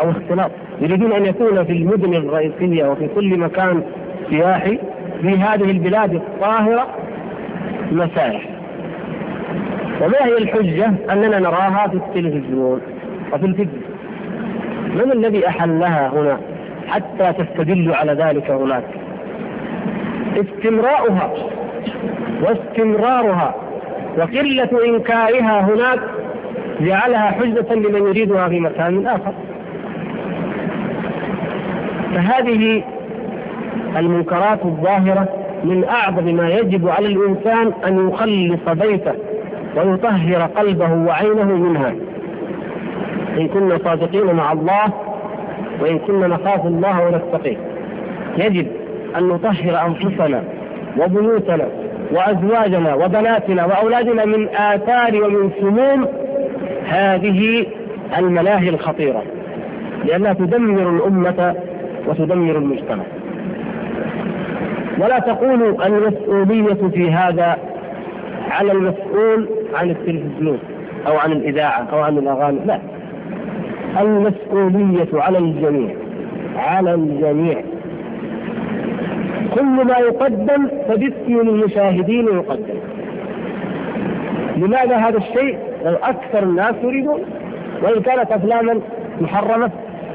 أو 0.00 0.10
اختلاط. 0.10 0.50
يريدون 0.80 1.12
أن 1.12 1.26
يكون 1.26 1.64
في 1.64 1.72
المدن 1.72 2.14
الرئيسية 2.14 2.84
وفي 2.90 3.08
كل 3.14 3.38
مكان 3.38 3.82
سياحي 4.30 4.78
في 5.22 5.28
هذه 5.28 5.70
البلاد 5.70 6.14
الطاهرة 6.14 6.86
مسارح 7.92 8.42
وما 10.00 10.24
هي 10.26 10.38
الحجة 10.38 10.92
أننا 11.12 11.38
نراها 11.38 11.88
في 11.88 11.94
التلفزيون 11.96 12.80
وفي 13.32 13.46
الفيديو؟ 13.46 13.80
من 14.94 15.12
الذي 15.12 15.48
أحلها 15.48 16.08
هنا 16.08 16.40
حتى 16.88 17.32
تستدل 17.32 17.92
على 17.94 18.12
ذلك 18.12 18.50
هناك؟ 18.50 18.84
استمراؤها 20.36 21.32
واستمرارها 22.42 23.54
وقلة 24.18 24.68
إنكارها 24.86 25.60
هناك 25.60 26.00
جعلها 26.80 27.30
حجة 27.30 27.74
لمن 27.74 28.06
يريدها 28.08 28.48
في 28.48 28.60
مكان 28.60 29.06
آخر. 29.06 29.32
فهذه 32.14 32.82
المنكرات 33.96 34.64
الظاهرة 34.64 35.28
من 35.64 35.84
أعظم 35.84 36.34
ما 36.34 36.48
يجب 36.48 36.88
على 36.88 37.06
الإنسان 37.06 37.72
أن 37.86 38.08
يخلص 38.08 38.68
بيته 38.86 39.12
ويطهر 39.76 40.42
قلبه 40.42 40.92
وعينه 40.92 41.44
منها. 41.44 41.94
إن 43.38 43.48
كنا 43.48 43.78
صادقين 43.84 44.34
مع 44.34 44.52
الله 44.52 44.92
وإن 45.80 45.98
كنا 45.98 46.26
نخاف 46.26 46.66
الله 46.66 47.06
ونتقيه 47.06 47.56
يجب 48.38 48.66
أن 49.18 49.28
نطهر 49.28 49.86
أنفسنا 49.86 50.42
وبيوتنا 50.98 51.68
وأزواجنا 52.12 52.94
وبناتنا 52.94 53.64
وأولادنا 53.66 54.24
من 54.24 54.48
آثار 54.48 55.24
ومن 55.24 55.50
سموم 55.60 56.06
هذه 56.88 57.66
الملاهي 58.18 58.68
الخطيرة 58.68 59.22
لأنها 60.04 60.32
تدمر 60.32 60.90
الأمة 60.90 61.54
وتدمر 62.08 62.56
المجتمع. 62.56 63.04
ولا 64.98 65.18
تقولوا 65.18 65.86
المسؤولية 65.86 66.88
في 66.92 67.10
هذا 67.10 67.56
على 68.50 68.72
المسؤول 68.72 69.48
عن 69.74 69.90
التلفزيون 69.90 70.58
أو 71.06 71.16
عن 71.18 71.32
الإذاعة 71.32 71.86
أو 71.92 71.98
عن 71.98 72.18
الأغاني 72.18 72.58
لا. 72.66 72.80
المسؤولية 74.00 75.08
على 75.14 75.38
الجميع 75.38 75.94
على 76.56 76.94
الجميع. 76.94 77.62
كل 79.54 79.84
ما 79.84 79.98
يقدم 79.98 80.68
فباسم 80.88 81.40
المشاهدين 81.40 82.24
يقدم. 82.26 82.78
لماذا 84.56 84.96
هذا 84.96 85.18
الشيء؟ 85.18 85.58
أكثر 85.84 86.42
الناس 86.42 86.74
يريدون 86.82 87.20
وإن 87.82 88.02
كانت 88.02 88.32
أفلاما 88.32 88.80
محرمة 89.20 89.70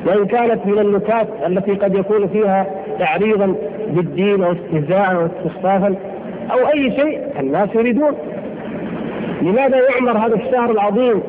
وإن 0.05 0.25
كانت 0.25 0.65
من 0.65 0.79
النكات 0.79 1.27
التي 1.47 1.71
قد 1.71 1.95
يكون 1.95 2.27
فيها 2.27 2.67
تعريضا 2.99 3.55
بالدين 3.89 4.43
أو 4.43 4.51
استهزاء 4.51 5.15
أو 5.15 5.25
استخفافا 5.25 5.95
أو 6.51 6.57
أي 6.73 6.91
شيء 6.91 7.21
الناس 7.39 7.69
يريدون. 7.75 8.15
لماذا 9.41 9.77
يعمر 9.77 10.17
هذا 10.17 10.35
الشهر 10.35 10.71
العظيم 10.71 11.21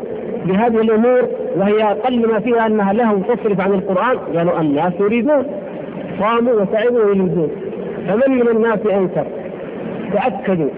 بهذه 0.45 0.81
الأمور 0.81 1.29
وهي 1.57 1.83
أقل 1.83 2.29
ما 2.29 2.41
فيها 2.41 2.67
أنها 2.67 2.93
له 2.93 3.23
تصرف 3.29 3.61
عن 3.61 3.73
القرآن؟ 3.73 4.19
قالوا 4.37 4.61
الناس 4.61 4.93
يريدون. 5.01 5.47
صاموا 6.21 6.53
وتعبوا 6.53 7.05
ويريدون. 7.05 7.51
فمن 8.09 8.37
من 8.37 8.49
الناس 8.49 8.79
أنكر 8.93 9.27
تأكدوا 10.13 10.69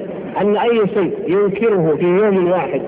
أن 0.41 0.57
أي 0.57 0.89
شيء 0.95 1.13
ينكره 1.27 1.97
في 2.01 2.05
يوم 2.05 2.51
واحد 2.51 2.83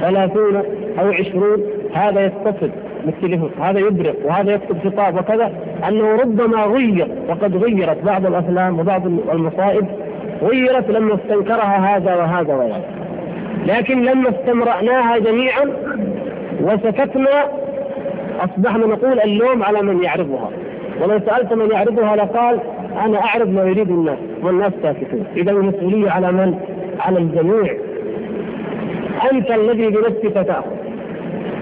ثلاثون 0.00 0.56
أو 0.98 1.08
عشرون 1.12 1.62
هذا 1.94 2.24
يتصل 2.24 2.70
بالتليفون 3.04 3.50
هذا 3.60 3.78
يبرق 3.78 4.14
وهذا 4.24 4.52
يكتب 4.52 4.78
خطاب 4.84 5.14
وكذا 5.18 5.52
أنه 5.88 6.16
ربما 6.16 6.64
غير 6.64 7.08
وقد 7.28 7.56
غيرت 7.56 8.04
بعض 8.04 8.26
الأفلام 8.26 8.78
وبعض 8.78 9.06
المصائب 9.06 9.86
غيرت 10.42 10.90
لما 10.90 11.14
استنكرها 11.14 11.96
هذا 11.96 12.14
وهذا 12.14 12.54
وهذا. 12.54 12.84
لكن 13.66 14.02
لما 14.02 14.30
استمرأناها 14.30 15.18
جميعا 15.18 15.64
وسكتنا 16.62 17.44
أصبحنا 18.40 18.86
نقول 18.86 19.20
اللوم 19.20 19.62
على 19.62 19.82
من 19.82 20.02
يعرضها. 20.04 20.50
ولو 21.00 21.20
سألت 21.20 21.52
من 21.52 21.70
يعرضها 21.70 22.16
لقال 22.16 22.60
أنا 23.04 23.24
أعرض 23.24 23.48
ما 23.48 23.62
يريد 23.62 23.90
الناس 23.90 24.18
والناس 24.42 24.72
ساكتون 24.82 25.24
إذا 25.36 25.50
المسؤولية 25.50 26.10
على 26.10 26.32
من؟ 26.32 26.54
على 26.98 27.18
الجميع. 27.18 27.76
أنت 29.32 29.50
الذي 29.50 29.88
بنفسك 29.88 30.32
تأخذ. 30.46 30.70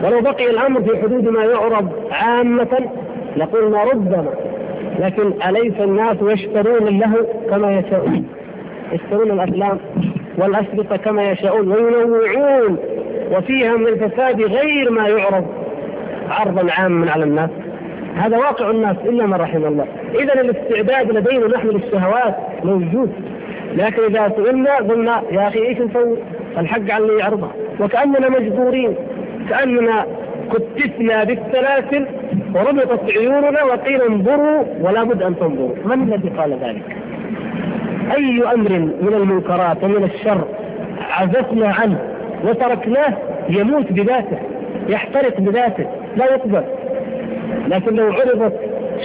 ولو 0.04 0.20
بقي 0.20 0.50
الأمر 0.50 0.80
في 0.82 1.02
حدود 1.02 1.28
ما 1.28 1.44
يعرض 1.44 1.88
عامة 2.10 2.88
لقلنا 3.36 3.84
ربما. 3.84 4.26
لكن 4.98 5.32
أليس 5.48 5.80
الناس 5.80 6.16
يشترون 6.22 6.98
له 6.98 7.26
كما 7.50 7.78
يشاءون؟ 7.78 8.26
يشترون 8.92 9.30
الأفلام 9.30 9.78
والأشرطة 10.38 10.96
كما 10.96 11.30
يشاءون 11.30 11.68
وينوعون 11.72 12.78
وفيها 13.32 13.76
من 13.76 13.86
الفساد 13.86 14.42
غير 14.42 14.90
ما 14.90 15.08
يعرض 15.08 15.46
عرضا 16.30 16.72
عاما 16.72 17.10
على 17.10 17.24
الناس. 17.24 17.50
هذا 18.16 18.36
واقع 18.36 18.70
الناس 18.70 18.96
إلا 19.04 19.26
من 19.26 19.34
رحم 19.34 19.64
الله. 19.64 19.86
اذا 20.14 20.40
الاستعداد 20.40 21.12
لدينا 21.12 21.46
نحن 21.46 21.68
للشهوات 21.68 22.36
موجود. 22.64 23.12
لكن 23.74 24.02
إذا 24.02 24.32
سئلنا 24.36 24.76
قلنا 24.76 25.22
يا 25.30 25.48
أخي 25.48 25.58
إيش 25.58 25.78
نسوي؟ 25.78 26.16
الحق 26.58 26.90
على 26.90 27.04
اللي 27.04 27.18
يعرضها 27.18 27.52
وكأننا 27.80 28.28
مجبورين. 28.28 28.94
كأننا 29.50 30.06
كتفنا 30.52 31.24
بالسلاسل 31.24 32.06
وربطت 32.54 33.16
عيوننا 33.16 33.62
وقيل 33.64 34.02
انظروا 34.02 34.64
ولا 34.80 35.04
بد 35.04 35.22
أن 35.22 35.38
تنظروا. 35.38 35.74
من 35.84 36.02
الذي 36.02 36.28
قال 36.28 36.52
ذلك؟ 36.52 36.96
أي 38.16 38.42
أمر 38.54 38.70
من 38.78 39.14
المنكرات 39.14 39.84
ومن 39.84 40.04
الشر 40.04 40.44
عزفنا 41.10 41.74
عنه 41.80 41.98
وتركناه 42.44 43.18
يموت 43.48 43.92
بذاته 43.92 44.38
يحترق 44.88 45.40
بذاته 45.40 45.86
لا 46.16 46.24
يقبل. 46.24 46.64
لكن 47.68 47.94
لو 47.94 48.04
عرضت 48.12 48.52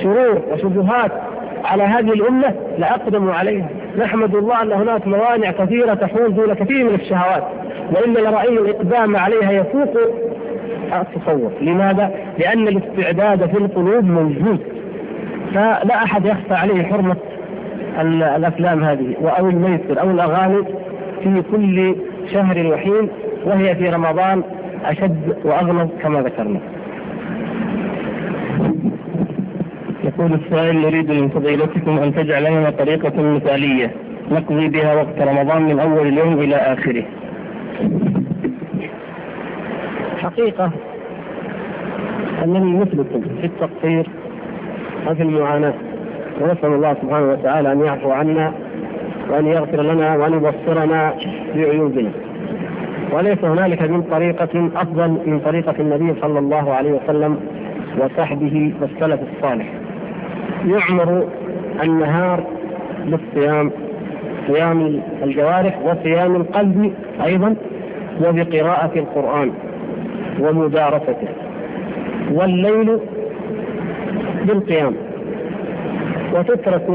شرور 0.02 0.42
وشبهات 0.52 1.12
على 1.64 1.84
هذه 1.84 2.14
الأمة 2.14 2.54
لأقدموا 2.78 3.34
عليها. 3.34 3.70
نحمد 3.98 4.36
الله 4.36 4.62
أن 4.62 4.72
هناك 4.72 5.08
موانع 5.08 5.52
كثيرة 5.52 5.94
تحول 5.94 6.36
دون 6.36 6.54
كثير 6.54 6.84
من 6.90 6.96
الشهوات 6.96 7.44
وإلا 7.92 8.20
لرأينا 8.20 8.62
الإقدام 8.62 9.16
عليها 9.16 9.52
يفوق 9.52 9.94
التصور 10.94 11.52
لماذا؟ 11.62 12.12
لأن 12.38 12.68
الاستعداد 12.68 13.46
في 13.50 13.58
القلوب 13.58 14.04
موجود 14.06 14.60
فلا 15.54 16.04
أحد 16.04 16.26
يخفى 16.26 16.54
عليه 16.54 16.84
حرمة 16.84 17.16
الأفلام 18.02 18.84
هذه 18.84 19.16
أو 19.40 19.50
الميسر 19.50 20.02
أو 20.02 20.12
الأغاني 20.12 20.64
في 21.24 21.44
كل 21.52 21.96
شهر 22.34 22.68
وحين 22.68 23.10
وهي 23.46 23.76
في 23.76 23.90
رمضان 23.90 24.44
أشد 24.86 25.36
وأغلظ 25.44 25.90
كما 26.02 26.22
ذكرنا. 26.22 26.60
يقول 30.04 30.34
السائل 30.34 30.82
نريد 30.82 31.12
من 31.12 31.30
فضيلتكم 31.30 31.98
أن 31.98 32.16
تجعل 32.16 32.44
لنا 32.44 32.70
طريقة 32.70 33.22
مثالية 33.22 33.92
نقضي 34.32 34.68
بها 34.68 34.96
وقت 34.96 35.22
رمضان 35.22 35.62
من 35.62 35.80
أول 35.80 36.08
اليوم 36.08 36.34
إلى 36.40 36.56
آخره. 36.56 37.04
حقيقة 40.18 40.72
أنني 42.44 42.80
مثلكم 42.80 43.22
في 43.42 43.46
التقصير 43.46 44.10
وفي 45.08 45.24
المعاناة 45.24 45.74
ونسأل 46.42 46.74
الله 46.74 46.94
سبحانه 46.94 47.32
وتعالى 47.32 47.72
أن 47.72 47.82
يعفو 47.86 48.12
عنا 48.12 48.54
وأن 49.30 49.46
يغفر 49.46 49.82
لنا 49.82 50.18
وأن 50.18 50.34
يبصرنا 50.34 51.14
بعيوبنا. 51.56 52.12
وليس 53.12 53.44
هنالك 53.44 53.82
من 53.82 54.02
طريقة 54.02 54.70
أفضل 54.76 55.10
من 55.26 55.40
طريقة 55.46 55.76
النبي 55.80 56.22
صلى 56.22 56.40
الله 56.40 56.74
عليه 56.74 56.92
وسلم 56.92 57.40
وصحبه 58.00 58.74
والسلف 58.82 59.20
الصالح. 59.36 59.68
يعمر 60.66 61.28
النهار 61.84 62.44
بالصيام 63.06 63.72
صيام 64.48 65.02
الجوارح 65.24 65.80
وصيام 65.86 66.36
القلب 66.36 66.94
أيضا 67.26 67.56
وبقراءة 68.22 68.92
القرآن 69.00 69.52
ومدارسته 70.40 71.28
والليل 72.32 73.00
بالقيام. 74.46 74.94
وتترك 76.34 76.86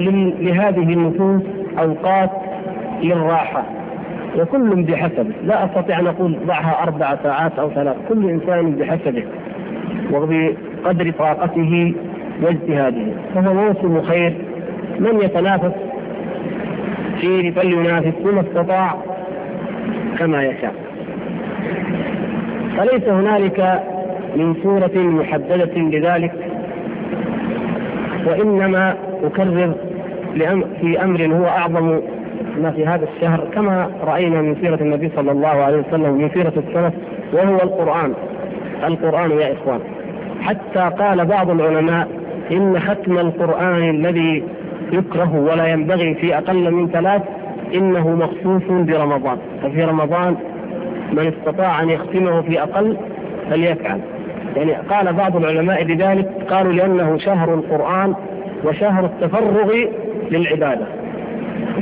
لهذه 0.41 0.93
النفوس 0.93 1.43
أوقات 1.79 2.31
للراحة 3.03 3.65
وكل 4.39 4.83
بحسبه 4.83 5.35
لا 5.45 5.65
أستطيع 5.65 6.01
أن 6.01 6.07
أقول 6.07 6.39
ضعها 6.47 6.83
أربع 6.83 7.17
ساعات 7.23 7.59
أو 7.59 7.71
ثلاث 7.71 7.97
كل 8.09 8.31
إنسان 8.31 8.71
بحسبه 8.71 9.25
وبقدر 10.13 11.11
طاقته 11.19 11.95
واجتهاده. 12.43 13.07
فهو 13.35 13.55
موسم 13.55 14.03
خير. 14.03 14.35
من 14.99 15.21
يتنافس؟ 15.23 15.73
فيه 17.21 17.51
فلينافس 17.51 18.13
بما 18.25 18.41
استطاع 18.41 18.95
كما 20.19 20.45
يشاء. 20.45 20.75
فليس 22.77 23.09
هنالك 23.09 23.83
من 24.37 24.55
سورة 24.63 24.99
محددة 24.99 25.75
لذلك؟ 25.77 26.33
وإنما 28.27 28.95
أكرر 29.25 29.75
في 30.81 31.05
أمر 31.05 31.27
هو 31.27 31.47
أعظم 31.47 32.01
ما 32.63 32.71
في 32.71 32.87
هذا 32.87 33.07
الشهر. 33.17 33.41
كما 33.55 33.91
رأينا 34.05 34.43
من 34.43 34.57
سيرة 34.61 34.79
النبي 34.81 35.11
صلى 35.17 35.33
الله 35.33 35.49
عليه 35.49 35.77
وسلم 35.77 36.11
ومن 36.11 36.31
سيرة 36.35 36.53
السلف 36.57 36.95
وهو 37.33 37.55
القرآن. 37.55 38.13
القرآن 38.85 39.31
يا 39.31 39.53
إخوان. 39.53 39.81
حتى 40.43 40.91
قال 40.99 41.25
بعض 41.25 41.51
العلماء 41.51 42.09
إن 42.51 42.81
ختم 42.81 43.19
القرآن 43.19 43.91
الذي 43.91 44.45
يكره 44.93 45.37
ولا 45.37 45.67
ينبغي 45.67 46.15
في 46.15 46.39
أقل 46.39 46.71
من 46.71 46.89
ثلاث 46.89 47.23
إنه 47.75 48.11
مخصوص 48.11 48.63
برمضان. 48.69 49.39
ففي 49.63 49.85
رمضان 49.85 50.37
من 51.13 51.27
استطاع 51.27 51.83
أن 51.83 51.91
يختمه 51.91 52.41
في 52.43 52.63
أقل 52.63 52.97
فليفعل. 53.51 54.01
يعني 54.57 54.73
قال 54.73 55.13
بعض 55.13 55.37
العلماء 55.37 55.85
بذلك 55.85 56.29
قالوا 56.51 56.73
لأنه 56.73 57.19
شهر 57.19 57.55
القرآن 57.55 58.15
وشهر 58.65 59.05
التفرغ 59.05 59.73
للعبادة. 60.31 60.87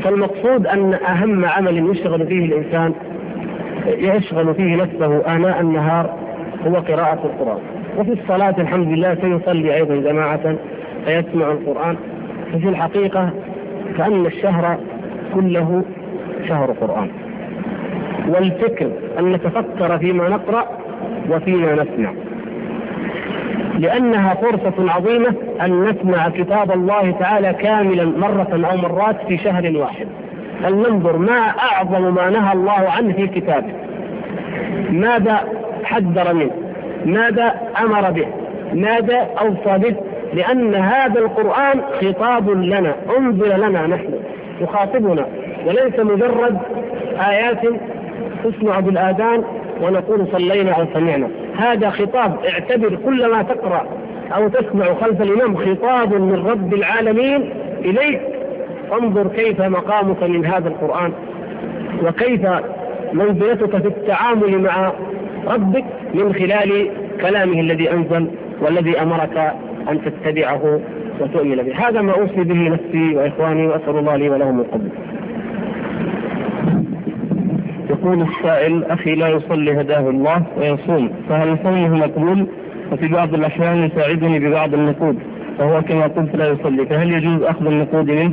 فالمقصود 0.04 0.66
أن 0.66 0.94
أهم 0.94 1.44
عمل 1.44 1.90
يشغل 1.90 2.26
فيه 2.26 2.44
الإنسان 2.44 2.94
يشغل 3.86 4.54
فيه 4.54 4.76
نفسه 4.76 5.36
آناء 5.36 5.60
النهار 5.60 6.16
هو 6.66 6.74
قراءة 6.74 7.20
القرآن. 7.24 7.81
وفي 7.99 8.12
الصلاة 8.12 8.55
الحمد 8.59 8.88
لله 8.88 9.14
سيصلي 9.14 9.74
أيضا 9.74 9.97
جماعة 9.97 10.57
فيسمع 11.05 11.53
القرآن. 11.53 11.97
ففي 12.53 12.68
الحقيقة 12.68 13.30
كأن 13.99 14.26
الشهر 14.26 14.78
كله 15.34 15.84
شهر 16.49 16.72
قرآن. 16.80 17.11
والفكر 18.28 18.90
أن 19.18 19.32
نتفكر 19.32 19.99
فيما 19.99 20.28
نقرأ 20.28 20.66
وفيما 21.30 21.72
نسمع. 21.72 22.12
لأنها 23.78 24.34
فرصة 24.34 24.93
عظيمة 24.93 25.34
أن 25.61 25.84
نسمع 25.84 26.28
كتاب 26.28 26.72
الله 26.72 27.11
تعالى 27.11 27.53
كاملا 27.53 28.05
مرة 28.05 28.66
أو 28.70 28.76
مرات 28.76 29.16
في 29.28 29.38
شهر 29.38 29.76
واحد. 29.76 30.07
أن 30.66 30.72
ننظر 30.72 31.16
ما 31.16 31.38
أعظم 31.72 32.14
ما 32.14 32.30
نهى 32.30 32.53
الله 32.53 32.90
عنه 32.97 33.12
في 33.12 33.26
كتابه؟ 33.26 33.72
ماذا 34.90 35.40
حذر 35.84 36.34
منه؟ 36.34 36.71
ماذا 37.05 37.55
أمر 37.80 38.11
به؟ 38.11 38.26
ماذا 38.72 39.28
أوصى 39.40 39.78
به؟ 39.78 39.96
لأن 40.34 40.74
هذا 40.74 41.18
القرآن 41.20 41.80
خطاب 42.00 42.50
لنا 42.50 42.94
أنزل 43.18 43.61
لنا 43.61 43.86
نحن 43.86 44.11
يخاطبنا 44.61 45.26
وليس 45.66 45.98
مجرد 45.98 46.59
آيات 47.28 47.61
تسمع 48.44 48.80
بالآذان 48.80 49.44
ونقول 49.82 50.26
صلينا 50.32 50.72
أو 50.72 50.84
سمعنا. 50.94 51.28
هذا 51.57 51.90
خطاب 51.90 52.36
اعتبر 52.44 52.98
كل 53.05 53.26
ما 53.30 53.42
تقرأ 53.42 53.86
أو 54.36 54.48
تسمع 54.48 54.84
خلف 55.00 55.22
الإمام 55.22 55.57
خطاب 55.57 56.14
من 56.14 56.46
رب 56.46 56.74
العالمين 56.74 57.53
إليك. 57.84 58.20
انظر 58.92 59.28
كيف 59.28 59.61
مقامك 59.62 60.22
من 60.22 60.46
هذا 60.46 60.68
القرآن 60.68 61.12
وكيف 62.05 62.46
منزلتك 63.12 63.70
في 63.82 63.88
التعامل 63.88 64.59
مع 64.59 64.92
ربك 65.47 65.84
من 66.14 66.32
خلال 66.32 66.90
كلامه 67.20 67.61
الذي 67.61 67.93
أنزل 67.93 68.26
والذي 68.61 69.03
أمرك 69.03 69.55
أن 69.90 70.01
تتبعه 70.05 70.80
وتؤمن 71.20 71.57
به، 71.57 71.88
هذا 71.88 72.01
ما 72.03 72.12
أوصي 72.12 72.45
به 72.45 72.68
نفسي 72.68 73.16
وإخواني 73.16 73.66
وأسأل 73.66 73.99
الله 73.99 74.16
لي 74.16 74.28
ولهم 74.30 74.61
القبول. 74.61 74.88
يقول 77.90 78.22
السائل 78.22 78.84
أخي 78.84 79.14
لا 79.14 79.28
يصلي 79.28 79.80
هداه 79.80 80.11
الله 80.11 80.43
ويصوم. 80.59 81.11
فهل 81.28 81.59
صومه 81.62 81.97
مقبول؟ 81.97 82.47
وفي 82.93 83.09
بعض 83.09 83.34
الأحيان 83.34 83.84
يساعدني 83.84 84.38
ببعض 84.38 84.74
النقود. 84.74 85.18
فهو 85.59 85.82
كما 85.82 86.07
قلت 86.07 86.36
لا 86.36 86.49
يصلي. 86.49 86.86
فهل 86.86 87.12
يجوز 87.12 87.43
أخذ 87.43 87.66
النقود 87.66 88.11
منه؟ 88.11 88.32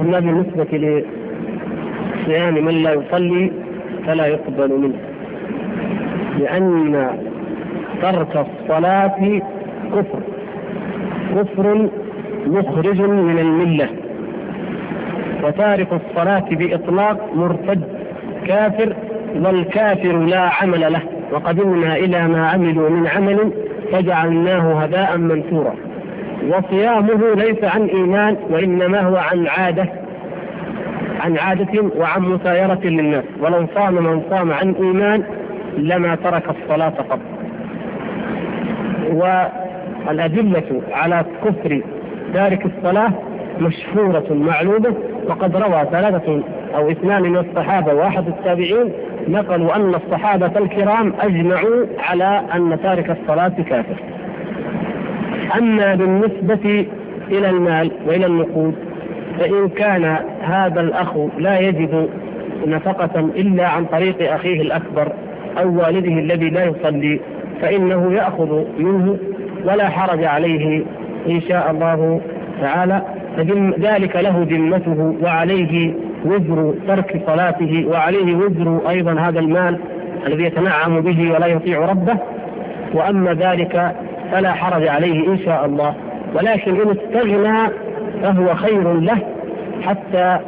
أما 0.00 0.20
بالنسبة 0.20 1.02
لصيام 2.24 2.64
من 2.64 2.82
لا 2.82 2.92
يصلي 2.92 3.50
فلا 4.06 4.26
يقبل 4.26 4.80
منه. 4.80 5.15
لأن 6.38 7.10
ترك 8.02 8.46
الصلاة 8.46 9.40
كفر. 9.92 10.20
كفر 11.36 11.88
مخرج 12.46 13.00
من 13.00 13.38
الملة. 13.38 13.88
وتارك 15.42 15.88
الصلاة 15.92 16.44
بإطلاق 16.50 17.30
مرتد 17.34 17.82
كافر 18.46 18.96
والكافر 19.44 20.16
لا 20.16 20.40
عمل 20.40 20.92
له. 20.92 21.02
وقدمنا 21.32 21.96
إلى 21.96 22.28
ما 22.28 22.48
عملوا 22.48 22.90
من 22.90 23.06
عمل 23.06 23.52
فجعلناه 23.92 24.82
هباء 24.82 25.16
منثورا. 25.18 25.74
وصيامه 26.48 27.34
ليس 27.34 27.64
عن 27.64 27.82
إيمان 27.86 28.36
وإنما 28.50 29.00
هو 29.00 29.16
عن 29.16 29.46
عادة 29.46 29.86
عن 31.20 31.38
عادة 31.38 31.82
وعن 31.98 32.22
مسايرة 32.22 32.80
للناس. 32.84 33.24
ولو 33.40 33.66
صام 33.74 33.94
من 33.94 34.22
صام 34.30 34.52
عن 34.52 34.74
إيمان 34.80 35.22
لما 35.76 36.14
ترك 36.14 36.42
الصلاة 36.50 36.88
قط. 37.10 37.18
والأدلة 39.12 40.82
على 40.92 41.24
كفر 41.44 41.80
تارك 42.34 42.66
الصلاة 42.66 43.12
مشهورة 43.60 44.26
معلومة 44.30 44.94
وقد 45.28 45.56
روى 45.56 45.86
ثلاثة 45.92 46.42
أو 46.76 46.90
اثنان 46.90 47.22
من 47.22 47.36
الصحابة 47.36 47.94
وأحد 47.94 48.28
التابعين 48.28 48.92
نقلوا 49.28 49.76
أن 49.76 49.94
الصحابة 49.94 50.58
الكرام 50.58 51.12
أجمعوا 51.20 51.86
على 51.98 52.42
أن 52.54 52.78
تارك 52.82 53.10
الصلاة 53.10 53.48
كافر. 53.68 53.96
أما 55.58 55.94
بالنسبة 55.94 56.86
إلى 57.30 57.50
المال 57.50 57.90
وإلى 58.06 58.26
النقود 58.26 58.74
فإن 59.38 59.68
كان 59.68 60.16
هذا 60.42 60.80
الأخ 60.80 61.16
لا 61.38 61.58
يجد 61.60 62.08
نفقة 62.66 63.20
إلا 63.20 63.68
عن 63.68 63.84
طريق 63.84 64.32
أخيه 64.32 64.60
الأكبر 64.62 65.12
أو 65.58 65.78
والده 65.78 66.12
الذي 66.18 66.50
لا 66.50 66.64
يصلي 66.64 67.20
فإنه 67.62 68.12
يأخذ 68.12 68.64
منه 68.78 69.16
ولا 69.64 69.88
حرج 69.88 70.24
عليه 70.24 70.82
إن 71.28 71.40
شاء 71.40 71.70
الله 71.70 72.20
تعالى. 72.60 73.02
ذلك 73.80 74.16
له 74.16 74.46
ذمته 74.50 75.16
وعليه 75.22 75.94
وزر 76.24 76.74
ترك 76.88 77.22
صلاته 77.26 77.86
وعليه 77.88 78.36
وزر 78.36 78.80
أيضا 78.88 79.12
هذا 79.12 79.40
المال 79.40 79.78
الذي 80.26 80.44
يتنعم 80.44 81.00
به 81.00 81.32
ولا 81.32 81.46
يطيع 81.46 81.84
ربه. 81.90 82.16
وأما 82.94 83.34
ذلك 83.34 83.94
فلا 84.32 84.52
حرج 84.52 84.88
عليه 84.88 85.28
إن 85.28 85.38
شاء 85.38 85.66
الله. 85.66 85.94
ولكن 86.34 86.80
إن 86.80 86.90
استغنى 86.90 87.68
فهو 88.22 88.54
خير 88.54 88.92
له 88.92 89.18
حتى 89.82 90.38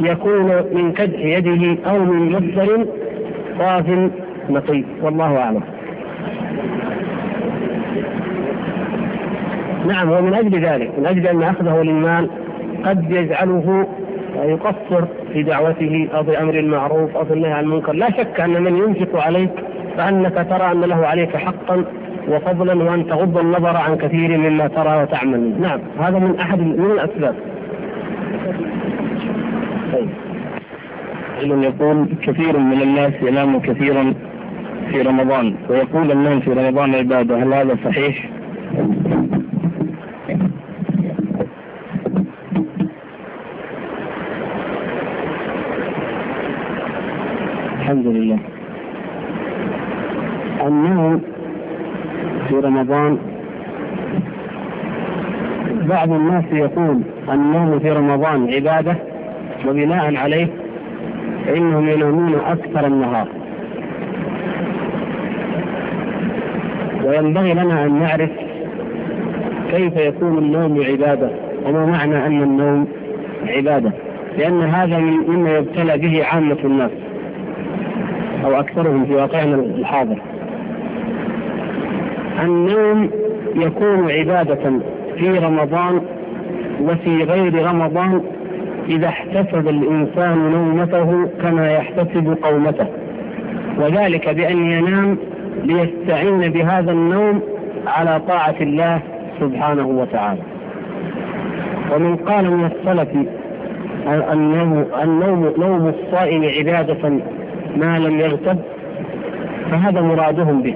يكون 0.00 0.62
من 0.72 0.92
كدح 0.92 1.18
يده 1.20 1.90
أو 1.90 1.98
من 1.98 2.32
مصدر 2.32 2.86
صاف 3.58 4.10
نقي 4.50 4.84
والله 5.02 5.36
أعلم. 5.38 5.62
نعم 9.86 10.10
ومن 10.10 10.34
أجل 10.34 10.60
ذلك 10.60 10.98
من 10.98 11.06
أجل 11.06 11.26
أن 11.26 11.42
أخذه 11.42 11.82
للمال 11.82 12.30
قد 12.84 13.10
يجعله 13.10 13.86
يقصر 14.36 15.04
في 15.32 15.42
دعوته 15.42 16.08
أو 16.14 16.22
بأمر 16.22 16.54
المعروف 16.54 17.16
أو 17.16 17.24
بالنهي 17.24 17.52
عن 17.52 17.64
المنكر. 17.64 17.92
لا 17.92 18.10
شك 18.10 18.40
أن 18.40 18.62
من 18.62 18.76
ينفق 18.76 19.22
عليك 19.22 19.50
فأنك 19.96 20.46
ترى 20.50 20.72
أن 20.72 20.80
له 20.80 21.06
عليك 21.06 21.36
حقا 21.36 21.84
وفضلا 22.28 22.84
وأن 22.90 23.06
تغض 23.06 23.38
النظر 23.38 23.76
عن 23.76 23.96
كثير 23.96 24.38
مما 24.38 24.68
ترى 24.68 25.02
وتعمل. 25.02 25.60
نعم 25.60 25.80
هذا 26.00 26.18
من 26.18 26.38
أحد 26.40 26.58
من 26.60 26.90
الأسباب. 26.90 27.34
طيب. 29.92 30.08
يقول 31.62 32.06
كثير 32.22 32.58
من 32.58 32.82
الناس 32.82 33.12
ينام 33.22 33.60
كثيرا 33.60 34.14
في 34.92 35.02
رمضان. 35.02 35.54
ويقول 35.70 36.10
النوم 36.12 36.40
في 36.40 36.50
رمضان 36.52 36.94
عبادة 36.94 37.36
هل 37.42 37.54
هذا 37.54 37.76
صحيح؟ 37.84 38.28
الحمد 47.78 48.06
لله. 48.06 48.38
النوم 50.66 51.20
في 52.48 52.54
رمضان 52.54 53.18
بعض 55.88 56.12
الناس 56.12 56.44
يقول 56.52 57.00
النوم 57.28 57.78
في 57.78 57.90
رمضان 57.90 58.54
عبادة 58.54 58.96
وبناء 59.68 60.16
عليه 60.16 60.48
فإنهم 61.46 61.88
ينامون 61.88 62.34
أكثر 62.34 62.86
النهار. 62.86 63.37
وينبغي 67.08 67.52
لنا 67.54 67.84
أن 67.84 67.98
نعرف 67.98 68.30
كيف 69.70 69.96
يكون 69.96 70.38
النوم 70.38 70.82
عبادة 70.84 71.30
وما 71.66 71.86
معنى 71.86 72.26
أن 72.26 72.42
النوم 72.42 72.88
عبادة 73.46 73.92
لأن 74.38 74.62
هذا 74.62 74.98
مما 74.98 75.56
يبتلى 75.58 75.98
به 75.98 76.24
عامة 76.24 76.56
الناس 76.64 76.90
أو 78.44 78.60
أكثرهم 78.60 79.04
في 79.04 79.14
واقعنا 79.14 79.54
الحاضر. 79.54 80.16
النوم 82.42 83.10
يكون 83.56 84.10
عبادة 84.10 84.72
في 85.18 85.38
رمضان 85.38 86.00
وفي 86.82 87.24
غير 87.24 87.66
رمضان 87.66 88.22
إذا 88.88 89.08
احتسب 89.08 89.68
الإنسان 89.68 90.38
نومته 90.52 91.28
كما 91.42 91.72
يحتسب 91.72 92.36
قومته 92.42 92.86
وذلك 93.78 94.28
بأن 94.28 94.70
ينام 94.70 95.18
ليستعين 95.64 96.52
بهذا 96.52 96.92
النوم 96.92 97.42
على 97.86 98.20
طاعة 98.28 98.54
الله 98.60 99.00
سبحانه 99.40 99.86
وتعالى. 99.86 100.40
ومن 101.94 102.16
قال 102.16 102.50
من 102.50 102.64
السلف 102.64 103.08
النوم 104.32 104.86
النوم 105.02 105.54
نوم 105.58 105.88
الصائم 105.88 106.44
عبادة 106.44 107.08
ما 107.76 107.98
لم 107.98 108.20
يغتب 108.20 108.58
فهذا 109.70 110.00
مرادهم 110.00 110.62
به. 110.62 110.74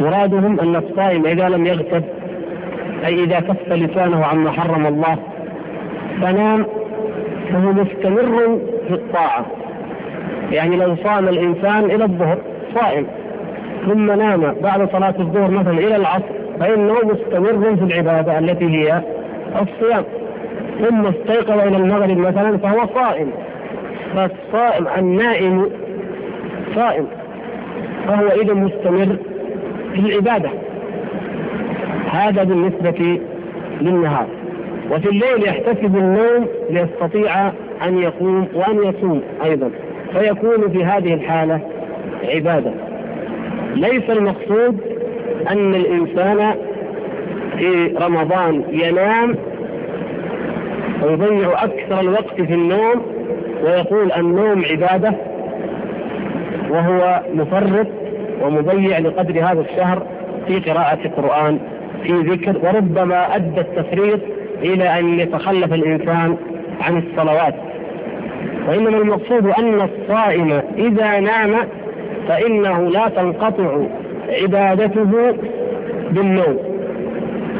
مرادهم 0.00 0.60
أن 0.60 0.76
الصائم 0.76 1.26
إذا 1.26 1.48
لم 1.48 1.66
يغتب 1.66 2.04
أي 3.06 3.24
إذا 3.24 3.40
كف 3.40 3.72
لسانه 3.72 4.24
عما 4.24 4.50
حرم 4.50 4.86
الله 4.86 5.18
فنام 6.22 6.66
فهو 7.52 7.72
مستمر 7.72 8.58
في 8.88 8.94
الطاعة. 8.94 9.46
يعني 10.50 10.76
لو 10.76 10.96
صام 11.04 11.28
الإنسان 11.28 11.84
إلى 11.84 12.04
الظهر 12.04 12.38
صائم. 12.74 13.06
ثم 13.86 14.12
نام 14.12 14.54
بعد 14.62 14.88
صلاة 14.92 15.14
الظهر 15.18 15.50
مثلا 15.50 15.78
إلى 15.78 15.96
العصر 15.96 16.24
فإنه 16.60 16.94
مستمر 17.04 17.76
في 17.76 17.84
العبادة 17.84 18.38
التي 18.38 18.64
هي 18.64 19.02
الصيام. 19.62 20.04
ثم 20.80 21.06
استيقظ 21.06 21.60
إلى 21.60 21.76
المغرب 21.76 22.18
مثلا 22.18 22.58
فهو 22.58 22.86
صائم. 22.94 23.30
فالصائم 24.14 24.86
النائم 24.98 25.70
صائم 26.74 27.06
فهو 28.08 28.26
إذا 28.28 28.54
مستمر 28.54 29.16
في 29.92 29.98
العبادة. 29.98 30.50
هذا 32.10 32.44
بالنسبة 32.44 33.20
للنهار. 33.80 34.26
وفي 34.90 35.08
الليل 35.08 35.48
يحتسب 35.48 35.96
النوم 35.96 36.46
ليستطيع 36.70 37.48
أن 37.86 37.98
يقوم 37.98 38.48
وأن 38.54 38.76
يصوم 38.76 39.22
أيضا. 39.44 39.70
فيكون 40.12 40.70
في 40.72 40.84
هذه 40.84 41.14
الحالة 41.14 41.60
عبادة. 42.34 42.87
ليس 43.74 44.10
المقصود 44.10 44.80
أن 45.50 45.74
الإنسان 45.74 46.54
في 47.58 47.94
رمضان 48.00 48.62
ينام 48.72 49.36
ويضيع 51.02 51.64
أكثر 51.64 52.00
الوقت 52.00 52.34
في 52.40 52.54
النوم 52.54 53.02
ويقول 53.64 54.12
النوم 54.12 54.64
عبادة 54.70 55.14
وهو 56.70 57.22
مفرط 57.34 57.86
ومضيع 58.42 58.98
لقدر 58.98 59.40
هذا 59.40 59.60
الشهر 59.70 60.02
في 60.46 60.58
قراءة 60.70 60.98
القرآن 61.04 61.58
في 62.02 62.12
ذكر 62.12 62.58
وربما 62.62 63.36
أدى 63.36 63.60
التفريط 63.60 64.20
إلى 64.62 64.98
أن 64.98 65.20
يتخلف 65.20 65.72
الإنسان 65.72 66.36
عن 66.80 66.98
الصلوات. 66.98 67.54
وإنما 68.68 68.98
المقصود 68.98 69.46
أن 69.46 69.80
الصائم 69.80 70.62
إذا 70.78 71.20
نام 71.20 71.54
فإنه 72.28 72.90
لا 72.90 73.08
تنقطع 73.08 73.78
عبادته 74.42 75.34
بالنوم. 76.10 76.58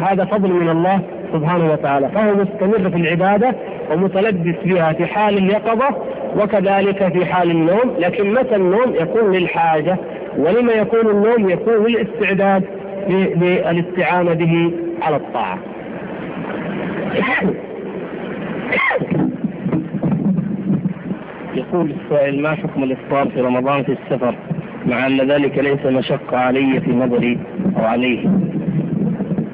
هذا 0.03 0.25
فضل 0.25 0.53
من 0.53 0.69
الله 0.69 1.01
سبحانه 1.33 1.73
وتعالى. 1.73 2.09
فهو 2.09 2.35
مستمر 2.35 2.91
في 2.91 2.97
العبادة 2.97 3.55
ومتلبس 3.93 4.55
بها 4.65 4.93
في 4.93 5.07
حال 5.07 5.39
اليقظة 5.39 5.89
وكذلك 6.37 7.13
في 7.13 7.27
حال 7.27 7.51
النوم. 7.51 7.95
لكن 7.99 8.35
متى 8.35 8.57
النوم 8.57 8.95
يكون 8.95 9.33
للحاجة؟ 9.33 9.97
ولما 10.39 10.73
يكون 10.73 11.11
النوم 11.11 11.51
يكون 11.51 11.87
للاستعداد 11.87 12.65
للاستعانة 13.09 14.33
به 14.33 14.73
على 15.03 15.17
الطاعة. 15.17 15.59
يقول 21.55 21.91
السائل 21.91 22.43
ما 22.43 22.55
حكم 22.55 22.83
الإفطار 22.83 23.29
في 23.29 23.41
رمضان 23.41 23.83
في 23.83 23.93
السفر؟ 23.93 24.35
مع 24.89 25.07
أن 25.07 25.31
ذلك 25.31 25.59
ليس 25.59 25.87
مشقه 25.87 26.37
علي 26.39 26.81
في 26.81 26.93
نظري 26.93 27.39
أو 27.77 27.85
عليه. 27.85 28.29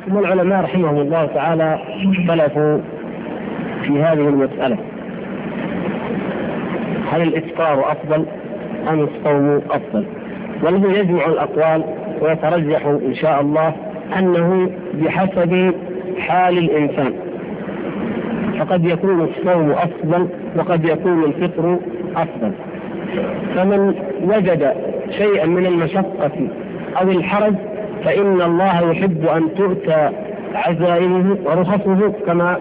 ثم 0.06 0.18
العلماء 0.18 0.62
رحمهم 0.62 0.98
الله 1.00 1.26
تعالى 1.26 1.78
اختلفوا 2.18 2.78
في 3.82 4.02
هذه 4.02 4.28
المسألة. 4.28 4.76
هل 7.12 7.22
الإفطار 7.22 7.92
أفضل 7.92 8.26
أم 8.88 9.00
الصوم 9.00 9.60
أفضل؟ 9.70 10.04
وله 10.62 10.98
يجمع 10.98 11.26
الأقوال 11.26 11.84
ويترجح 12.20 12.86
إن 12.86 13.14
شاء 13.14 13.40
الله 13.40 13.74
أنه 14.18 14.70
بحسب 14.94 15.74
حال 16.18 16.58
الإنسان. 16.58 17.12
فقد 18.58 18.84
يكون 18.84 19.20
الصوم 19.20 19.70
أفضل 19.70 20.28
وقد 20.56 20.84
يكون 20.84 21.24
الفطر 21.24 21.78
أفضل. 22.16 22.52
فمن 23.56 23.94
وجد 24.22 24.93
شيئا 25.10 25.46
من 25.46 25.66
المشقة 25.66 26.48
أو 27.00 27.10
الحرج 27.10 27.54
فإن 28.04 28.42
الله 28.42 28.90
يحب 28.90 29.26
أن 29.26 29.54
تؤتى 29.54 30.10
عزائمه 30.54 31.36
ورخصه 31.44 32.12
كما 32.26 32.56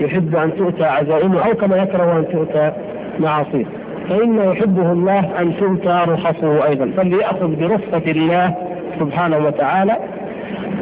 يحب 0.00 0.36
أن 0.36 0.56
تؤتى 0.56 0.84
عزائمه 0.84 1.46
أو 1.46 1.54
كما 1.54 1.76
يكره 1.76 2.18
أن 2.18 2.24
تؤتى 2.32 2.72
معاصيه. 3.18 3.64
فإنه 4.08 4.44
يحبه 4.44 4.92
الله 4.92 5.40
أن 5.40 5.56
تؤتى 5.56 6.04
رخصه 6.08 6.66
أيضا. 6.66 6.90
فليأخذ 6.96 7.56
برخصة 7.56 8.10
الله 8.10 8.54
سبحانه 9.00 9.38
وتعالى. 9.38 9.96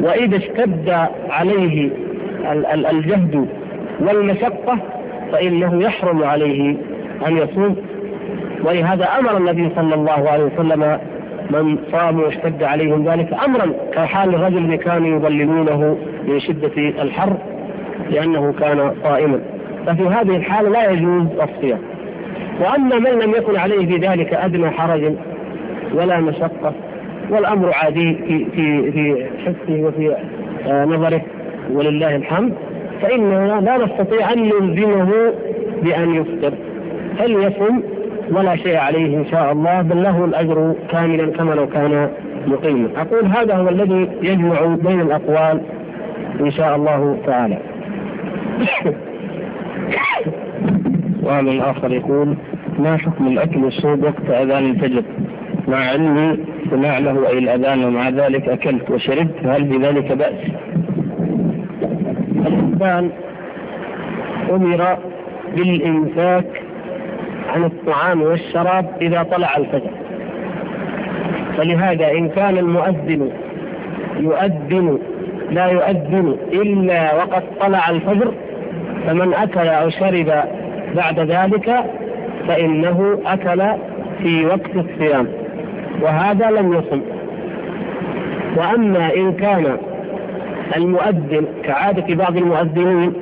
وإذا 0.01 0.37
اشتد 0.37 1.07
عليه 1.29 1.89
الجهد 2.91 3.47
والمشقة 3.99 4.77
فإنه 5.31 5.83
يحرم 5.83 6.23
عليه 6.23 6.75
أن 7.27 7.37
يصوم. 7.37 7.75
ولهذا 8.63 9.05
أمر 9.19 9.37
النبي 9.37 9.69
صلى 9.75 9.95
الله 9.95 10.29
عليه 10.29 10.43
وسلم 10.43 10.99
من 11.51 11.77
صاموا 11.91 12.25
واشتد 12.25 12.63
عليهم 12.63 13.09
ذلك 13.09 13.33
أمرا 13.45 13.73
كحال 13.93 14.35
الرجل 14.35 14.57
الذي 14.57 14.77
كانوا 14.77 15.17
يظللونه 15.17 15.97
من 16.27 16.39
شدة 16.39 16.71
الحر 16.77 17.37
لأنه 18.09 18.53
كان 18.59 18.91
صائما. 19.03 19.39
ففي 19.87 20.03
هذه 20.03 20.35
الحالة 20.37 20.69
لا 20.69 20.91
يجوز 20.91 21.27
الصيام. 21.41 21.79
وأما 22.61 22.99
من 22.99 23.19
لم 23.19 23.31
يكن 23.31 23.57
عليه 23.57 23.85
في 23.85 24.07
ذلك 24.07 24.33
أدنى 24.33 24.69
حرج 24.69 25.13
ولا 25.93 26.19
مشقة 26.19 26.73
والأمر 27.29 27.71
عادي 27.73 28.13
في 28.15 28.45
في 28.55 28.91
في 28.91 29.25
حسه 29.45 29.83
وفي 29.83 30.15
آه، 30.67 30.85
نظره 30.85 31.21
ولله 31.71 32.15
الحمد 32.15 32.53
فإننا 33.01 33.61
لا 33.61 33.77
نستطيع 33.77 34.33
أن 34.33 34.43
نلزمه 34.43 35.33
بأن 35.83 36.15
يفطر. 36.15 36.53
فليصم 37.19 37.81
ولا 38.31 38.55
شيء 38.55 38.77
عليه 38.77 39.17
إن 39.17 39.25
شاء 39.31 39.51
الله 39.51 39.81
بل 39.81 40.03
له 40.03 40.25
الأجر 40.25 40.75
كاملا 40.89 41.31
كما 41.31 41.53
لو 41.53 41.67
كان 41.67 42.09
مقيما. 42.47 42.89
أقول 42.97 43.25
هذا 43.25 43.55
هو 43.55 43.69
الذي 43.69 44.09
يجمع 44.21 44.65
بين 44.65 45.01
الأقوال 45.01 45.61
إن 46.39 46.51
شاء 46.51 46.75
الله 46.75 47.17
تعالى. 47.25 47.57
سؤال 51.21 51.61
آخر 51.61 51.91
يقول 51.93 52.35
ما 52.79 52.97
حكم 52.97 53.27
الأكل 53.27 53.63
والشرب 53.63 54.03
وقت 54.03 54.29
أذان 54.29 54.65
الفجر؟ 54.65 55.03
مع 55.67 55.77
علمي 55.77 56.37
سماع 56.71 56.97
له 56.99 57.27
أي 57.29 57.37
الأذان 57.37 57.83
ومع 57.83 58.09
ذلك 58.09 58.49
أكلت 58.49 58.91
وشربت 58.91 59.45
هل 59.45 59.63
بذلك 59.63 60.11
بأس؟ 60.11 60.33
الإنسان 62.47 63.09
أمر 64.51 64.97
بالإمساك 65.55 66.62
عن 67.53 67.63
الطعام 67.63 68.21
والشراب 68.21 68.85
إذا 69.01 69.23
طلع 69.23 69.57
الفجر. 69.57 69.91
فلهذا 71.57 72.11
إن 72.11 72.29
كان 72.29 72.57
المؤذن 72.57 73.29
يؤذن 74.19 74.99
لا 75.51 75.65
يؤذن 75.65 76.37
إلا 76.53 77.15
وقد 77.15 77.43
طلع 77.61 77.89
الفجر 77.89 78.33
فمن 79.07 79.33
أكل 79.33 79.67
أو 79.67 79.89
شرب 79.89 80.33
بعد 80.95 81.19
ذلك 81.19 81.83
فإنه 82.47 83.19
أكل 83.25 83.63
في 84.23 84.45
وقت 84.45 84.75
الصيام 84.75 85.27
وهذا 86.01 86.51
لم 86.51 86.73
يصم. 86.73 87.01
وأما 88.57 89.15
إن 89.15 89.33
كان 89.33 89.77
المؤذن 90.77 91.45
كعادة 91.63 92.15
بعض 92.15 92.37
المؤذنين 92.37 93.13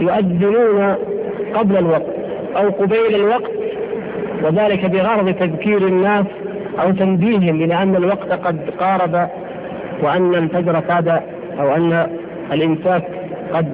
يؤذنون 0.00 0.94
قبل 1.54 1.76
الوقت 1.76 2.17
أو 2.56 2.68
قبيل 2.70 3.14
الوقت 3.14 3.50
وذلك 4.42 4.86
بغرض 4.86 5.34
تذكير 5.34 5.78
الناس 5.78 6.26
أو 6.82 6.90
تنبيههم 6.90 7.62
إلى 7.62 7.82
أن 7.82 7.96
الوقت 7.96 8.32
قد 8.32 8.70
قارب 8.80 9.28
وأن 10.02 10.34
الفجر 10.34 10.80
كاد 10.80 11.08
أو 11.60 11.74
أن 11.76 12.06
الإمساك 12.52 13.02
قد 13.54 13.72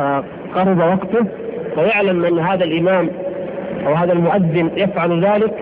آه، 0.00 0.24
قرب 0.54 0.78
وقته. 0.78 1.26
ويعلم 1.76 2.24
أن 2.24 2.38
هذا 2.38 2.64
الإمام 2.64 3.10
أو 3.86 3.94
هذا 3.94 4.12
المؤذن 4.12 4.70
يفعل 4.76 5.24
ذلك 5.24 5.52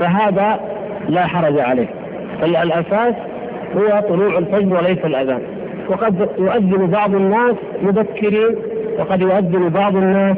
فهذا 0.00 0.60
لا 1.08 1.26
حرج 1.26 1.58
عليه. 1.58 1.86
الأساس 2.42 3.14
هو 3.76 4.00
طلوع 4.08 4.38
الفجر 4.38 4.74
وليس 4.76 4.98
الأذان. 5.04 5.40
وقد 5.88 6.28
يؤذن 6.38 6.86
بعض 6.86 7.14
الناس 7.14 7.54
مبكرين 7.82 8.56
وقد 8.98 9.20
يؤذن 9.20 9.68
بعض 9.68 9.96
الناس 9.96 10.36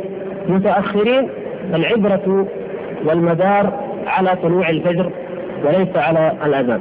متأخرين 0.48 1.28
العبرة 1.74 2.46
والمدار 3.04 3.72
على 4.06 4.36
طلوع 4.42 4.68
الفجر 4.68 5.10
وليس 5.64 5.96
على 5.96 6.32
الأذان. 6.44 6.80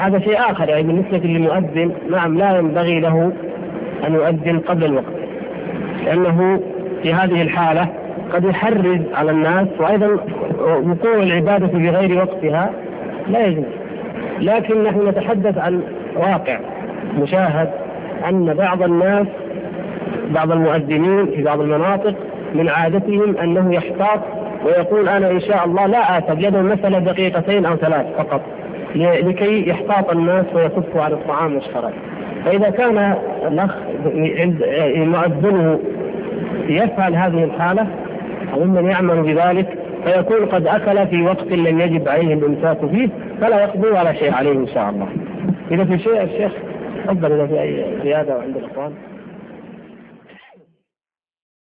هذا 0.00 0.18
شيء 0.18 0.38
آخر 0.38 0.68
يعني 0.68 0.82
بالنسبة 0.82 1.18
للمؤذن 1.18 1.92
نعم 2.10 2.38
لا 2.38 2.58
ينبغي 2.58 3.00
له 3.00 3.32
أن 4.06 4.14
يؤذن 4.14 4.58
قبل 4.58 4.84
الوقت 4.84 5.20
لأنه 6.04 6.60
في 7.02 7.14
هذه 7.14 7.42
الحالة 7.42 7.88
قد 8.32 8.44
يحرز 8.44 9.00
على 9.14 9.30
الناس 9.30 9.68
وأيضا 9.78 10.06
وقوع 10.60 11.14
العبادة 11.14 11.66
في 11.66 11.90
غير 11.90 12.18
وقتها 12.18 12.70
لا 13.28 13.46
يجوز. 13.46 13.64
لكن 14.40 14.82
نحن 14.82 15.08
نتحدث 15.08 15.58
عن 15.58 15.82
واقع. 16.16 16.58
مشاهد 17.18 17.70
أن 18.28 18.54
بعض 18.54 18.82
الناس 18.82 19.26
بعض 20.30 20.52
المؤذنين 20.52 21.26
في 21.26 21.42
بعض 21.42 21.60
المناطق 21.60 22.14
من 22.54 22.68
عادتهم 22.68 23.36
أنه 23.36 23.74
يحتاط 23.74 24.20
ويقول 24.64 25.08
أنا 25.08 25.30
إن 25.30 25.40
شاء 25.40 25.64
الله 25.64 25.86
لا 25.86 26.18
آتى 26.18 26.32
يده 26.32 26.62
مثلا 26.62 26.98
دقيقتين 26.98 27.66
أو 27.66 27.76
ثلاث 27.76 28.06
فقط 28.18 28.40
لكي 28.94 29.68
يحتاط 29.68 30.10
الناس 30.10 30.46
ويكفوا 30.54 31.02
عن 31.02 31.12
الطعام 31.12 31.54
والشراب 31.54 31.92
فإذا 32.44 32.70
كان 32.70 33.14
الأخ 33.46 33.74
مؤذنه 34.96 35.78
يفعل 36.68 37.14
هذه 37.14 37.44
الحالة 37.44 37.86
أو 38.54 38.64
من 38.64 38.86
يعمل 38.86 39.22
بذلك 39.22 39.78
فيكون 40.04 40.46
قد 40.46 40.66
أكل 40.66 41.06
في 41.06 41.22
وقت 41.22 41.52
لم 41.52 41.80
يجب 41.80 42.08
عليه 42.08 42.34
الإمساك 42.34 42.78
فيه 42.90 43.08
فلا 43.40 43.62
يقضي 43.62 43.88
ولا 43.88 44.12
شيء 44.12 44.34
عليه 44.34 44.52
إن 44.52 44.66
شاء 44.66 44.90
الله. 44.90 45.06
إذا 45.70 45.84
في 45.84 45.98
شيء 45.98 46.22
الشيخ 46.22 46.52
تفضل 47.04 47.32
إذا 47.32 47.46
في 47.46 47.62
أي 47.62 47.98
زيادة 48.02 48.34
عند 48.34 48.56
الإخوان. 48.56 48.94